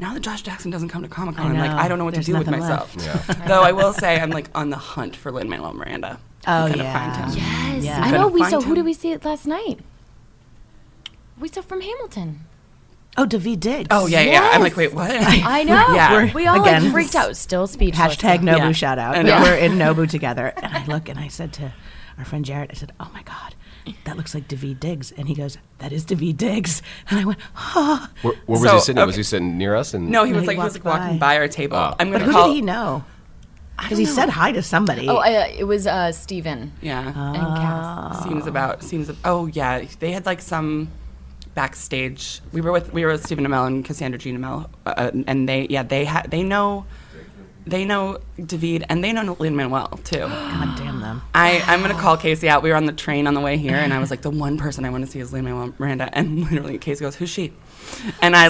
Now 0.00 0.14
that 0.14 0.20
Josh 0.20 0.42
Jackson 0.42 0.72
doesn't 0.72 0.88
come 0.88 1.02
to 1.02 1.08
Comic 1.08 1.36
Con, 1.36 1.46
I 1.46 1.50
I'm 1.50 1.58
like. 1.58 1.70
I 1.70 1.86
don't 1.86 1.98
know 1.98 2.04
what 2.04 2.14
There's 2.14 2.26
to 2.26 2.32
do 2.32 2.38
with 2.38 2.50
myself. 2.50 2.96
left. 2.96 3.46
Though 3.46 3.62
I 3.62 3.70
will 3.70 3.92
say 3.92 4.18
I'm 4.18 4.30
like 4.30 4.50
on 4.56 4.70
the 4.70 4.76
hunt 4.76 5.14
for 5.14 5.30
Lin 5.30 5.48
Manuel 5.48 5.72
Miranda. 5.74 6.18
Oh, 6.48 6.52
I'm 6.52 6.70
gonna 6.70 6.82
yeah. 6.84 7.12
find 7.12 7.34
him. 7.34 7.42
Yes, 7.76 7.84
Yeah. 7.84 8.00
I 8.00 8.10
know. 8.10 8.26
We 8.28 8.40
find 8.40 8.50
saw. 8.50 8.60
Who 8.62 8.74
did 8.74 8.86
we 8.86 8.94
see 8.94 9.12
it 9.12 9.24
last 9.24 9.46
night? 9.46 9.78
We 11.40 11.48
saw 11.48 11.62
from 11.62 11.80
Hamilton. 11.80 12.40
Oh, 13.16 13.26
Daveed 13.26 13.58
Diggs. 13.60 13.88
Oh 13.90 14.06
yeah, 14.06 14.20
yeah. 14.20 14.50
I'm 14.52 14.60
like, 14.62 14.76
wait, 14.76 14.94
what? 14.94 15.10
I 15.10 15.64
know. 15.64 15.86
Yeah. 15.94 16.12
We're- 16.12 16.32
we 16.32 16.46
all 16.46 16.60
again, 16.62 16.84
like 16.84 16.92
freaked 16.92 17.16
out. 17.16 17.36
Still 17.36 17.66
speechless. 17.66 18.16
Hashtag 18.16 18.38
Nobu 18.40 18.58
Yeah. 18.58 18.72
shout 18.72 18.98
out. 18.98 19.16
I 19.16 19.22
But 19.24 19.42
we're 19.42 19.56
in 19.56 19.72
Nobu 19.78 20.08
together. 20.08 20.52
And 20.56 20.72
I 20.76 20.84
look 20.86 21.08
and 21.08 21.18
I 21.18 21.26
said 21.28 21.52
to 21.54 21.72
our 22.18 22.24
friend 22.24 22.44
Jared, 22.44 22.70
I 22.70 22.74
said, 22.74 22.92
Oh 23.00 23.10
my 23.12 23.22
God, 23.22 23.54
that 24.04 24.16
looks 24.16 24.32
like 24.34 24.46
Daveed 24.46 24.78
Diggs. 24.78 25.10
And 25.12 25.26
he 25.28 25.34
goes, 25.34 25.58
That 25.78 25.92
is 25.92 26.04
Daveed 26.06 26.36
Diggs. 26.36 26.82
And 27.08 27.18
I 27.18 27.24
went, 27.24 27.38
Oh. 27.56 28.08
Where, 28.22 28.34
where 28.46 28.60
was 28.60 28.68
So, 28.70 28.74
he 28.74 28.80
sitting? 28.80 29.00
at? 29.02 29.06
Was 29.06 29.16
he 29.16 29.22
sitting 29.24 29.58
near 29.58 29.74
us? 29.74 29.92
And 29.92 30.08
No, 30.10 30.22
he 30.24 30.32
was 30.32 30.42
he 30.42 30.46
like 30.48 30.56
he 30.58 30.62
was 30.62 30.74
like 30.74 30.84
walking 30.84 31.18
by. 31.18 31.34
by 31.34 31.36
our 31.38 31.48
table. 31.48 31.78
Oh. 31.78 31.94
I'm 31.98 32.10
But 32.12 32.18
gonna 32.20 32.24
who 32.26 32.32
call. 32.32 32.48
did 32.48 32.54
he 32.54 32.62
know? 32.62 33.04
Because 33.78 33.98
he 33.98 34.04
know. 34.04 34.10
said 34.12 34.28
hi 34.28 34.52
to 34.52 34.62
somebody. 34.62 35.08
Oh, 35.08 35.16
uh, 35.16 35.48
it 35.56 35.64
was 35.64 35.86
uh, 35.86 36.12
Stephen 36.12 36.72
Yeah. 36.82 37.06
and 37.08 37.56
Cass. 37.56 38.22
seems 38.22 38.46
about 38.46 38.82
seems 38.84 39.10
oh 39.24 39.46
yeah 39.46 39.82
they 40.00 40.12
had 40.12 40.26
like 40.26 40.42
some 40.42 40.90
backstage 41.54 42.40
we 42.52 42.60
were 42.60 42.72
with 42.72 42.92
we 42.92 43.04
were 43.04 43.12
with 43.12 43.24
Stephen 43.24 43.44
Amell 43.46 43.66
and 43.66 43.84
Cassandra 43.84 44.18
Jean 44.18 44.38
Amell 44.38 44.68
uh, 44.86 45.10
and 45.26 45.48
they 45.48 45.66
yeah 45.68 45.82
they 45.82 46.04
ha- 46.04 46.22
they 46.28 46.42
know 46.42 46.86
they 47.66 47.84
know 47.84 48.18
David 48.44 48.84
and 48.88 49.04
they 49.04 49.12
know 49.12 49.36
Lin 49.38 49.54
Manuel 49.54 49.88
too 50.04 50.18
God 50.20 50.78
damn 50.78 51.00
them. 51.00 51.20
I 51.34 51.62
I'm 51.66 51.82
gonna 51.82 51.94
call 51.94 52.16
Casey 52.16 52.48
out 52.48 52.62
we 52.62 52.70
were 52.70 52.76
on 52.76 52.86
the 52.86 52.92
train 52.92 53.26
on 53.26 53.34
the 53.34 53.40
way 53.40 53.56
here 53.58 53.74
and 53.76 53.92
I 53.92 53.98
was 53.98 54.10
like 54.10 54.22
the 54.22 54.30
one 54.30 54.56
person 54.58 54.84
I 54.84 54.90
want 54.90 55.04
to 55.04 55.10
see 55.10 55.18
is 55.20 55.32
Lin 55.32 55.44
Manuel 55.44 55.74
Miranda 55.78 56.08
and 56.16 56.38
literally 56.50 56.78
Casey 56.78 57.04
goes 57.04 57.16
who's 57.16 57.28
she 57.30 57.52
and 58.22 58.36
I 58.36 58.48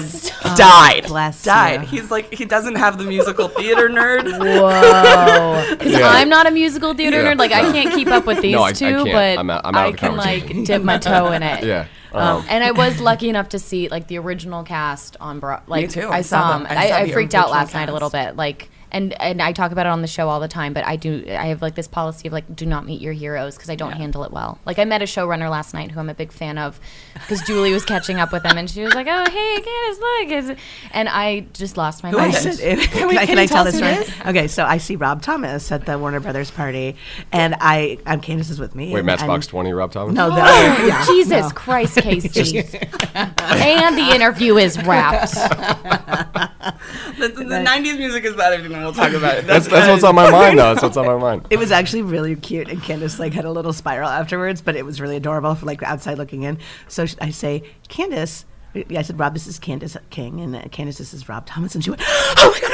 died 0.55 1.05
Bless 1.07 1.43
died 1.43 1.81
you. 1.81 1.87
he's 1.87 2.11
like 2.11 2.31
he 2.33 2.45
doesn't 2.45 2.75
have 2.75 2.97
the 2.99 3.03
musical 3.03 3.47
theater 3.49 3.89
nerd 3.89 4.23
Whoa! 4.39 5.65
Because 5.77 5.91
Yeah. 5.93 6.07
I'm 6.07 6.29
not 6.29 6.47
a 6.47 6.51
musical 6.51 6.93
theater 6.93 7.21
Yeah. 7.21 7.33
nerd. 7.33 7.39
Like 7.39 7.51
I 7.51 7.71
can't 7.71 7.93
keep 7.93 8.07
up 8.09 8.25
with 8.25 8.41
these 8.41 8.53
No, 8.55 8.61
I- 8.63 8.69
I 8.69 8.71
two, 8.73 8.85
can't. 9.03 9.11
but 9.11 9.39
I'm 9.39 9.49
out- 9.49 9.61
I'm 9.65 9.75
out 9.75 9.87
I 9.87 9.91
can 9.97 10.15
like 10.15 10.63
dip 10.65 10.83
my 10.83 10.97
toe 10.99 11.31
in 11.31 11.41
it. 11.43 11.63
Yeah. 11.65 11.87
Um, 12.13 12.37
Um, 12.37 12.45
and 12.49 12.63
I 12.63 12.71
was 12.71 12.99
lucky 13.09 13.29
enough 13.29 13.49
to 13.49 13.59
see 13.59 13.87
like 13.89 14.07
the 14.07 14.17
original 14.17 14.63
cast 14.63 15.17
on 15.19 15.39
Bro- 15.39 15.61
like 15.67 15.89
too. 15.89 16.07
I, 16.07 16.17
I 16.17 16.21
saw 16.21 16.57
them. 16.57 16.67
I 16.69 16.75
I, 16.75 16.89
saw 16.89 16.95
I 16.97 17.11
freaked 17.11 17.35
out 17.35 17.49
last 17.49 17.73
night 17.73 17.89
a 17.89 17.93
little 17.93 18.09
bit. 18.09 18.35
Like 18.35 18.69
and 18.91 19.19
and 19.21 19.41
I 19.41 19.51
talk 19.51 19.71
about 19.71 19.85
it 19.85 19.89
on 19.89 20.01
the 20.01 20.07
show 20.07 20.29
all 20.29 20.39
the 20.39 20.47
time. 20.47 20.73
But 20.73 20.85
I 20.85 20.95
do 20.95 21.23
I 21.29 21.47
have 21.47 21.61
like 21.61 21.75
this 21.75 21.87
policy 21.87 22.27
of 22.27 22.33
like 22.33 22.55
do 22.55 22.65
not 22.65 22.85
meet 22.85 23.01
your 23.01 23.13
heroes 23.13 23.55
because 23.55 23.69
I 23.69 23.75
don't 23.75 23.93
handle 23.93 24.23
it 24.23 24.31
well. 24.31 24.59
Like 24.65 24.79
I 24.79 24.85
met 24.85 25.01
a 25.01 25.05
showrunner 25.05 25.49
last 25.49 25.73
night 25.73 25.91
who 25.91 25.99
I'm 25.99 26.09
a 26.09 26.13
big 26.13 26.31
fan 26.31 26.57
of 26.57 26.79
because 27.13 27.41
Julie 27.41 27.73
was 27.73 27.85
catching 27.85 28.17
up 28.19 28.31
with 28.31 28.43
him 28.43 28.57
and 28.57 28.69
she 28.69 28.83
was 28.83 28.93
like, 28.93 29.07
oh 29.09 29.25
hey 29.29 29.61
Candace 29.61 29.99
look, 29.99 30.29
is 30.57 30.63
and 30.91 31.09
I 31.09 31.41
just 31.53 31.77
lost 31.77 32.03
my 32.03 32.11
Who 32.11 32.17
mind. 32.17 32.35
is 32.35 32.45
it? 32.45 32.53
said, 32.55 32.77
Can 32.79 32.87
can, 32.89 33.07
we- 33.07 33.17
I, 33.17 33.25
can 33.25 33.35
can 33.35 33.37
I 33.39 33.45
tell 33.45 33.63
tell 33.63 33.71
this 33.71 34.05
story? 34.05 34.29
Okay, 34.29 34.47
so 34.47 34.63
I 34.65 34.77
see 34.77 34.95
Rob 34.95 35.21
Thomas 35.21 35.71
at 35.71 35.85
the 35.85 35.97
Warner 35.97 36.19
Brothers 36.19 36.51
party, 36.51 36.95
and 37.31 37.55
I, 37.59 37.97
I'm 38.05 38.21
Candace 38.21 38.49
is 38.49 38.59
with 38.59 38.75
me. 38.75 38.91
wait, 38.91 38.99
and, 38.99 39.05
Matchbox 39.05 39.47
Twenty, 39.47 39.73
Rob 39.73 39.91
Thomas. 39.91 40.13
No, 40.13 40.29
the 40.35 40.41
other, 40.41 40.87
yeah, 40.87 41.05
Jesus 41.05 41.41
no. 41.43 41.49
Christ, 41.49 41.97
Casey. 41.97 42.59
and 43.15 43.97
the 43.97 44.11
interview 44.15 44.57
is 44.57 44.81
wrapped. 44.83 45.33
the, 47.17 47.27
the, 47.27 47.43
the 47.43 47.55
90s 47.55 47.97
music 47.97 48.23
is 48.25 48.35
the 48.35 48.43
other 48.43 48.61
thing 48.61 48.73
that 48.81 48.87
we'll 48.87 48.93
talk 48.93 49.13
about 49.13 49.45
That's 49.45 49.67
that's 49.67 49.87
what's 49.87 50.03
on 50.03 50.15
my 50.15 50.29
mind 50.29 50.57
though. 50.57 50.73
That's 50.73 50.83
what's 50.83 50.97
on 50.97 51.05
my 51.05 51.17
mind. 51.17 51.47
It 51.49 51.59
was 51.59 51.71
actually 51.71 52.01
really 52.01 52.35
cute, 52.35 52.69
and 52.69 52.81
Candace 52.81 53.19
like 53.19 53.33
had 53.33 53.45
a 53.45 53.51
little 53.51 53.73
spiral 53.73 54.09
afterwards, 54.09 54.61
but 54.61 54.75
it 54.75 54.85
was 54.85 54.99
really 54.99 55.17
adorable 55.17 55.55
for 55.55 55.65
like 55.65 55.83
outside 55.83 56.17
looking 56.17 56.43
in. 56.43 56.57
So 56.87 57.05
I 57.19 57.31
say, 57.31 57.63
Candace. 57.87 58.45
I 58.73 59.01
said, 59.01 59.19
Rob, 59.19 59.33
this 59.33 59.47
is 59.47 59.59
Candace 59.59 59.97
King, 60.11 60.39
and 60.39 60.55
uh, 60.55 60.61
Candace, 60.71 60.97
this 60.97 61.13
is 61.13 61.27
Rob 61.27 61.45
Thomas, 61.45 61.75
and 61.75 61.83
she 61.83 61.89
went, 61.89 62.01
Oh 62.07 62.51
my 62.53 62.69
god, 62.69 62.70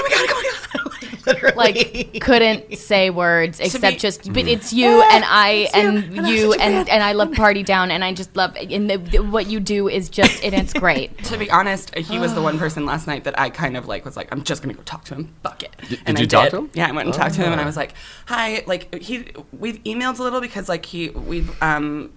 Literally. 1.25 1.55
like 1.55 2.21
couldn't 2.21 2.77
say 2.77 3.09
words 3.09 3.59
except 3.59 3.81
be- 3.95 3.99
just 3.99 4.31
but 4.33 4.47
it's 4.47 4.71
you 4.71 5.01
and 5.11 5.23
I 5.25 5.51
you, 5.51 5.67
and 5.73 5.97
and 6.17 6.27
you 6.27 6.53
and 6.53 6.87
and 6.89 7.03
I 7.03 7.11
love 7.13 7.33
party 7.33 7.63
down 7.63 7.91
and 7.91 8.03
I 8.03 8.13
just 8.13 8.35
love 8.35 8.55
and 8.55 8.89
the, 8.89 8.97
the, 8.97 9.19
what 9.19 9.47
you 9.47 9.59
do 9.59 9.89
is 9.89 10.09
just 10.09 10.43
and 10.43 10.53
it's 10.53 10.73
great. 10.73 11.17
To 11.27 11.37
be 11.37 11.51
honest, 11.51 11.93
he 11.95 12.17
was 12.19 12.33
the 12.33 12.41
one 12.41 12.57
person 12.57 12.85
last 12.85 13.07
night 13.07 13.25
that 13.25 13.37
I 13.39 13.49
kind 13.49 13.75
of 13.75 13.87
like 13.87 14.05
was 14.05 14.15
like, 14.15 14.29
I'm 14.31 14.43
just 14.43 14.61
gonna 14.61 14.73
go 14.73 14.83
talk 14.83 15.03
to 15.05 15.15
him. 15.15 15.33
Fuck 15.43 15.63
it. 15.63 15.75
did 15.89 15.99
and 16.05 16.17
you 16.17 16.23
I 16.23 16.27
talk 16.27 16.43
did. 16.45 16.49
to 16.51 16.57
him? 16.59 16.69
Yeah, 16.73 16.87
I 16.87 16.91
went 16.91 17.07
and 17.07 17.13
talked 17.13 17.35
to 17.35 17.41
him, 17.41 17.51
and 17.51 17.59
I 17.59 17.63
Oh. 17.63 17.67
was 17.67 17.75
like, 17.75 17.93
"Hi." 18.27 18.63
Like 18.65 18.95
he, 19.01 19.25
we've 19.51 19.83
emailed 19.83 20.19
a 20.19 20.23
little 20.23 20.39
because 20.41 20.69
like 20.69 20.85
he, 20.85 21.09
we've 21.09 21.51
um, 21.61 22.13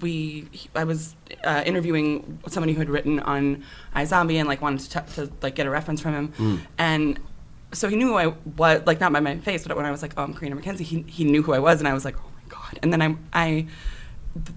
we, 0.00 0.46
he- 0.52 0.68
I 0.74 0.84
was 0.84 1.16
uh, 1.44 1.62
interviewing 1.66 2.38
somebody 2.48 2.72
who 2.74 2.78
had 2.78 2.88
written 2.90 3.18
on 3.20 3.64
iZombie 3.94 4.36
and 4.36 4.46
like 4.48 4.60
wanted 4.62 4.88
to, 4.90 5.00
t- 5.00 5.12
to 5.14 5.32
like 5.42 5.54
get 5.54 5.66
a 5.66 5.70
reference 5.70 6.00
from 6.00 6.12
him, 6.14 6.28
Hmm. 6.28 6.56
and 6.78 7.18
so 7.76 7.88
he 7.88 7.96
knew 7.96 8.08
who 8.08 8.14
I 8.14 8.28
was, 8.56 8.82
like 8.86 9.00
not 9.00 9.12
by 9.12 9.20
my 9.20 9.36
face, 9.38 9.66
but 9.66 9.76
when 9.76 9.86
I 9.86 9.90
was 9.90 10.02
like, 10.02 10.12
"Oh, 10.16 10.22
I'm 10.22 10.34
Carina 10.34 10.56
MacKenzie," 10.56 10.80
he 10.80 11.04
he 11.08 11.24
knew 11.24 11.42
who 11.42 11.52
I 11.52 11.58
was, 11.58 11.78
and 11.80 11.88
I 11.88 11.94
was 11.94 12.04
like, 12.04 12.16
"Oh 12.18 12.30
my 12.34 12.48
god!" 12.48 12.78
And 12.82 12.92
then 12.92 13.02
I 13.02 13.16
I 13.32 13.66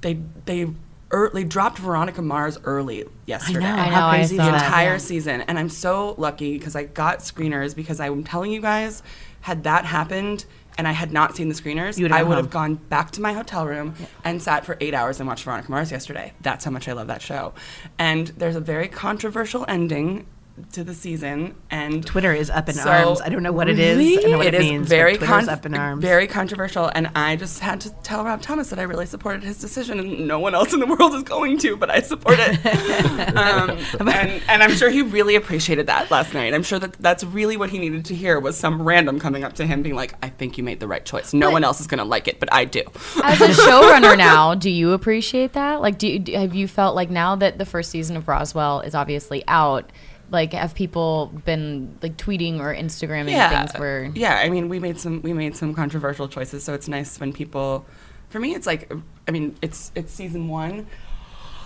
they 0.01 0.19
they 0.45 0.67
early 1.11 1.43
dropped 1.43 1.79
Veronica 1.79 2.21
Mars 2.21 2.57
early 2.63 3.03
yesterday. 3.25 3.61
know. 3.61 3.75
I 3.75 3.89
How 3.89 3.99
know, 4.01 4.05
I 4.07 4.17
crazy 4.17 4.35
is 4.35 4.41
the 4.45 4.51
that? 4.51 4.63
entire 4.65 4.91
Yeah. 4.93 4.97
season, 4.97 5.41
and 5.41 5.57
I'm 5.57 5.69
so 5.69 6.15
lucky 6.17 6.57
because 6.57 6.75
I 6.75 6.83
got 6.83 7.19
screeners. 7.19 7.75
Because 7.75 7.99
I'm 7.99 8.23
telling 8.23 8.51
you 8.51 8.61
guys, 8.61 9.01
had 9.41 9.63
that 9.63 9.85
happened 9.85 10.45
and 10.77 10.87
I 10.87 10.91
had 10.93 11.11
not 11.11 11.35
seen 11.35 11.49
the 11.49 11.55
screeners, 11.55 11.97
would've 11.99 12.11
I 12.15 12.23
would 12.23 12.37
have 12.37 12.49
gone 12.49 12.75
back 12.75 13.11
to 13.11 13.21
my 13.21 13.33
hotel 13.33 13.65
room 13.65 13.95
and 14.23 14.41
sat 14.41 14.65
for 14.65 14.77
eight 14.79 14.93
hours 14.93 15.19
and 15.19 15.27
watched 15.27 15.43
Veronica 15.43 15.69
Mars 15.69 15.91
yesterday. 15.91 16.31
That's 16.41 16.63
how 16.63 16.71
much 16.71 16.87
I 16.87 16.93
love 16.93 17.07
that 17.07 17.21
show. 17.21 17.53
And 17.97 18.27
there's 18.27 18.55
a 18.55 18.61
very 18.61 18.87
controversial 18.87 19.65
ending 19.67 20.25
to 20.73 20.83
the 20.83 20.93
season, 20.93 21.55
and 21.71 22.05
Twitter 22.05 22.33
is 22.33 22.49
up 22.49 22.69
in 22.69 22.75
so- 22.75 22.89
arms. 22.89 23.21
I 23.21 23.29
don't 23.29 23.43
know 23.43 23.51
what 23.51 23.69
it 23.69 23.79
is. 23.79 24.23
I 24.25 24.29
know 24.29 24.37
what 24.37 24.53
it 24.53 24.59
means. 24.59 24.83
but 24.87 24.89
Very 24.89 25.17
Twitter's 25.17 25.45
con- 25.45 25.49
up 25.49 25.65
in 25.65 25.73
arms. 25.75 26.01
Very 26.01 26.27
controversial, 26.27 26.91
and 26.93 27.07
I 27.15 27.35
just 27.35 27.59
had 27.59 27.81
to 27.81 27.89
tell 28.03 28.23
Rob 28.23 28.41
Thomas 28.41 28.69
that 28.69 28.79
I 28.79 28.83
really 28.83 29.05
supported 29.05 29.43
his 29.43 29.59
decision, 29.59 29.99
and 29.99 30.27
no 30.27 30.39
one 30.39 30.55
else 30.55 30.73
in 30.73 30.79
the 30.79 30.85
world 30.85 31.13
is 31.15 31.23
going 31.23 31.57
to, 31.59 31.75
but 31.77 31.89
I 31.89 32.01
support 32.01 32.37
it. 32.39 32.65
um, 33.35 33.71
and, 33.99 34.41
and 34.47 34.63
I'm 34.63 34.71
sure 34.71 34.89
he 34.89 35.01
really 35.01 35.35
appreciated 35.35 35.87
that 35.87 36.09
last 36.11 36.33
night. 36.33 36.53
I'm 36.53 36.63
sure 36.63 36.79
that 36.79 36.93
that's 36.93 37.23
really 37.23 37.57
what 37.57 37.69
he 37.69 37.79
needed 37.79 38.05
to 38.05 38.15
hear 38.15 38.39
was 38.39 38.57
some 38.57 38.81
random 38.81 39.19
coming 39.19 39.43
up 39.43 39.53
to 39.53 39.65
him 39.65 39.81
being 39.83 39.95
like, 39.95 40.13
"I 40.23 40.29
think 40.29 40.57
you 40.57 40.63
made 40.63 40.79
the 40.79 40.87
right 40.87 41.05
choice. 41.05 41.33
No 41.33 41.51
one 41.51 41.63
else 41.63 41.79
is 41.79 41.87
going 41.87 41.99
to 41.99 42.05
like 42.05 42.27
it, 42.27 42.39
but 42.39 42.51
I 42.53 42.65
do." 42.65 42.81
As 43.23 43.41
a 43.41 43.47
showrunner 43.49 44.17
now, 44.17 44.55
do 44.55 44.69
you 44.69 44.91
appreciate 44.93 45.53
that? 45.53 45.81
Like, 45.81 45.97
do 45.97 46.07
you, 46.07 46.19
do- 46.19 46.33
have 46.33 46.55
you 46.55 46.67
felt 46.67 46.95
like 46.95 47.09
now 47.09 47.35
that 47.35 47.57
the 47.57 47.65
first 47.65 47.91
season 47.91 48.17
of 48.17 48.27
Roswell 48.27 48.81
is 48.81 48.95
obviously 48.95 49.43
out? 49.47 49.91
Like, 50.31 50.53
have 50.53 50.75
people 50.75 51.27
been 51.45 51.97
like 52.01 52.17
tweeting 52.17 52.59
or 52.59 52.73
Instagramming 52.73 53.49
things 53.49 53.79
where? 53.79 54.11
yeah 54.15 54.35
i 54.35 54.49
mean 54.49 54.69
we 54.69 54.79
made 54.79 54.99
some 54.99 55.21
we 55.21 55.33
made 55.33 55.55
some 55.55 55.73
controversial 55.73 56.27
choices 56.27 56.63
so 56.63 56.73
it's 56.73 56.87
nice 56.87 57.19
when 57.19 57.33
people 57.33 57.85
for 58.29 58.39
me 58.39 58.53
it's 58.53 58.67
like 58.67 58.91
i 59.27 59.31
mean 59.31 59.55
it's 59.61 59.91
it's 59.95 60.13
season 60.13 60.47
one 60.47 60.87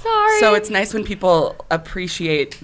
Sorry. 0.01 0.39
so 0.39 0.53
it's 0.53 0.69
nice 0.69 0.93
when 0.93 1.03
people 1.03 1.55
appreciate 1.71 2.61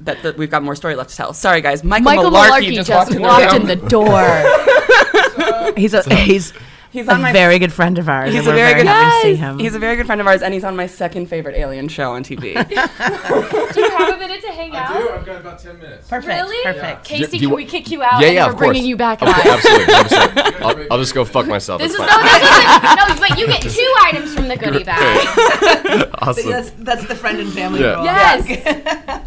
that, 0.00 0.22
that 0.22 0.36
we've 0.38 0.50
got 0.50 0.62
more 0.62 0.74
story 0.74 0.94
left 0.94 1.10
to 1.10 1.16
tell 1.16 1.32
sorry 1.32 1.60
guys 1.60 1.84
michael, 1.84 2.04
Michael 2.04 2.30
malarkey, 2.30 2.70
Malarkey 2.70 2.74
just, 2.74 2.88
just 2.88 3.18
walked, 3.18 3.42
walked 3.42 3.54
in 3.54 3.66
the, 3.66 3.72
in 3.72 3.78
the 3.78 3.86
door. 3.88 5.74
he's 5.76 5.94
a 5.94 6.02
he's 6.14 6.52
He's 6.92 7.06
a 7.06 7.12
on 7.12 7.22
my- 7.22 7.32
very 7.32 7.58
good 7.60 7.72
friend 7.72 7.98
of 7.98 8.08
ours. 8.08 8.32
He's 8.34 8.44
a 8.46 8.50
we're 8.50 8.56
very 8.56 8.74
good 8.74 8.86
happy 8.86 9.28
to 9.28 9.34
see 9.34 9.40
him. 9.40 9.58
He's 9.60 9.74
a 9.76 9.78
very 9.78 9.94
good 9.96 10.06
friend 10.06 10.20
of 10.20 10.26
ours, 10.26 10.42
and 10.42 10.52
he's 10.52 10.64
on 10.64 10.74
my 10.74 10.86
second 10.88 11.26
favorite 11.26 11.54
alien 11.56 11.86
show 11.88 12.12
on 12.12 12.24
TV. 12.24 12.40
do 12.68 13.80
you 13.80 13.90
have 13.90 14.14
a 14.14 14.18
minute 14.18 14.40
to 14.42 14.48
hang 14.48 14.74
out? 14.74 14.90
I've 14.90 15.24
got 15.24 15.40
about 15.40 15.58
10 15.60 15.78
minutes. 15.78 16.08
Perfect. 16.08 16.26
Really? 16.26 16.64
Perfect. 16.64 17.04
Casey, 17.04 17.38
Do 17.38 17.44
you 17.44 17.48
can 17.48 17.56
we 17.56 17.64
kick 17.64 17.90
you 17.92 18.02
out? 18.02 18.20
Yeah, 18.20 18.26
and 18.26 18.34
yeah, 18.34 18.44
we're 18.46 18.50
of 18.52 18.56
course. 18.58 18.68
bringing 18.70 18.84
you 18.86 18.96
back 18.96 19.22
Of 19.22 19.28
live. 19.28 19.42
course, 19.42 19.66
absolutely. 19.66 20.54
I'll, 20.66 20.86
I'll 20.92 20.98
just 20.98 21.14
go 21.14 21.24
fuck 21.24 21.46
myself. 21.46 21.80
This 21.80 21.92
is 21.92 21.96
fine. 21.96 22.08
no, 22.08 22.22
this 22.22 23.14
is 23.14 23.20
no, 23.20 23.28
but 23.28 23.38
you 23.38 23.46
get 23.46 23.62
two 23.70 23.94
items 24.02 24.34
from 24.34 24.48
the 24.48 24.56
goodie 24.56 24.82
bag. 24.82 26.08
awesome. 26.18 26.50
That's, 26.50 26.70
that's 26.70 27.06
the 27.06 27.14
friend 27.14 27.38
and 27.38 27.52
family 27.52 27.80
Yeah. 27.82 27.94
rule. 27.94 28.04
Yes. 28.04 29.24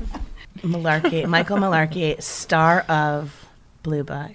Malarkey, 0.63 1.25
Michael 1.27 1.57
Malarkey, 1.57 2.21
star 2.21 2.81
of 2.89 3.47
Blue 3.83 4.03
Book. 4.03 4.31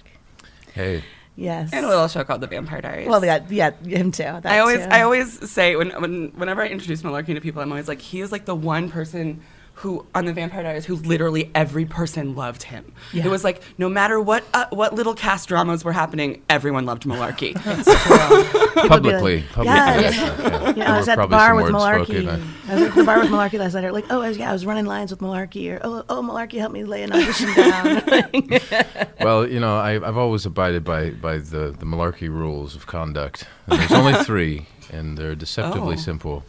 Hey. 0.75 1.03
Yes. 1.39 1.71
and 1.73 1.85
a 1.85 1.89
little 1.89 2.09
show 2.09 2.25
called 2.25 2.41
The 2.41 2.49
Vampire 2.49 2.81
Diaries. 2.81 3.09
Well, 3.09 3.25
yeah, 3.25 3.45
yeah, 3.49 3.71
him 3.71 4.11
too. 4.11 4.25
I 4.25 4.59
always, 4.59 4.81
too. 4.81 4.89
I 4.91 5.03
always 5.03 5.51
say 5.51 5.77
when, 5.77 5.91
when, 5.91 6.33
whenever 6.35 6.63
I 6.63 6.67
introduce 6.67 7.03
Malarkey 7.03 7.35
to 7.35 7.41
people, 7.41 7.63
I'm 7.63 7.71
always 7.71 7.87
like, 7.87 8.01
he 8.01 8.21
is 8.21 8.33
like 8.33 8.45
the 8.45 8.57
one 8.57 8.91
person 8.91 9.41
who 9.79 10.05
on 10.15 10.25
the 10.25 10.33
Vampire 10.33 10.63
Diaries 10.65 10.85
who 10.87 10.97
literally 10.97 11.51
every 11.55 11.85
person 11.85 12.35
loved 12.35 12.65
him. 12.65 12.93
Yeah. 13.13 13.27
It 13.27 13.29
was 13.29 13.45
like 13.45 13.63
no 13.79 13.89
matter 13.89 14.21
what 14.21 14.45
uh, 14.53 14.67
what 14.71 14.95
little 14.95 15.15
cast 15.15 15.49
dramas 15.49 15.85
were 15.85 15.93
happening, 15.93 16.43
everyone 16.51 16.85
loved 16.85 17.05
Malarkey. 17.05 17.55
Publicly. 18.89 19.45
Publicly. 19.53 19.65
Yes. 19.65 20.17
yes, 20.17 20.17
yeah. 20.17 20.35
You 20.35 20.67
know, 20.67 20.73
There 20.75 20.89
I 20.89 20.99
was 20.99 21.09
at 21.09 21.15
the 21.17 21.27
probably 21.27 21.37
bar 21.37 21.55
with 21.55 21.65
words 21.73 21.77
Malarkey. 21.77 22.23
spoken, 22.23 22.55
I 22.69 22.75
was 22.75 22.83
at 22.83 22.95
the 22.95 23.05
bar 23.05 23.21
with 23.21 23.31
Malarkey 23.31 23.59
last 23.59 23.75
night. 23.75 23.81
They're 23.83 23.93
like, 23.93 24.07
oh, 24.11 24.21
I 24.23 24.29
was, 24.29 24.39
yeah, 24.39 24.51
I 24.51 24.53
was 24.53 24.67
running 24.67 24.85
lines 24.87 25.11
with 25.11 25.21
Malarkey, 25.21 25.73
or 25.73 25.81
oh, 25.83 26.05
oh, 26.09 26.23
Malarkey 26.23 26.59
helped 26.59 26.75
me 26.75 26.85
lay 26.85 27.03
an 27.03 27.13
audition 27.13 27.55
down. 27.55 28.03
Well, 29.21 29.49
you 29.49 29.59
know, 29.61 29.77
I, 29.77 29.95
I've 29.95 30.17
always 30.17 30.47
abided 30.47 30.85
by, 30.85 31.11
by 31.11 31.39
the, 31.39 31.75
the 31.77 31.85
malarkey 31.85 32.29
rules 32.29 32.77
of 32.77 32.87
conduct. 32.87 33.47
And 33.67 33.79
there's 33.81 33.91
only 33.93 34.15
three, 34.25 34.67
and 34.93 35.19
they're 35.19 35.35
deceptively 35.35 35.95
Oh. 35.95 35.99
simple. 35.99 36.45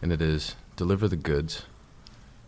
And 0.00 0.10
it 0.12 0.22
is 0.22 0.56
deliver 0.76 1.06
the 1.06 1.16
goods, 1.16 1.62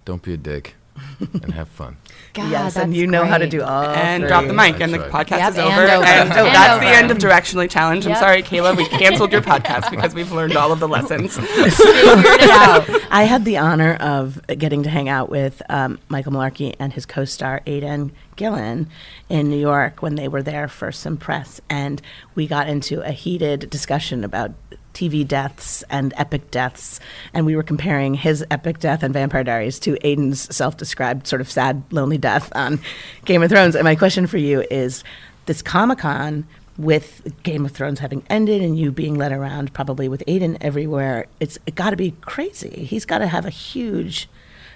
don't 0.07 0.23
be 0.23 0.33
a 0.33 0.37
dick, 0.39 0.75
and 1.21 1.53
have 1.53 1.69
fun. 1.69 1.99
God, 2.33 2.51
yes, 2.51 2.77
and 2.77 2.91
that's 2.93 2.99
you 2.99 3.07
know 3.07 3.25
how 3.25 3.39
to 3.39 3.49
do 3.49 3.63
all 3.63 3.85
and 3.85 4.23
three. 4.23 4.29
drop 4.29 4.47
the 4.47 4.53
mic, 4.53 4.79
and 4.81 4.93
the 4.93 5.01
right. 5.01 5.11
podcast 5.11 5.39
Yep, 5.39 5.51
is 5.53 5.59
and 5.59 5.67
over. 5.67 5.83
over. 5.83 6.05
And, 6.05 6.33
so 6.33 6.45
And 6.47 6.55
that's 6.55 6.81
the 6.81 6.89
end 6.89 7.11
of 7.11 7.17
Directionally 7.19 7.69
Challenged. 7.71 8.07
I'm 8.07 8.17
sorry, 8.17 8.43
Kayla, 8.43 8.77
we 8.77 8.87
canceled 8.87 9.33
your 9.33 9.41
podcast 9.53 9.91
because 9.91 10.15
we've 10.15 10.31
learned 10.33 10.55
all 10.57 10.71
of 10.73 10.79
the 10.81 10.87
lessons. 10.89 11.37
Figured 11.37 12.25
it 12.25 12.51
out. 12.51 12.89
I 13.11 13.25
had 13.25 13.45
the 13.47 13.57
honor 13.57 13.95
of 13.95 14.41
getting 14.47 14.83
to 14.83 14.91
hang 14.91 15.09
out 15.09 15.29
with 15.31 15.63
um, 15.71 15.99
Michael 16.09 16.33
Malarkey 16.33 16.75
and 16.79 16.93
his 16.93 17.07
co-star 17.07 17.63
Aidan 17.67 18.13
Gillen 18.37 18.89
in 19.31 19.49
New 19.49 19.59
York 19.59 20.03
when 20.03 20.15
they 20.17 20.29
were 20.29 20.43
there 20.43 20.69
for 20.69 20.93
some 20.93 21.17
press, 21.17 21.61
and 21.71 22.03
we 22.35 22.47
got 22.47 22.69
into 22.69 23.01
a 23.01 23.13
heated 23.13 23.71
discussion 23.71 24.25
about 24.25 24.53
TV 24.97 25.27
deaths 25.27 25.85
and 25.91 26.15
epic 26.17 26.51
deaths, 26.51 26.99
and 27.35 27.45
we 27.45 27.55
were 27.55 27.63
comparing 27.63 28.15
his 28.15 28.45
epic 28.51 28.79
death 28.79 29.05
on 29.05 29.13
Vampire 29.13 29.45
Diaries 29.45 29.79
to 29.81 29.99
Aidan's 30.07 30.55
self-described 30.55 31.27
sort 31.27 31.41
of 31.41 31.51
sad, 31.51 31.83
lonely 31.91 32.19
death 32.19 32.51
on 32.55 32.81
Game 33.27 33.43
of 33.43 33.51
Thrones. 33.51 33.75
And 33.75 33.85
my 33.85 33.95
question 33.95 34.27
for 34.27 34.39
you 34.39 34.65
is: 34.71 35.05
This 35.45 35.61
Comic 35.61 35.99
Con 35.99 36.47
with 36.79 37.33
Game 37.43 37.65
of 37.65 37.73
Thrones 37.73 37.99
having 38.01 38.23
ended 38.29 38.63
and 38.63 38.79
you 38.79 38.91
being 38.91 39.15
led 39.17 39.33
around 39.33 39.73
probably 39.73 40.09
with 40.09 40.23
Aidan 40.27 40.59
everywhere, 40.61 41.27
it's 41.41 41.59
it 41.67 41.75
got 41.75 41.91
to 41.91 41.97
be 41.97 42.13
crazy. 42.23 42.85
He's 42.85 43.05
got 43.05 43.19
to 43.19 43.27
have 43.27 43.45
a 43.45 43.51
huge 43.51 44.29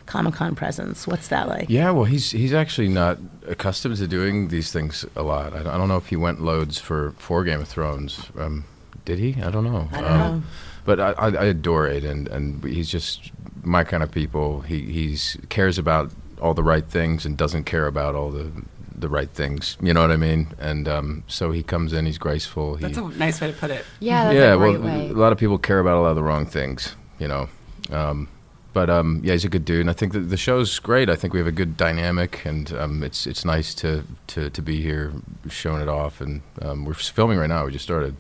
Comic 0.07 0.35
Con 0.35 0.55
presence. 0.55 1.07
What's 1.07 1.29
that 1.29 1.49
like? 1.49 1.71
Yeah, 1.71 1.91
well, 1.93 2.05
he's 2.05 2.31
he's 2.33 2.53
actually 2.53 2.89
not 2.89 3.19
accustomed 3.47 3.97
to 3.97 4.07
doing 4.07 4.49
these 4.49 4.73
things 4.73 5.07
a 5.17 5.23
lot. 5.23 5.53
I 5.55 5.63
don't, 5.63 5.69
I 5.69 5.79
don't 5.79 5.89
know 5.89 5.97
if 5.97 6.09
he 6.09 6.17
went 6.17 6.43
loads 6.43 6.79
for 6.79 7.13
for 7.17 7.45
Game 7.45 7.61
of 7.61 7.69
Thrones. 7.69 8.27
Um, 8.39 8.65
did 9.05 9.19
he? 9.19 9.37
I 9.43 9.51
don't 9.51 9.65
know. 9.65 9.89
I 9.93 10.01
don't 10.01 10.11
Um, 10.13 10.19
know. 10.19 10.43
But 10.85 10.99
I, 11.01 11.11
I, 11.13 11.27
I 11.29 11.45
adore 11.47 11.87
Aidan, 11.89 12.29
and 12.31 12.65
he's 12.65 12.89
just 12.89 13.31
my 13.63 13.85
kind 13.85 14.03
of 14.03 14.11
people. 14.11 14.63
He 14.63 14.81
he's 14.81 15.37
cares 15.49 15.79
about 15.79 16.11
all 16.41 16.55
the 16.55 16.63
right 16.65 16.87
things 16.87 17.27
and 17.27 17.37
doesn't 17.37 17.65
care 17.65 17.87
about 17.87 18.15
all 18.15 18.31
the 18.31 18.51
the 18.97 19.09
right 19.09 19.31
things. 19.31 19.77
You 19.81 19.93
know 19.95 20.01
what 20.03 20.11
I 20.11 20.17
mean? 20.17 20.49
And 20.59 20.89
um, 20.89 21.25
so 21.27 21.53
he 21.53 21.63
comes 21.63 21.93
in. 21.93 22.07
He's 22.07 22.19
graceful. 22.19 22.77
He, 22.77 22.83
That's 22.83 22.99
a 22.99 23.03
nice 23.19 23.41
way 23.41 23.53
to 23.53 23.57
put 23.59 23.71
it. 23.71 23.85
Yeah, 24.01 24.25
that's 24.25 24.35
yeah, 24.37 24.55
a 24.55 24.57
great 24.59 24.81
well, 24.81 24.99
way. 24.99 25.09
a 25.09 25.13
lot 25.13 25.33
of 25.33 25.39
people 25.39 25.59
care 25.59 25.81
about 25.81 25.97
a 25.97 26.01
lot 26.01 26.11
of 26.11 26.17
the 26.17 26.23
wrong 26.23 26.47
things, 26.47 26.95
you 27.19 27.29
know. 27.29 27.49
Um, 27.91 28.29
but 28.73 28.89
um, 28.89 29.21
yeah, 29.25 29.33
he's 29.33 29.45
a 29.45 29.49
good 29.49 29.65
dude, 29.65 29.81
and 29.81 29.91
I 29.91 29.95
think 29.95 30.13
the, 30.13 30.21
the 30.21 30.37
show's 30.37 30.79
great. 30.79 31.11
I 31.11 31.17
think 31.17 31.33
we 31.35 31.41
have 31.41 31.49
a 31.49 31.53
good 31.53 31.77
dynamic, 31.77 32.45
and 32.47 32.73
um, 32.73 33.03
it's 33.03 33.27
it's 33.27 33.45
nice 33.45 33.75
to, 33.77 34.05
to, 34.29 34.49
to 34.51 34.63
be 34.63 34.81
here, 34.81 35.13
showing 35.49 35.83
it 35.83 35.89
off, 35.89 36.21
and 36.21 36.41
um, 36.63 36.85
we're 36.85 36.95
filming 36.95 37.39
right 37.39 37.49
now. 37.49 37.65
We 37.67 37.73
just 37.73 37.85
started, 37.85 38.15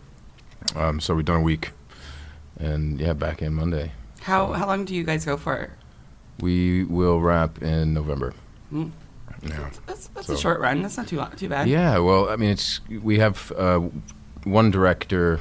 um, 0.77 1.01
so 1.01 1.15
we've 1.15 1.25
done 1.25 1.37
a 1.41 1.43
week, 1.43 1.73
and 2.59 3.01
yeah, 3.01 3.13
back 3.13 3.43
in 3.43 3.55
Monday. 3.55 3.93
How 4.21 4.53
how 4.53 4.67
long 4.67 4.85
do 4.85 4.95
you 4.95 5.05
guys 5.05 5.25
go 5.25 5.37
for? 5.37 5.71
We 6.41 6.85
will 6.85 7.21
wrap 7.21 7.63
in 7.63 7.93
November. 7.95 8.33
Mm. 8.73 8.91
Yeah. 9.43 9.71
That's, 9.87 10.09
that's 10.09 10.27
So- 10.27 10.35
a 10.35 10.39
short 10.39 10.61
run. 10.61 10.83
That's 10.83 10.97
not 10.97 11.09
too 11.09 11.17
long, 11.17 11.31
too 11.37 11.49
bad. 11.49 11.67
Yeah, 11.69 11.99
well, 11.99 12.29
I 12.29 12.37
mean, 12.37 12.51
it's 12.51 12.81
we 12.89 13.19
have 13.19 13.53
uh, 13.57 13.81
one 14.45 14.71
director 14.71 15.41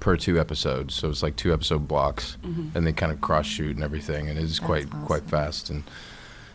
per 0.00 0.16
two 0.16 0.38
episodes, 0.40 0.94
so 0.94 1.08
it's 1.10 1.22
like 1.22 1.36
two 1.36 1.52
episode 1.52 1.86
blocks, 1.88 2.36
Mhm. 2.42 2.74
and 2.74 2.86
they 2.86 2.92
kind 2.92 3.12
of 3.12 3.20
cross 3.20 3.46
shoot 3.46 3.76
and 3.76 3.84
everything, 3.84 4.28
and 4.28 4.38
it 4.38 4.42
is 4.44 4.52
That's 4.58 4.66
quite 4.66 4.86
awesome. 4.88 5.04
quite 5.06 5.24
fast, 5.28 5.70
and 5.70 5.82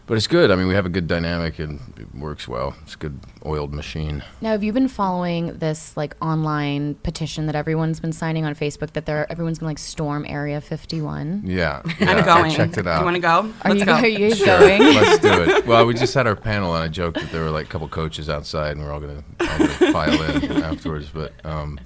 but 0.08 0.18
it's 0.18 0.28
good. 0.28 0.52
I 0.52 0.56
mean, 0.56 0.68
we 0.68 0.74
have 0.76 0.86
a 0.86 0.90
good 0.90 1.08
dynamic, 1.08 1.58
and 1.60 1.80
it 1.98 2.14
works 2.16 2.48
well. 2.48 2.76
It's 2.84 2.94
a 2.94 2.98
good 2.98 3.20
oiled 3.46 3.74
machine. 3.74 4.24
Now, 4.42 4.52
have 4.52 4.64
you 4.64 4.72
been 4.72 4.88
following 4.88 5.58
this 5.58 5.96
like 5.98 6.16
online 6.22 6.96
petition 6.96 7.46
that 7.48 7.56
everyone's 7.56 8.00
been 8.00 8.12
signing 8.14 8.46
on 8.46 8.54
Facebook 8.56 8.92
that 8.94 9.06
they're 9.06 9.30
everyone's 9.32 9.58
gonna 9.60 9.70
like 9.72 9.80
storm 9.80 10.26
Area 10.28 10.62
51? 10.62 11.44
Yeah, 11.46 11.82
I'm 11.84 11.92
yeah, 12.00 12.12
I 12.18 12.22
going. 12.22 12.52
checked 12.52 12.78
it 12.78 12.86
out. 12.88 13.00
You 13.00 13.06
want 13.06 13.16
to 13.16 13.22
go? 13.22 13.54
Are 13.64 13.74
Let's 13.74 13.80
you, 13.80 13.86
go. 13.86 13.94
are 13.94 14.08
you 14.08 14.30
guys 14.30 14.38
Sure, 14.38 14.46
going? 14.60 14.82
Let's 14.96 15.20
do 15.22 15.42
it. 15.44 15.66
Well, 15.66 15.86
we 15.86 15.94
just 15.94 16.14
had 16.14 16.28
our 16.28 16.36
panel, 16.36 16.76
and 16.76 16.84
I 16.84 16.88
joked 16.88 17.20
that 17.20 17.32
there 17.32 17.44
were 17.44 17.50
like 17.52 17.66
a 17.66 17.70
couple 17.70 17.88
coaches 17.88 18.30
outside, 18.30 18.72
and 18.78 18.82
we're 18.86 18.92
all 18.94 19.00
gonna, 19.00 19.24
all 19.40 19.58
gonna 19.58 19.92
file 19.92 20.22
in 20.22 20.52
afterwards. 20.64 21.10
But 21.14 21.34
um, 21.46 21.80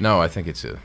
no, 0.00 0.20
I 0.20 0.28
think 0.28 0.46
it's 0.48 0.64
a 0.64 0.78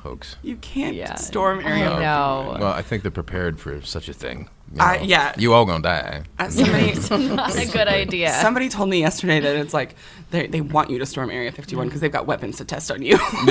hoax. 0.00 0.36
You 0.42 0.56
can't 0.56 0.94
Yeah. 0.94 1.14
storm 1.14 1.60
I 1.60 1.70
area. 1.70 1.90
know. 2.00 2.56
Well, 2.60 2.72
I 2.72 2.82
think 2.82 3.02
they're 3.02 3.10
prepared 3.10 3.58
for 3.60 3.80
such 3.82 4.08
a 4.08 4.12
thing. 4.12 4.48
You 4.74 4.80
I- 4.80 4.98
yeah. 4.98 5.32
You 5.38 5.54
all 5.54 5.64
gonna 5.64 5.82
die. 5.82 6.22
Uh, 6.38 6.48
somebody, 6.50 6.92
Not 7.34 7.56
a 7.56 7.66
good 7.72 7.88
idea. 7.88 8.32
Somebody 8.40 8.68
told 8.68 8.88
me 8.88 9.00
yesterday 9.00 9.40
that 9.40 9.56
it's 9.56 9.72
like 9.74 9.94
they, 10.30 10.46
they 10.46 10.60
want 10.60 10.90
you 10.90 10.98
to 10.98 11.06
storm 11.06 11.30
Area 11.30 11.52
51 11.52 11.86
because 11.86 12.00
they've 12.00 12.12
got 12.12 12.26
weapons 12.26 12.56
to 12.58 12.64
test 12.64 12.90
on 12.90 13.00
you. 13.02 13.16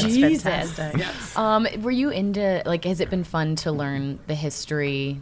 Jesus. 0.00 0.42
fantastic. 0.42 1.36
Um, 1.38 1.66
were 1.82 1.90
you 1.90 2.10
into 2.10 2.62
like? 2.66 2.84
Has 2.84 3.00
it 3.00 3.10
been 3.10 3.24
fun 3.24 3.56
to 3.56 3.72
learn 3.72 4.18
the 4.26 4.34
history, 4.34 5.20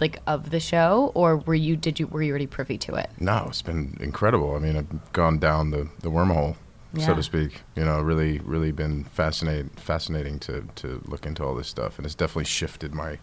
like 0.00 0.18
of 0.26 0.50
the 0.50 0.60
show, 0.60 1.12
or 1.14 1.38
were 1.38 1.54
you? 1.54 1.76
Did 1.76 1.98
you 1.98 2.06
were 2.06 2.22
you 2.22 2.30
already 2.30 2.46
privy 2.46 2.78
to 2.78 2.94
it? 2.96 3.10
No, 3.18 3.46
it's 3.48 3.62
been 3.62 3.96
incredible. 4.00 4.54
I 4.54 4.58
mean, 4.58 4.76
I've 4.76 5.12
gone 5.12 5.38
down 5.38 5.70
the, 5.70 5.88
the 6.00 6.10
wormhole 6.10 6.56
so 6.98 7.14
to 7.14 7.22
speak. 7.22 7.62
You 7.76 7.84
know, 7.84 8.00
really, 8.00 8.40
really 8.40 8.72
been 8.72 9.04
fascinating, 9.04 9.70
fascinating 9.70 10.38
to 10.40 10.66
to 10.76 11.00
look 11.06 11.24
into 11.26 11.44
all 11.44 11.54
this 11.54 11.68
stuff, 11.68 11.98
and 11.98 12.04
it's 12.06 12.14
definitely 12.14 12.44
shifted 12.46 12.94
my 12.94 13.18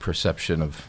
perception 0.00 0.60
of 0.60 0.88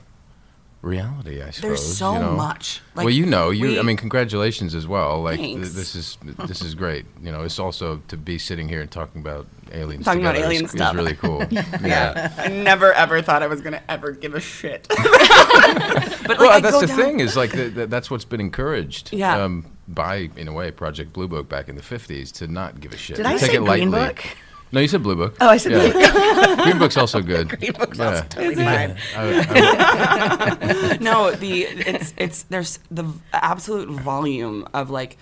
reality. 0.81 1.43
I 1.43 1.51
suppose 1.51 1.61
There's 1.79 1.97
so 1.97 2.13
you 2.13 2.19
know? 2.21 2.31
much. 2.31 2.81
well, 2.95 3.09
you 3.09 3.27
know, 3.27 3.51
you. 3.51 3.67
we- 3.67 3.79
I 3.79 3.83
mean, 3.83 3.97
congratulations 3.97 4.73
as 4.73 4.87
well. 4.87 5.21
Like 5.21 5.37
th- 5.39 5.57
this 5.59 5.95
is 5.95 6.17
this 6.47 6.61
is 6.63 6.73
great. 6.73 7.05
You 7.21 7.31
know, 7.31 7.43
it's 7.43 7.59
also 7.59 8.01
to 8.07 8.17
be 8.17 8.39
sitting 8.39 8.67
here 8.67 8.81
and 8.81 8.89
talking 8.89 9.21
about 9.21 9.45
aliens. 9.71 10.05
Talking 10.05 10.21
about 10.21 10.35
alien 10.37 10.65
is, 10.65 10.71
stuff. 10.71 10.93
is 10.93 10.97
really 10.97 11.15
cool. 11.15 11.43
yeah. 11.51 12.33
I 12.37 12.47
never 12.47 12.91
ever 12.93 13.21
thought 13.21 13.43
I 13.43 13.47
was 13.47 13.61
gonna 13.61 13.83
ever 13.87 14.11
give 14.11 14.33
a 14.33 14.39
shit. 14.39 14.87
but 14.89 14.97
like, 14.99 16.39
well, 16.39 16.49
I 16.51 16.59
that's 16.59 16.79
the 16.81 16.87
down- 16.87 16.97
thing 16.97 17.19
is 17.19 17.37
like 17.37 17.51
th 17.51 17.75
th 17.75 17.89
that's 17.89 18.09
what's 18.09 18.25
been 18.25 18.41
encouraged. 18.41 19.13
Yeah. 19.13 19.37
Um, 19.43 19.65
by 19.87 20.29
in 20.35 20.47
a 20.47 20.53
way 20.53 20.71
Project 20.71 21.13
Blue 21.13 21.27
Book 21.27 21.47
back 21.47 21.69
in 21.69 21.75
the 21.75 21.83
fifties 21.83 22.31
to 22.33 22.47
not 22.47 22.79
give 22.79 22.93
a 22.93 22.97
shit. 22.97 23.17
Did 23.17 23.25
I 23.27 23.37
take 23.37 23.51
say 23.51 23.57
it 23.57 23.61
lightly. 23.61 23.85
Green 23.87 23.91
Book? 23.91 24.23
No, 24.71 24.79
you 24.79 24.87
said 24.87 25.03
Blue 25.03 25.15
Book. 25.15 25.35
Oh, 25.41 25.47
I 25.49 25.57
said 25.57 25.73
Blue 25.73 25.91
Book. 25.91 26.59
Green 26.59 26.79
Book's 26.79 26.97
also 26.97 27.21
good. 27.33 27.49
Green 27.49 27.73
Book's 27.73 27.97
yeah. 27.97 28.05
also 28.05 28.23
totally 28.29 28.55
fine. 28.55 28.95
I- 29.15 30.97
no, 31.01 31.31
the 31.31 31.63
it's 31.63 32.13
it's 32.17 32.43
there's 32.43 32.79
the 32.89 33.05
absolute 33.33 33.89
volume 33.89 34.67
of 34.73 34.89
like 34.89 35.17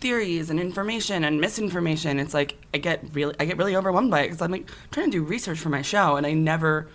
theories 0.00 0.50
and 0.50 0.60
information 0.60 1.24
and 1.24 1.40
misinformation. 1.40 2.18
It's 2.20 2.34
like 2.34 2.56
I 2.74 2.78
get 2.78 3.02
really 3.14 3.34
I 3.40 3.46
get 3.46 3.56
really 3.56 3.76
overwhelmed 3.76 4.10
by 4.10 4.20
it 4.20 4.24
because 4.28 4.42
I'm 4.42 4.50
like 4.50 4.70
trying 4.90 5.06
to 5.10 5.18
do 5.18 5.24
research 5.24 5.58
for 5.58 5.70
my 5.70 5.82
show 5.82 6.16
and 6.16 6.26
I 6.26 6.32
never. 6.32 6.88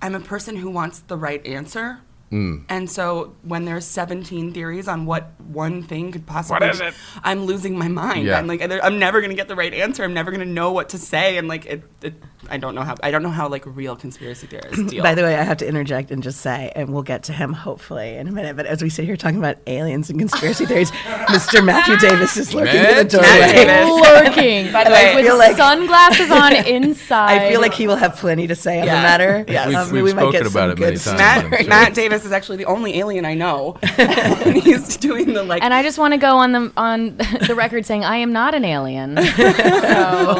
I'm 0.00 0.14
a 0.14 0.20
person 0.20 0.56
who 0.56 0.70
wants 0.70 1.00
the 1.00 1.16
right 1.16 1.44
answer. 1.46 2.00
Mm. 2.32 2.64
And 2.68 2.90
so 2.90 3.34
when 3.42 3.64
there's 3.66 3.84
17 3.84 4.52
theories 4.52 4.88
on 4.88 5.06
what 5.06 5.30
one 5.46 5.82
thing 5.82 6.10
could 6.10 6.26
possibly 6.26 6.66
What 6.66 6.74
is 6.74 6.80
it? 6.80 6.92
I'm 7.22 7.44
losing 7.44 7.78
my 7.78 7.86
mind. 7.88 8.26
Yeah. 8.26 8.38
I'm 8.38 8.46
like 8.48 8.60
I'm 8.62 8.98
never 8.98 9.20
going 9.20 9.30
to 9.30 9.36
get 9.36 9.46
the 9.46 9.54
right 9.54 9.72
answer. 9.72 10.02
I'm 10.02 10.12
never 10.14 10.30
going 10.32 10.46
to 10.46 10.52
know 10.52 10.72
what 10.72 10.88
to 10.90 10.98
say 10.98 11.38
and 11.38 11.46
like 11.46 11.66
it, 11.66 11.82
it 12.02 12.14
I 12.50 12.56
don't 12.58 12.74
know 12.74 12.82
how 12.82 12.96
I 13.02 13.10
don't 13.12 13.22
know 13.22 13.30
how 13.30 13.48
like 13.48 13.64
real 13.64 13.94
conspiracy 13.96 14.46
theorists 14.48 14.82
deal. 14.90 15.02
By 15.02 15.14
the 15.14 15.22
way, 15.22 15.36
I 15.36 15.42
have 15.42 15.58
to 15.58 15.68
interject 15.68 16.10
and 16.10 16.22
just 16.22 16.40
say, 16.40 16.72
and 16.74 16.92
we'll 16.92 17.02
get 17.02 17.22
to 17.24 17.32
him 17.32 17.52
hopefully 17.52 18.16
in 18.16 18.26
a 18.28 18.32
minute. 18.32 18.56
But 18.56 18.66
as 18.66 18.82
we 18.82 18.88
sit 18.90 19.04
here 19.04 19.16
talking 19.16 19.38
about 19.38 19.58
aliens 19.68 20.10
and 20.10 20.18
conspiracy 20.18 20.66
theories, 20.70 20.90
Mr. 20.90 21.64
Matthew 21.64 21.96
Davis 22.08 22.36
is 22.36 22.54
lurking 22.54 22.74
in 22.76 22.96
the 22.96 23.04
doorway. 23.04 23.26
Lurking. 24.26 24.72
By 24.72 24.84
the 24.84 24.90
And 24.90 24.94
I 24.94 25.14
way, 25.14 25.22
with 25.22 25.32
like- 25.38 25.56
sunglasses 25.56 26.30
on 26.30 26.52
inside. 26.54 27.42
I 27.42 27.50
feel 27.50 27.60
like 27.60 27.74
he 27.74 27.86
will 27.86 27.96
have 27.96 28.16
plenty 28.16 28.46
to 28.46 28.54
say 28.54 28.80
on 28.80 28.86
Yeah. 28.86 28.96
the 28.96 29.02
matter. 29.02 29.44
Yes. 29.48 29.66
We've- 29.68 29.76
Um, 29.76 29.90
we've 29.92 30.02
we 30.04 30.12
might 30.14 30.32
get 30.32 30.46
spoken 30.46 30.50
some 30.50 30.60
about 30.62 30.70
it 30.70 30.76
good 30.78 30.84
many 30.84 30.98
times. 30.98 31.18
Matt, 31.18 31.60
sure. 31.60 31.68
Matt 31.68 31.94
Davis 31.94 32.15
is 32.24 32.32
actually 32.32 32.56
the 32.58 32.64
only 32.66 32.98
alien 32.98 33.24
I 33.24 33.34
know. 33.34 33.78
and 33.98 34.56
he's 34.56 34.96
doing 34.96 35.32
the 35.34 35.42
like. 35.42 35.62
And 35.62 35.74
I 35.74 35.82
just 35.82 35.98
want 35.98 36.12
to 36.14 36.18
go 36.18 36.36
on 36.36 36.52
the 36.52 36.72
on 36.76 37.16
the 37.16 37.54
record 37.56 37.84
saying 37.86 38.04
I 38.04 38.16
am 38.16 38.32
not 38.32 38.54
an 38.54 38.64
alien. 38.64 39.16
so, 39.22 39.22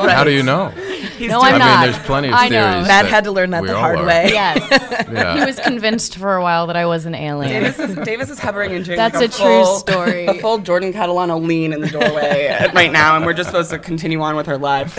How 0.09 0.25
do 0.25 0.31
you 0.31 0.43
know? 0.43 0.69
he's 1.17 1.31
no, 1.31 1.41
I'm 1.41 1.55
I 1.55 1.59
not. 1.59 1.81
mean, 1.81 1.91
there's 1.91 2.07
plenty 2.07 2.29
of 2.29 2.35
I 2.35 2.49
know. 2.49 2.83
Matt 2.83 3.07
had 3.07 3.25
to 3.25 3.33
learn 3.33 3.51
that 3.51 3.65
the 3.65 3.77
hard 3.77 3.99
are. 3.99 4.07
way. 4.07 4.29
Yes. 4.31 4.83
Yeah. 5.07 5.39
He 5.39 5.45
was 5.45 5.59
convinced 5.61 6.17
for 6.17 6.35
a 6.35 6.43
while 6.43 6.67
that 6.67 6.77
I 6.77 6.85
was 6.87 7.07
an 7.07 7.15
alien. 7.15 7.63
Davis 7.63 7.79
is, 7.79 7.97
Davis 8.05 8.29
is 8.31 8.39
hovering 8.39 8.73
and 8.75 8.85
doing 8.85 8.97
That's 8.97 9.15
like 9.15 9.31
a 9.31 9.33
true 9.33 9.65
story. 9.79 10.27
A 10.27 10.35
full 10.35 10.59
Jordan 10.59 10.93
Catalano 10.93 11.41
lean 11.41 11.73
in 11.73 11.81
the 11.81 11.89
doorway 11.89 12.69
right 12.75 12.91
now, 12.91 13.17
and 13.17 13.25
we're 13.25 13.33
just 13.35 13.51
supposed 13.51 13.71
to 13.71 13.79
continue 13.79 14.21
on 14.21 14.35
with 14.37 14.47
her 14.47 14.59
live. 14.59 14.93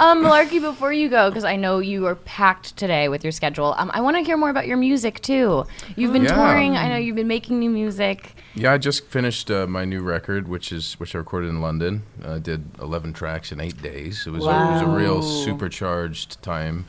Um, 0.00 0.24
Malarkey, 0.24 0.60
before 0.60 0.92
you 0.92 1.08
go, 1.08 1.30
because 1.30 1.44
I 1.44 1.54
know 1.56 1.78
you 1.78 2.06
are 2.06 2.16
packed 2.16 2.76
today 2.76 3.08
with 3.08 3.22
your 3.24 3.30
schedule, 3.30 3.74
um, 3.78 3.90
I 3.94 4.00
want 4.00 4.16
to 4.16 4.22
hear 4.24 4.36
more 4.36 4.50
about 4.50 4.66
your 4.66 4.76
music 4.76 5.20
too. 5.20 5.66
You've 5.94 6.12
been 6.12 6.24
Yeah. 6.24 6.34
touring. 6.34 6.76
I 6.76 6.88
know 6.88 6.96
you've 6.96 7.14
been 7.14 7.28
making 7.28 7.60
new 7.60 7.70
music. 7.70 8.34
Yeah, 8.54 8.72
I 8.72 8.78
just 8.78 9.06
finished 9.06 9.50
uh, 9.50 9.66
my 9.68 9.84
new 9.84 10.02
record, 10.02 10.48
which 10.48 10.72
is 10.72 10.94
which 10.94 11.14
I 11.14 11.18
recorded 11.18 11.48
in 11.50 11.60
London. 11.60 12.02
I 12.26 12.38
did 12.38 12.64
11 12.80 13.12
tracks 13.12 13.52
in 13.52 13.60
eight 13.60 13.80
days. 13.82 14.26
It 14.26 14.30
was, 14.30 14.44
a, 14.44 14.48
it 14.50 14.72
was 14.72 14.82
a 14.82 14.86
real 14.86 15.22
supercharged 15.22 16.42
time. 16.42 16.86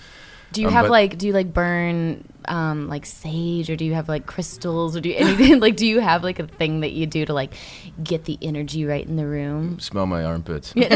Do 0.55 0.61
you 0.61 0.67
Um, 0.67 0.73
have 0.73 0.89
like 0.89 1.17
do 1.17 1.27
you 1.27 1.33
like 1.33 1.53
burn 1.53 2.23
um, 2.47 2.87
like 2.87 3.05
sage 3.07 3.69
or 3.71 3.75
do 3.75 3.83
you 3.85 3.93
have 3.95 4.07
like 4.07 4.25
crystals 4.27 4.95
or 4.95 5.01
do 5.01 5.09
you 5.09 5.15
anything 5.19 5.59
like 5.59 5.75
do 5.75 5.85
you 5.85 5.99
have 5.99 6.23
like 6.23 6.39
a 6.39 6.45
thing 6.47 6.81
that 6.81 6.91
you 6.91 7.05
do 7.07 7.25
to 7.25 7.33
like 7.33 7.53
get 8.03 8.25
the 8.25 8.37
energy 8.41 8.85
right 8.85 9.05
in 9.05 9.15
the 9.15 9.25
room? 9.27 9.79
Smell 9.79 10.05
my 10.05 10.23
armpits. 10.23 10.71
Yeah. 10.75 10.93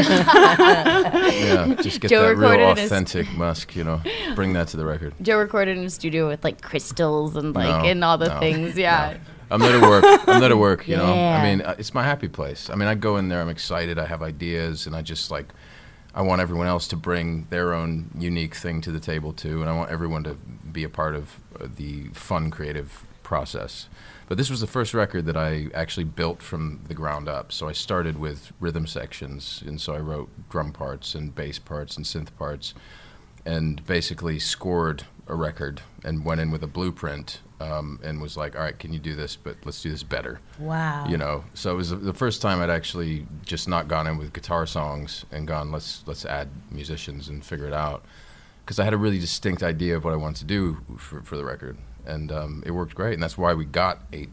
yeah, 0.64 1.74
just 1.82 2.00
get 2.00 2.08
Joe 2.10 2.22
that 2.22 2.28
real 2.36 2.50
recorded 2.50 2.68
in 2.70 2.76
his- 2.76 2.86
authentic 2.92 3.30
musk, 3.32 3.74
you 3.76 3.84
know. 3.84 4.00
Bring 4.34 4.52
that 4.54 4.68
to 4.68 4.76
the 4.76 4.84
record. 4.84 5.14
Joe 5.22 5.38
recorded 5.38 5.76
in 5.78 5.84
a 5.84 5.90
studio 5.90 6.28
with 6.28 6.42
like 6.44 6.60
crystals 6.62 7.36
and 7.36 7.54
like 7.54 7.82
No, 7.82 7.88
and 7.88 8.04
all 8.04 8.18
the 8.18 8.28
no, 8.28 8.38
things. 8.40 8.76
Yeah. 8.76 9.16
I'm 9.52 9.58
there 9.60 9.80
to 9.80 9.86
work. 9.86 10.04
I'm 10.28 10.38
there 10.40 10.48
to 10.48 10.56
work, 10.56 10.86
you 10.86 10.96
know. 10.96 11.12
I 11.12 11.42
mean, 11.42 11.62
uh, 11.62 11.74
it's 11.76 11.92
my 11.92 12.04
happy 12.04 12.28
place. 12.28 12.70
I 12.70 12.76
mean, 12.76 12.86
I 12.88 12.94
go 12.94 13.16
in 13.16 13.28
there, 13.28 13.40
I'm 13.40 13.48
excited, 13.48 13.98
I 13.98 14.06
have 14.06 14.22
ideas, 14.22 14.86
and 14.86 14.94
I 14.94 15.02
just 15.02 15.28
like, 15.32 15.48
I 16.14 16.22
want 16.22 16.40
everyone 16.40 16.66
else 16.66 16.88
to 16.88 16.96
bring 16.96 17.46
their 17.50 17.72
own 17.72 18.10
unique 18.18 18.54
thing 18.54 18.80
to 18.82 18.90
the 18.90 19.00
table 19.00 19.32
too, 19.32 19.60
and 19.60 19.70
I 19.70 19.76
want 19.76 19.90
everyone 19.90 20.24
to 20.24 20.34
be 20.34 20.84
a 20.84 20.88
part 20.88 21.14
of 21.14 21.38
uh, 21.60 21.68
the 21.76 22.08
fun, 22.08 22.50
creative 22.50 23.06
process. 23.22 23.88
But 24.28 24.36
this 24.36 24.50
was 24.50 24.60
the 24.60 24.66
first 24.66 24.92
record 24.92 25.26
that 25.26 25.36
I 25.36 25.68
actually 25.72 26.04
built 26.04 26.42
from 26.42 26.80
the 26.88 26.94
ground 26.94 27.28
up. 27.28 27.52
So 27.52 27.68
I 27.68 27.72
started 27.72 28.18
with 28.18 28.52
rhythm 28.58 28.86
sections, 28.86 29.62
and 29.64 29.80
so 29.80 29.94
I 29.94 29.98
wrote 29.98 30.28
drum 30.48 30.72
parts 30.72 31.14
and 31.14 31.34
bass 31.34 31.58
parts 31.58 31.96
and 31.96 32.04
synth 32.04 32.36
parts, 32.36 32.74
and 33.44 33.84
basically 33.86 34.38
scored 34.38 35.04
a 35.28 35.36
record 35.36 35.82
and 36.04 36.24
went 36.24 36.40
in 36.40 36.50
with 36.50 36.62
a 36.64 36.66
blueprint 36.66 37.40
um, 37.60 38.00
and 38.02 38.20
was 38.20 38.36
like, 38.36 38.56
all 38.56 38.62
right, 38.62 38.78
can 38.78 38.92
you 38.92 38.98
do 38.98 39.14
this? 39.14 39.36
But 39.36 39.56
let's 39.64 39.82
do 39.82 39.90
this 39.90 40.02
better. 40.02 40.40
Wow. 40.58 41.06
You 41.08 41.18
know, 41.18 41.44
so 41.54 41.70
it 41.70 41.76
was 41.76 41.90
the- 41.90 42.14
first 42.14 42.40
time 42.42 42.60
I'd 42.60 42.70
actually 42.70 43.26
just 43.44 43.68
not 43.68 43.86
gone 43.86 44.06
in 44.06 44.16
with 44.18 44.32
guitar 44.32 44.66
songs 44.66 45.24
and 45.30 45.46
gone, 45.46 45.70
let's 45.70 46.02
let's 46.06 46.24
add 46.24 46.48
musicians 46.70 47.28
and 47.28 47.44
figure 47.44 47.66
it 47.66 47.72
out. 47.74 48.04
Because 48.64 48.78
I 48.78 48.84
had 48.84 48.92
a 48.94 48.98
really 48.98 49.18
distinct 49.18 49.62
idea 49.62 49.96
of 49.96 50.04
what 50.04 50.12
I 50.12 50.16
wanted 50.16 50.36
to 50.40 50.44
do 50.44 50.78
for, 50.96 51.22
for 51.22 51.36
the 51.36 51.44
record, 51.44 51.76
and 52.06 52.30
um, 52.30 52.62
it 52.64 52.70
worked 52.70 52.94
great. 52.94 53.14
And 53.14 53.22
that's 53.22 53.36
why 53.36 53.52
we 53.52 53.64
got 53.64 54.02
eight, 54.12 54.30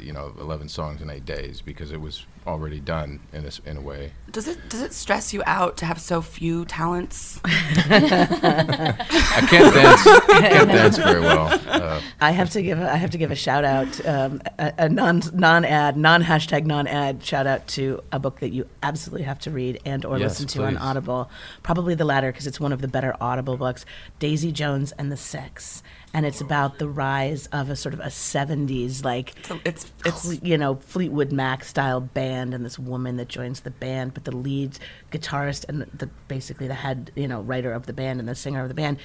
you 0.00 0.12
know, 0.12 0.32
eleven 0.38 0.68
songs 0.68 1.02
in 1.02 1.10
eight 1.10 1.24
days 1.24 1.60
because 1.60 1.90
it 1.90 2.00
was 2.00 2.24
already 2.46 2.80
done 2.80 3.20
in 3.32 3.44
a, 3.44 3.48
s- 3.48 3.60
in 3.64 3.76
a 3.76 3.80
way. 3.80 4.12
Does 4.30 4.48
it 4.48 4.68
does 4.70 4.80
it 4.80 4.94
stress 4.94 5.32
you 5.34 5.42
out 5.46 5.76
to 5.78 5.86
have 5.86 6.00
so 6.00 6.22
few 6.22 6.64
talents? 6.64 7.38
I 7.44 9.46
can't 9.48 9.74
dance. 9.74 10.06
I 10.06 10.48
can't 10.48 10.68
dance 10.70 10.96
very 10.98 11.20
well. 11.20 11.60
Uh, 11.68 12.00
I 12.20 12.30
have 12.30 12.50
to 12.50 12.62
give 12.62 12.80
a, 12.80 12.90
I 12.92 12.96
have 12.96 13.10
to 13.10 13.18
give 13.18 13.30
a 13.30 13.34
shout 13.36 13.64
out, 13.64 14.06
um, 14.06 14.42
a, 14.58 14.72
a 14.78 14.88
non 14.88 15.22
non 15.34 15.64
ad, 15.64 15.96
non 15.96 16.22
hashtag 16.22 16.64
non 16.64 16.86
ad 16.86 17.24
shout 17.24 17.46
out 17.46 17.66
to 17.68 18.02
a 18.10 18.18
book 18.18 18.40
that 18.40 18.50
you 18.50 18.66
absolutely 18.82 19.24
have 19.24 19.38
to 19.40 19.50
read 19.50 19.80
and 19.84 20.04
or 20.04 20.18
Yes, 20.18 20.32
listen 20.40 20.46
to 20.48 20.64
on. 20.64 20.76
Audible. 20.76 21.30
Probably 21.62 21.94
the 21.94 22.04
latter 22.04 22.32
because 22.32 22.46
it's 22.46 22.60
one 22.60 22.72
of 22.72 22.80
the 22.80 22.88
better 22.88 23.14
Audible 23.20 23.56
books. 23.56 23.84
Daisy 24.18 24.52
Jones 24.52 24.92
and 24.92 25.10
the 25.12 25.16
Six, 25.16 25.82
and 26.14 26.26
it's 26.26 26.40
about 26.40 26.78
the 26.78 26.88
rise 26.88 27.46
of 27.46 27.70
a 27.70 27.76
sort 27.76 27.94
of 27.94 28.00
a 28.00 28.06
'70s 28.06 29.04
like 29.04 29.34
it's 29.64 29.90
it's 30.04 30.42
you 30.42 30.58
know 30.58 30.76
Fleetwood 30.76 31.32
Mac 31.32 31.64
style 31.64 32.00
band 32.00 32.54
and 32.54 32.64
this 32.64 32.78
woman 32.78 33.16
that 33.16 33.28
joins 33.28 33.60
the 33.60 33.70
band, 33.70 34.14
but 34.14 34.24
the 34.24 34.36
lead 34.36 34.78
guitarist 35.10 35.64
and 35.68 35.82
the 35.82 36.08
basically 36.28 36.68
the 36.68 36.74
head 36.74 37.10
you 37.14 37.28
know 37.28 37.40
writer 37.40 37.72
of 37.72 37.86
the 37.86 37.92
band 37.92 38.20
and 38.20 38.28
the 38.28 38.34
singer 38.34 38.62
of 38.62 38.68
the 38.68 38.74
band. 38.74 38.98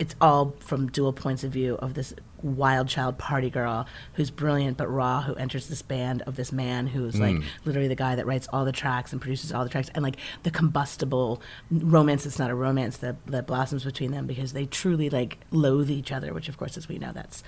It's 0.00 0.16
all 0.20 0.56
from 0.60 0.88
dual 0.88 1.12
points 1.12 1.44
of 1.44 1.52
view 1.52 1.76
of 1.76 1.94
this 1.94 2.12
wild 2.42 2.88
child 2.88 3.18
party 3.18 3.50
girl 3.50 3.86
who's 4.14 4.30
brilliant 4.30 4.78
but 4.78 4.88
raw, 4.88 5.20
who 5.20 5.34
enters 5.34 5.66
this 5.68 5.82
band 5.82 6.22
of 6.22 6.36
this 6.36 6.50
man 6.52 6.86
who's 6.86 7.20
like 7.20 7.36
Mm. 7.36 7.44
literally 7.66 7.86
the 7.86 7.94
guy 7.94 8.14
that 8.14 8.24
writes 8.26 8.48
all 8.50 8.64
the 8.64 8.72
tracks 8.72 9.12
and 9.12 9.20
produces 9.20 9.52
all 9.52 9.62
the 9.62 9.68
tracks, 9.68 9.90
and 9.94 10.02
like 10.02 10.16
the 10.42 10.50
combustible 10.50 11.42
romance. 11.70 12.24
It's 12.24 12.38
not 12.38 12.48
a 12.50 12.54
romance 12.54 12.96
that 12.96 13.16
that 13.26 13.46
blossoms 13.46 13.84
between 13.84 14.10
them 14.10 14.26
because 14.26 14.54
they 14.54 14.64
truly 14.64 15.10
like 15.10 15.38
loathe 15.50 15.90
each 15.90 16.10
other, 16.10 16.32
which 16.32 16.48
of 16.48 16.56
course, 16.56 16.78
as 16.78 16.88
we 16.88 16.98
know, 16.98 17.12
that's 17.12 17.42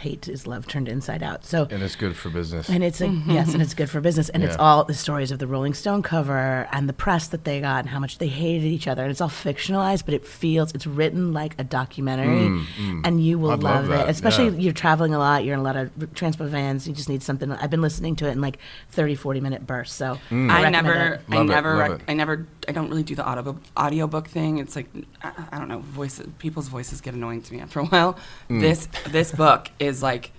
hate 0.00 0.28
is 0.28 0.46
love 0.46 0.66
turned 0.66 0.88
inside 0.88 1.22
out. 1.22 1.44
So 1.44 1.68
and 1.70 1.82
it's 1.82 1.94
good 1.96 2.16
for 2.16 2.30
business. 2.30 2.68
and 2.68 2.82
it's 2.82 3.00
like 3.00 3.10
yes, 3.26 3.52
and 3.52 3.62
it's 3.62 3.74
good 3.74 3.88
for 3.90 4.00
business, 4.00 4.28
and 4.30 4.42
it's 4.42 4.56
all 4.56 4.84
the 4.84 4.94
stories 4.94 5.30
of 5.30 5.38
the 5.38 5.46
Rolling 5.46 5.74
Stone 5.74 6.02
cover 6.02 6.66
and 6.72 6.88
the 6.88 6.92
press 6.92 7.28
that 7.28 7.44
they 7.44 7.60
got 7.60 7.80
and 7.80 7.88
how 7.88 7.98
much 7.98 8.18
they 8.18 8.28
hated 8.28 8.64
each 8.66 8.88
other, 8.88 9.02
and 9.02 9.10
it's 9.10 9.20
all 9.20 9.28
fictionalized, 9.28 10.04
but 10.04 10.14
it 10.14 10.26
feels 10.26 10.72
it's 10.72 10.86
written 10.86 11.32
like 11.32 11.54
a 11.60 11.64
documentary, 11.64 12.48
Mm, 12.48 12.64
mm. 12.78 13.00
and 13.06 13.24
you 13.24 13.38
will 13.38 13.50
I'd 13.52 13.62
love 13.62 13.88
love, 13.88 14.08
it. 14.08 14.10
Especially 14.10 14.46
yeah. 14.46 14.58
you're 14.58 14.72
traveling 14.72 15.14
a 15.14 15.18
lot, 15.18 15.44
you're 15.44 15.54
in 15.54 15.60
a 15.60 15.62
lot 15.62 15.76
of 15.76 15.90
transport 16.14 16.50
vans, 16.50 16.88
you 16.88 16.94
just 16.94 17.08
need 17.08 17.22
something. 17.22 17.52
I've 17.52 17.70
been 17.70 17.82
listening 17.82 18.16
to 18.16 18.26
it 18.28 18.32
in 18.32 18.40
like 18.40 18.58
30, 18.90 19.14
40 19.14 19.40
minute 19.40 19.66
bursts, 19.66 19.94
so 19.94 20.18
Mm. 20.30 20.50
I, 20.50 20.64
I 20.64 20.70
never, 20.70 20.92
it. 21.14 21.20
I 21.30 21.36
Love 21.36 21.44
it, 21.46 21.48
never, 21.52 21.76
rec- 21.76 22.00
I 22.08 22.14
never, 22.14 22.46
I 22.70 22.72
don't 22.72 22.88
really 22.88 23.02
do 23.02 23.16
the 23.16 23.24
audio 23.24 23.58
audiobook 23.76 24.28
thing. 24.28 24.58
It's 24.58 24.76
like, 24.76 24.86
I, 25.24 25.32
I 25.50 25.58
don't 25.58 25.66
know, 25.66 25.80
voices, 25.80 26.28
people's 26.38 26.68
voices 26.68 27.00
get 27.00 27.14
annoying 27.14 27.42
to 27.42 27.52
me 27.52 27.60
after 27.60 27.80
a 27.80 27.86
while. 27.86 28.16
Mm. 28.48 28.60
This, 28.60 28.88
this 29.08 29.32
book 29.32 29.70
is 29.80 30.04
like, 30.04 30.30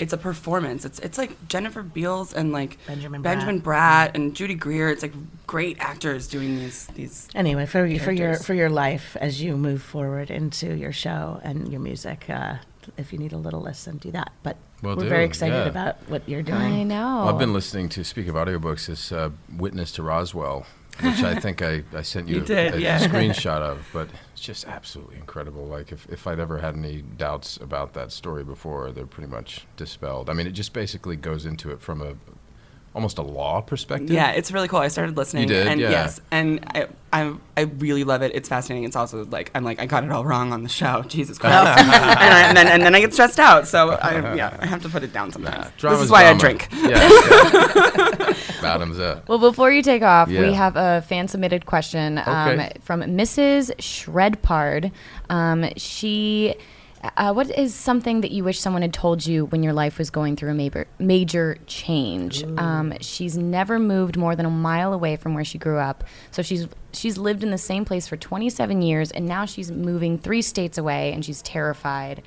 it's 0.00 0.12
a 0.12 0.16
performance. 0.18 0.84
It's, 0.84 0.98
it's 0.98 1.16
like 1.16 1.32
Jennifer 1.46 1.84
Beals 1.84 2.34
and 2.34 2.50
like 2.50 2.76
Benjamin 2.88 3.22
Benjamin 3.22 3.62
Bratt 3.62 4.16
and 4.16 4.34
Judy 4.34 4.56
Greer. 4.56 4.90
It's 4.90 5.02
like 5.02 5.14
great 5.46 5.76
actors 5.78 6.26
doing 6.26 6.56
these, 6.56 6.86
these. 6.88 7.28
Anyway, 7.36 7.66
for 7.66 7.86
you 7.86 8.00
for 8.00 8.12
your 8.12 8.34
for 8.34 8.52
your 8.52 8.68
life 8.68 9.16
as 9.20 9.40
you 9.40 9.56
move 9.56 9.80
forward 9.80 10.30
into 10.30 10.74
your 10.74 10.92
show 10.92 11.40
and 11.44 11.70
your 11.70 11.80
music, 11.80 12.28
uh, 12.28 12.56
if 12.98 13.12
you 13.12 13.18
need 13.18 13.32
a 13.32 13.38
little 13.38 13.62
listen, 13.62 13.96
do 13.98 14.10
that. 14.10 14.32
But 14.42 14.56
Will 14.82 14.96
we're 14.96 15.04
do, 15.04 15.08
very 15.08 15.24
excited 15.24 15.54
yeah. 15.54 15.68
about 15.68 15.96
what 16.10 16.28
you're 16.28 16.42
doing. 16.42 16.60
I 16.60 16.82
know. 16.82 17.22
Well, 17.24 17.28
I've 17.30 17.38
been 17.38 17.54
listening 17.54 17.88
to, 17.90 18.04
speak 18.04 18.28
of 18.28 18.34
audiobooks, 18.34 18.88
this 18.88 19.12
uh, 19.12 19.30
Witness 19.56 19.92
to 19.92 20.02
Roswell, 20.02 20.66
which 21.00 21.22
I 21.22 21.38
think 21.38 21.62
I, 21.62 21.82
I 21.94 22.02
sent 22.02 22.28
you, 22.28 22.36
You 22.36 22.40
did, 22.42 22.74
a, 22.74 22.76
a 22.76 22.80
yeah. 22.80 22.98
screenshot 23.00 23.60
of, 23.60 23.86
but 23.92 24.08
it's 24.32 24.40
just 24.40 24.66
absolutely 24.66 25.16
incredible. 25.16 25.66
Like, 25.66 25.92
if, 25.92 26.06
if 26.08 26.26
I'd 26.26 26.40
ever 26.40 26.58
had 26.58 26.74
any 26.74 27.02
doubts 27.02 27.56
about 27.58 27.92
that 27.94 28.12
story 28.12 28.44
before, 28.44 28.92
they're 28.92 29.06
pretty 29.06 29.30
much 29.30 29.66
dispelled. 29.76 30.30
I 30.30 30.32
mean, 30.32 30.46
it 30.46 30.52
just 30.52 30.72
basically 30.72 31.16
goes 31.16 31.44
into 31.46 31.70
it 31.70 31.80
from 31.80 32.00
a 32.02 32.14
almost 32.96 33.18
a 33.18 33.22
law 33.22 33.60
perspective. 33.60 34.10
Yeah, 34.10 34.30
it's 34.32 34.50
really 34.50 34.68
cool. 34.68 34.80
I 34.80 34.88
started 34.88 35.16
listening. 35.16 35.44
You 35.44 35.48
did, 35.54 35.66
and 35.68 35.78
yeah. 35.80 35.90
yes, 35.90 36.20
and 36.30 36.64
I, 36.74 36.88
I 37.12 37.34
I 37.56 37.60
really 37.62 38.02
love 38.04 38.22
it. 38.22 38.32
It's 38.34 38.48
fascinating. 38.48 38.84
It's 38.84 38.96
also 38.96 39.24
like 39.26 39.50
I'm 39.54 39.62
like 39.62 39.78
I 39.78 39.86
got 39.86 40.02
it 40.02 40.10
all 40.10 40.24
wrong 40.24 40.52
on 40.52 40.62
the 40.62 40.68
show. 40.68 41.02
Jesus 41.02 41.38
Christ. 41.38 41.78
and, 41.78 41.90
I, 41.90 42.42
and 42.48 42.56
then 42.56 42.66
and 42.66 42.82
then 42.82 42.94
I 42.94 43.00
get 43.00 43.12
stressed 43.12 43.38
out. 43.38 43.68
So 43.68 43.90
I, 43.90 44.34
yeah, 44.34 44.56
I 44.58 44.66
have 44.66 44.82
to 44.82 44.88
put 44.88 45.04
it 45.04 45.12
down 45.12 45.30
sometimes. 45.30 45.70
this 45.80 46.00
is 46.00 46.10
why 46.10 46.26
I 46.26 46.34
drink. 46.34 46.68
Yeah. 46.72 48.32
Bottoms 48.62 48.98
up. 48.98 49.28
Well, 49.28 49.38
before 49.38 49.70
you 49.70 49.82
take 49.82 50.02
off, 50.02 50.28
Yeah. 50.30 50.40
we 50.40 50.52
have 50.54 50.76
a 50.76 51.02
fan 51.02 51.28
submitted 51.28 51.66
question 51.66 52.18
um, 52.24 52.48
Okay. 52.48 52.72
from 52.80 53.02
Mrs. 53.02 53.76
Shredpard. 53.76 54.90
Um, 55.28 55.68
she. 55.76 56.54
Uh, 57.16 57.32
what 57.32 57.50
is 57.50 57.74
something 57.74 58.20
that 58.22 58.30
you 58.30 58.42
wish 58.44 58.58
someone 58.60 58.82
had 58.82 58.92
told 58.92 59.26
you 59.26 59.46
when 59.46 59.62
your 59.62 59.72
life 59.72 59.98
was 59.98 60.10
going 60.10 60.36
through 60.36 60.50
a 60.50 60.54
major, 60.54 60.86
major 60.98 61.58
change? 61.66 62.44
Um, 62.58 62.94
she's 63.00 63.36
never 63.36 63.78
moved 63.78 64.16
more 64.16 64.34
than 64.36 64.46
a 64.46 64.50
mile 64.50 64.92
away 64.92 65.16
from 65.16 65.34
where 65.34 65.44
she 65.44 65.58
grew 65.58 65.78
up. 65.78 66.04
So 66.30 66.42
she's 66.42 66.66
she's 66.92 67.18
lived 67.18 67.42
in 67.42 67.50
the 67.50 67.58
same 67.58 67.84
place 67.84 68.06
for 68.06 68.16
27 68.16 68.82
years, 68.82 69.10
and 69.10 69.26
now 69.26 69.44
she's 69.44 69.70
moving 69.70 70.18
three 70.18 70.42
states 70.42 70.78
away, 70.78 71.12
and 71.12 71.24
she's 71.24 71.42
terrified. 71.42 72.22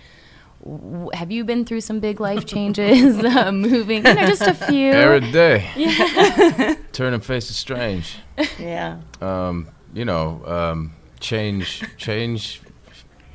W- 0.64 1.10
Have 1.14 1.32
you 1.32 1.44
been 1.46 1.64
through 1.66 1.82
some 1.82 2.00
big 2.00 2.20
life 2.20 2.46
changes? 2.56 3.18
uh, 3.24 3.52
moving, 3.52 4.06
you 4.06 4.14
know, 4.14 4.28
just 4.28 4.42
a 4.42 4.54
few. 4.54 4.92
Every 4.92 5.32
day. 5.32 5.70
Yeah. 5.76 6.76
Turning 6.92 7.22
faces 7.22 7.56
strange. 7.56 8.18
Yeah. 8.60 9.00
Um, 9.22 9.70
you 9.94 10.04
know, 10.06 10.44
um, 10.46 10.94
change, 11.22 11.84
change. 11.98 12.62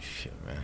Shit, 0.01 0.33
man. 0.45 0.59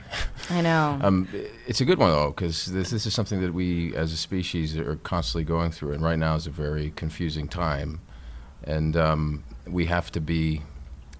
I 0.51 0.61
know. 0.61 0.98
Um, 1.01 1.28
it's 1.66 1.80
a 1.80 1.84
good 1.84 1.98
one 1.98 2.11
though, 2.11 2.30
because 2.30 2.66
this, 2.66 2.90
this 2.90 3.07
is 3.07 3.14
something 3.14 3.40
that 3.40 3.55
we, 3.55 3.94
as 3.94 4.12
a 4.12 4.16
species, 4.16 4.76
are 4.76 4.96
constantly 4.96 5.44
going 5.44 5.70
through, 5.70 5.92
and 5.92 6.03
right 6.03 6.18
now 6.18 6.34
is 6.34 6.46
a 6.46 6.51
very 6.51 6.92
confusing 6.96 7.46
time, 7.48 8.01
and 8.64 8.96
um, 8.96 9.44
we 9.68 9.86
have 9.86 10.11
to 10.12 10.20
be 10.20 10.62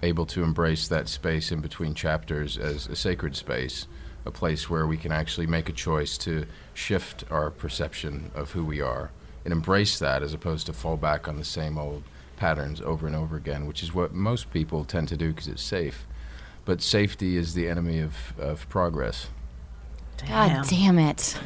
able 0.03 0.25
to 0.25 0.43
embrace 0.43 0.87
that 0.87 1.07
space 1.07 1.51
in 1.51 1.61
between 1.61 1.93
chapters 1.93 2.57
as 2.57 2.87
a 2.87 2.95
sacred 2.95 3.35
space, 3.35 3.87
a 4.25 4.31
place 4.31 4.69
where 4.69 4.85
we 4.85 4.97
can 4.97 5.11
actually 5.11 5.47
make 5.47 5.69
a 5.69 5.73
choice 5.73 6.17
to 6.17 6.45
shift 6.73 7.23
our 7.31 7.49
perception 7.49 8.31
of 8.35 8.51
who 8.51 8.65
we 8.65 8.81
are 8.81 9.11
and 9.43 9.51
embrace 9.51 9.97
that, 9.99 10.21
as 10.21 10.33
opposed 10.33 10.65
to 10.67 10.73
fall 10.73 10.97
back 10.97 11.27
on 11.27 11.37
the 11.37 11.43
same 11.43 11.77
old 11.77 12.03
patterns 12.35 12.81
over 12.81 13.07
and 13.07 13.15
over 13.15 13.35
again, 13.35 13.65
which 13.65 13.83
is 13.83 13.93
what 13.93 14.13
most 14.13 14.51
people 14.51 14.83
tend 14.83 15.07
to 15.07 15.17
do 15.17 15.29
because 15.29 15.47
it's 15.47 15.63
safe. 15.63 16.05
But 16.65 16.81
safety 16.81 17.37
is 17.37 17.53
the 17.53 17.67
enemy 17.67 17.99
of, 17.99 18.33
of 18.39 18.69
progress. 18.69 19.27
God 20.27 20.65
damn 20.69 20.99
it. 20.99 21.37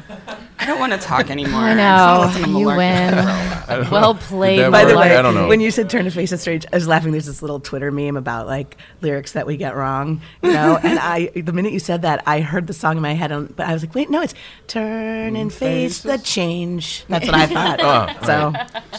I 0.58 0.64
don't 0.66 0.78
want 0.78 0.92
to 0.92 0.98
talk 0.98 1.30
anymore. 1.30 1.60
I 1.60 1.74
know. 1.74 2.18
wanna 2.18 2.26
listen 2.26 2.52
to 2.52 2.58
You 2.58 2.66
win. 2.66 3.90
Well 3.90 4.14
played, 4.14 4.56
Did 4.56 4.72
By 4.72 4.84
the 4.84 4.96
way, 4.96 5.16
I 5.16 5.22
don't 5.22 5.34
know. 5.34 5.48
when 5.48 5.60
you 5.60 5.70
said 5.70 5.90
"turn 5.90 6.04
to 6.04 6.10
face 6.10 6.32
it 6.32 6.38
strange," 6.38 6.64
I 6.72 6.76
was 6.76 6.86
laughing. 6.88 7.12
There's 7.12 7.26
this 7.26 7.42
little 7.42 7.60
Twitter 7.60 7.90
meme 7.90 8.16
about 8.16 8.46
like 8.46 8.76
lyrics 9.00 9.32
that 9.32 9.46
we 9.46 9.56
get 9.56 9.74
wrong, 9.76 10.20
you 10.42 10.52
know. 10.52 10.76
and 10.82 10.98
I, 10.98 11.26
the 11.34 11.52
minute 11.52 11.72
you 11.72 11.78
said 11.78 12.02
that, 12.02 12.22
I 12.26 12.40
heard 12.40 12.66
the 12.68 12.72
song 12.72 12.96
in 12.96 13.02
my 13.02 13.14
head, 13.14 13.32
and, 13.32 13.54
but 13.56 13.66
I 13.66 13.72
was 13.72 13.82
like, 13.82 13.94
"Wait, 13.94 14.08
no, 14.08 14.22
it's 14.22 14.34
turn 14.66 15.36
and 15.36 15.52
face 15.52 16.02
the 16.02 16.18
change." 16.18 17.04
That's 17.08 17.26
what 17.26 17.34
I 17.34 17.46
thought. 17.46 17.80
Oh, 17.82 18.26
so, 18.26 18.50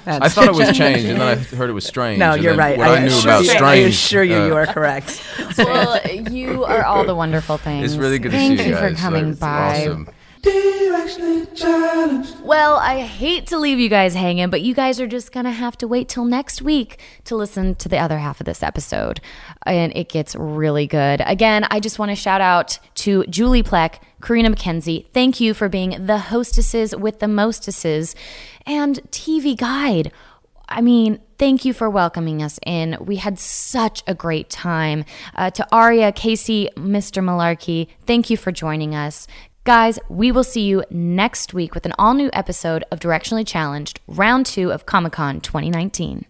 right. 0.05 0.21
I 0.21 0.29
thought 0.29 0.47
it 0.47 0.53
was 0.53 0.67
change, 0.77 1.03
and 1.05 1.19
then 1.19 1.27
I 1.27 1.35
heard 1.35 1.69
it 1.69 1.73
was 1.73 1.85
strange. 1.85 2.19
No, 2.19 2.33
you're 2.35 2.55
right. 2.55 2.77
What 2.77 2.87
I, 2.89 2.99
knew 3.05 3.19
about 3.19 3.43
you, 3.45 3.51
I 3.51 3.55
strange. 3.55 3.89
assure 3.89 4.23
you, 4.23 4.35
uh, 4.37 4.47
you 4.47 4.55
are 4.55 4.65
correct. 4.67 5.23
well, 5.57 5.99
you 6.07 6.65
are 6.65 6.83
all 6.83 7.03
the 7.05 7.15
wonderful 7.15 7.57
things. 7.57 7.85
It's 7.93 7.99
really 7.99 8.19
good 8.19 8.31
to 8.31 8.37
Thank 8.37 8.59
see 8.59 8.67
you 8.67 8.75
Thank 8.75 8.81
you 8.83 8.89
for 8.89 8.89
guys. 8.93 8.99
coming 8.99 9.29
Like, 9.31 9.39
by. 9.39 9.66
Awesome. 9.67 10.09
Well, 12.43 12.77
I 12.77 13.01
hate 13.01 13.47
to 13.47 13.57
leave 13.57 13.79
you 13.79 13.89
guys 13.89 14.13
hanging, 14.13 14.49
but 14.49 14.61
you 14.61 14.73
guys 14.73 15.01
are 15.01 15.07
just 15.07 15.31
going 15.31 15.45
to 15.45 15.51
have 15.51 15.77
to 15.79 15.87
wait 15.87 16.07
till 16.07 16.25
next 16.25 16.61
week 16.61 16.99
to 17.25 17.35
listen 17.35 17.75
to 17.75 17.89
the 17.89 17.97
other 17.97 18.17
half 18.17 18.39
of 18.39 18.45
this 18.45 18.63
episode. 18.63 19.19
And 19.65 19.91
it 19.95 20.09
gets 20.09 20.35
really 20.35 20.87
good. 20.87 21.21
Again, 21.25 21.65
I 21.69 21.79
just 21.79 21.99
want 21.99 22.11
to 22.11 22.15
shout 22.15 22.39
out 22.39 22.79
to 22.95 23.25
Julie 23.25 23.63
Plec, 23.63 23.99
Carina 24.21 24.49
MacKenzie. 24.49 25.07
Thank 25.13 25.39
you 25.39 25.53
for 25.53 25.67
being 25.67 26.05
the 26.05 26.17
hostesses 26.17 26.95
with 26.95 27.19
the 27.19 27.27
mostesses 27.27 28.15
and 28.65 29.01
TV 29.11 29.57
Guide. 29.57 30.11
I 30.69 30.81
mean, 30.81 31.19
thank 31.37 31.65
you 31.65 31.73
for 31.73 31.89
welcoming 31.89 32.43
us 32.43 32.59
in. 32.65 32.97
We 32.99 33.17
had 33.17 33.39
such 33.39 34.03
a 34.05 34.13
great 34.13 34.49
time. 34.49 35.05
Uh, 35.35 35.49
to 35.51 35.67
Aria, 35.71 36.11
Casey, 36.11 36.69
Mr. 36.75 37.23
Malarkey, 37.23 37.87
thank 38.05 38.29
you 38.29 38.37
for 38.37 38.51
joining 38.51 38.93
us. 38.93 39.27
Guys, 39.67 39.99
we 40.07 40.31
will 40.31 40.45
see 40.45 40.61
you 40.61 40.81
next 40.89 41.53
week 41.53 41.75
with 41.75 41.85
an 41.85 41.91
all 41.99 42.13
new 42.13 42.29
episode 42.31 42.85
of 42.89 43.01
Directionally 43.01 43.45
Challenged, 43.45 43.99
round 44.07 44.45
two 44.45 44.71
of 44.71 44.85
Comic 44.85 45.11
Con 45.11 45.41
2019. 45.41 46.25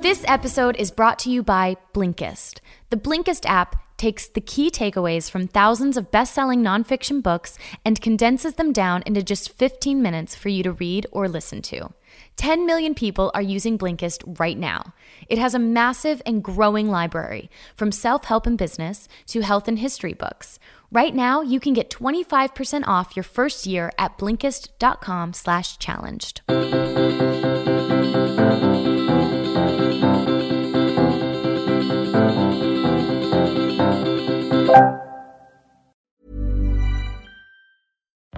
This 0.00 0.24
episode 0.26 0.74
is 0.74 0.90
brought 0.90 1.20
to 1.20 1.30
you 1.30 1.44
by 1.44 1.76
Blinkist. 1.94 2.58
The 2.90 2.96
Blinkist 2.96 3.46
app 3.46 3.76
takes 3.96 4.26
the 4.26 4.40
key 4.40 4.70
takeaways 4.70 5.30
from 5.30 5.46
thousands 5.46 5.96
of 5.96 6.10
best 6.10 6.34
selling 6.34 6.62
nonfiction 6.62 7.22
books 7.22 7.58
and 7.84 8.00
condenses 8.00 8.54
them 8.54 8.72
down 8.72 9.04
into 9.06 9.22
just 9.22 9.52
15 9.52 10.02
minutes 10.02 10.34
for 10.34 10.48
you 10.48 10.64
to 10.64 10.72
read 10.72 11.06
or 11.12 11.28
listen 11.28 11.62
to. 11.62 11.92
10 12.36 12.64
million 12.64 12.94
people 12.94 13.30
are 13.34 13.42
using 13.42 13.76
Blinkist 13.76 14.38
right 14.38 14.56
now. 14.56 14.94
It 15.28 15.38
has 15.38 15.54
a 15.54 15.58
massive 15.58 16.22
and 16.24 16.42
growing 16.42 16.88
library, 16.88 17.50
from 17.74 17.92
self 17.92 18.24
help 18.24 18.46
and 18.46 18.56
business 18.56 19.08
to 19.26 19.42
health 19.42 19.68
and 19.68 19.78
history 19.78 20.14
books. 20.14 20.58
Right 20.90 21.14
now, 21.14 21.42
you 21.42 21.60
can 21.60 21.74
get 21.74 21.90
25% 21.90 22.84
off 22.86 23.14
your 23.14 23.22
first 23.22 23.66
year 23.66 23.92
at 23.98 24.16
Blinkist.com 24.16 25.34
slash 25.34 25.78
challenged. 25.78 26.40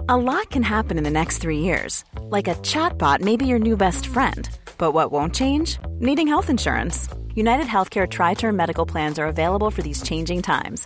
A 0.09 0.17
lot 0.17 0.49
can 0.49 0.61
happen 0.61 0.97
in 0.97 1.05
the 1.05 1.09
next 1.09 1.37
three 1.37 1.59
years. 1.59 2.03
Like 2.23 2.49
a 2.49 2.55
chatbot 2.55 3.21
may 3.21 3.37
be 3.37 3.47
your 3.47 3.59
new 3.59 3.77
best 3.77 4.07
friend. 4.07 4.49
But 4.77 4.91
what 4.91 5.09
won't 5.09 5.33
change? 5.33 5.79
Needing 6.01 6.27
health 6.27 6.49
insurance. 6.49 7.07
United 7.33 7.67
Healthcare 7.67 8.09
Tri 8.09 8.33
Term 8.33 8.57
Medical 8.57 8.85
Plans 8.85 9.17
are 9.19 9.27
available 9.27 9.71
for 9.71 9.81
these 9.81 10.03
changing 10.03 10.41
times. 10.41 10.85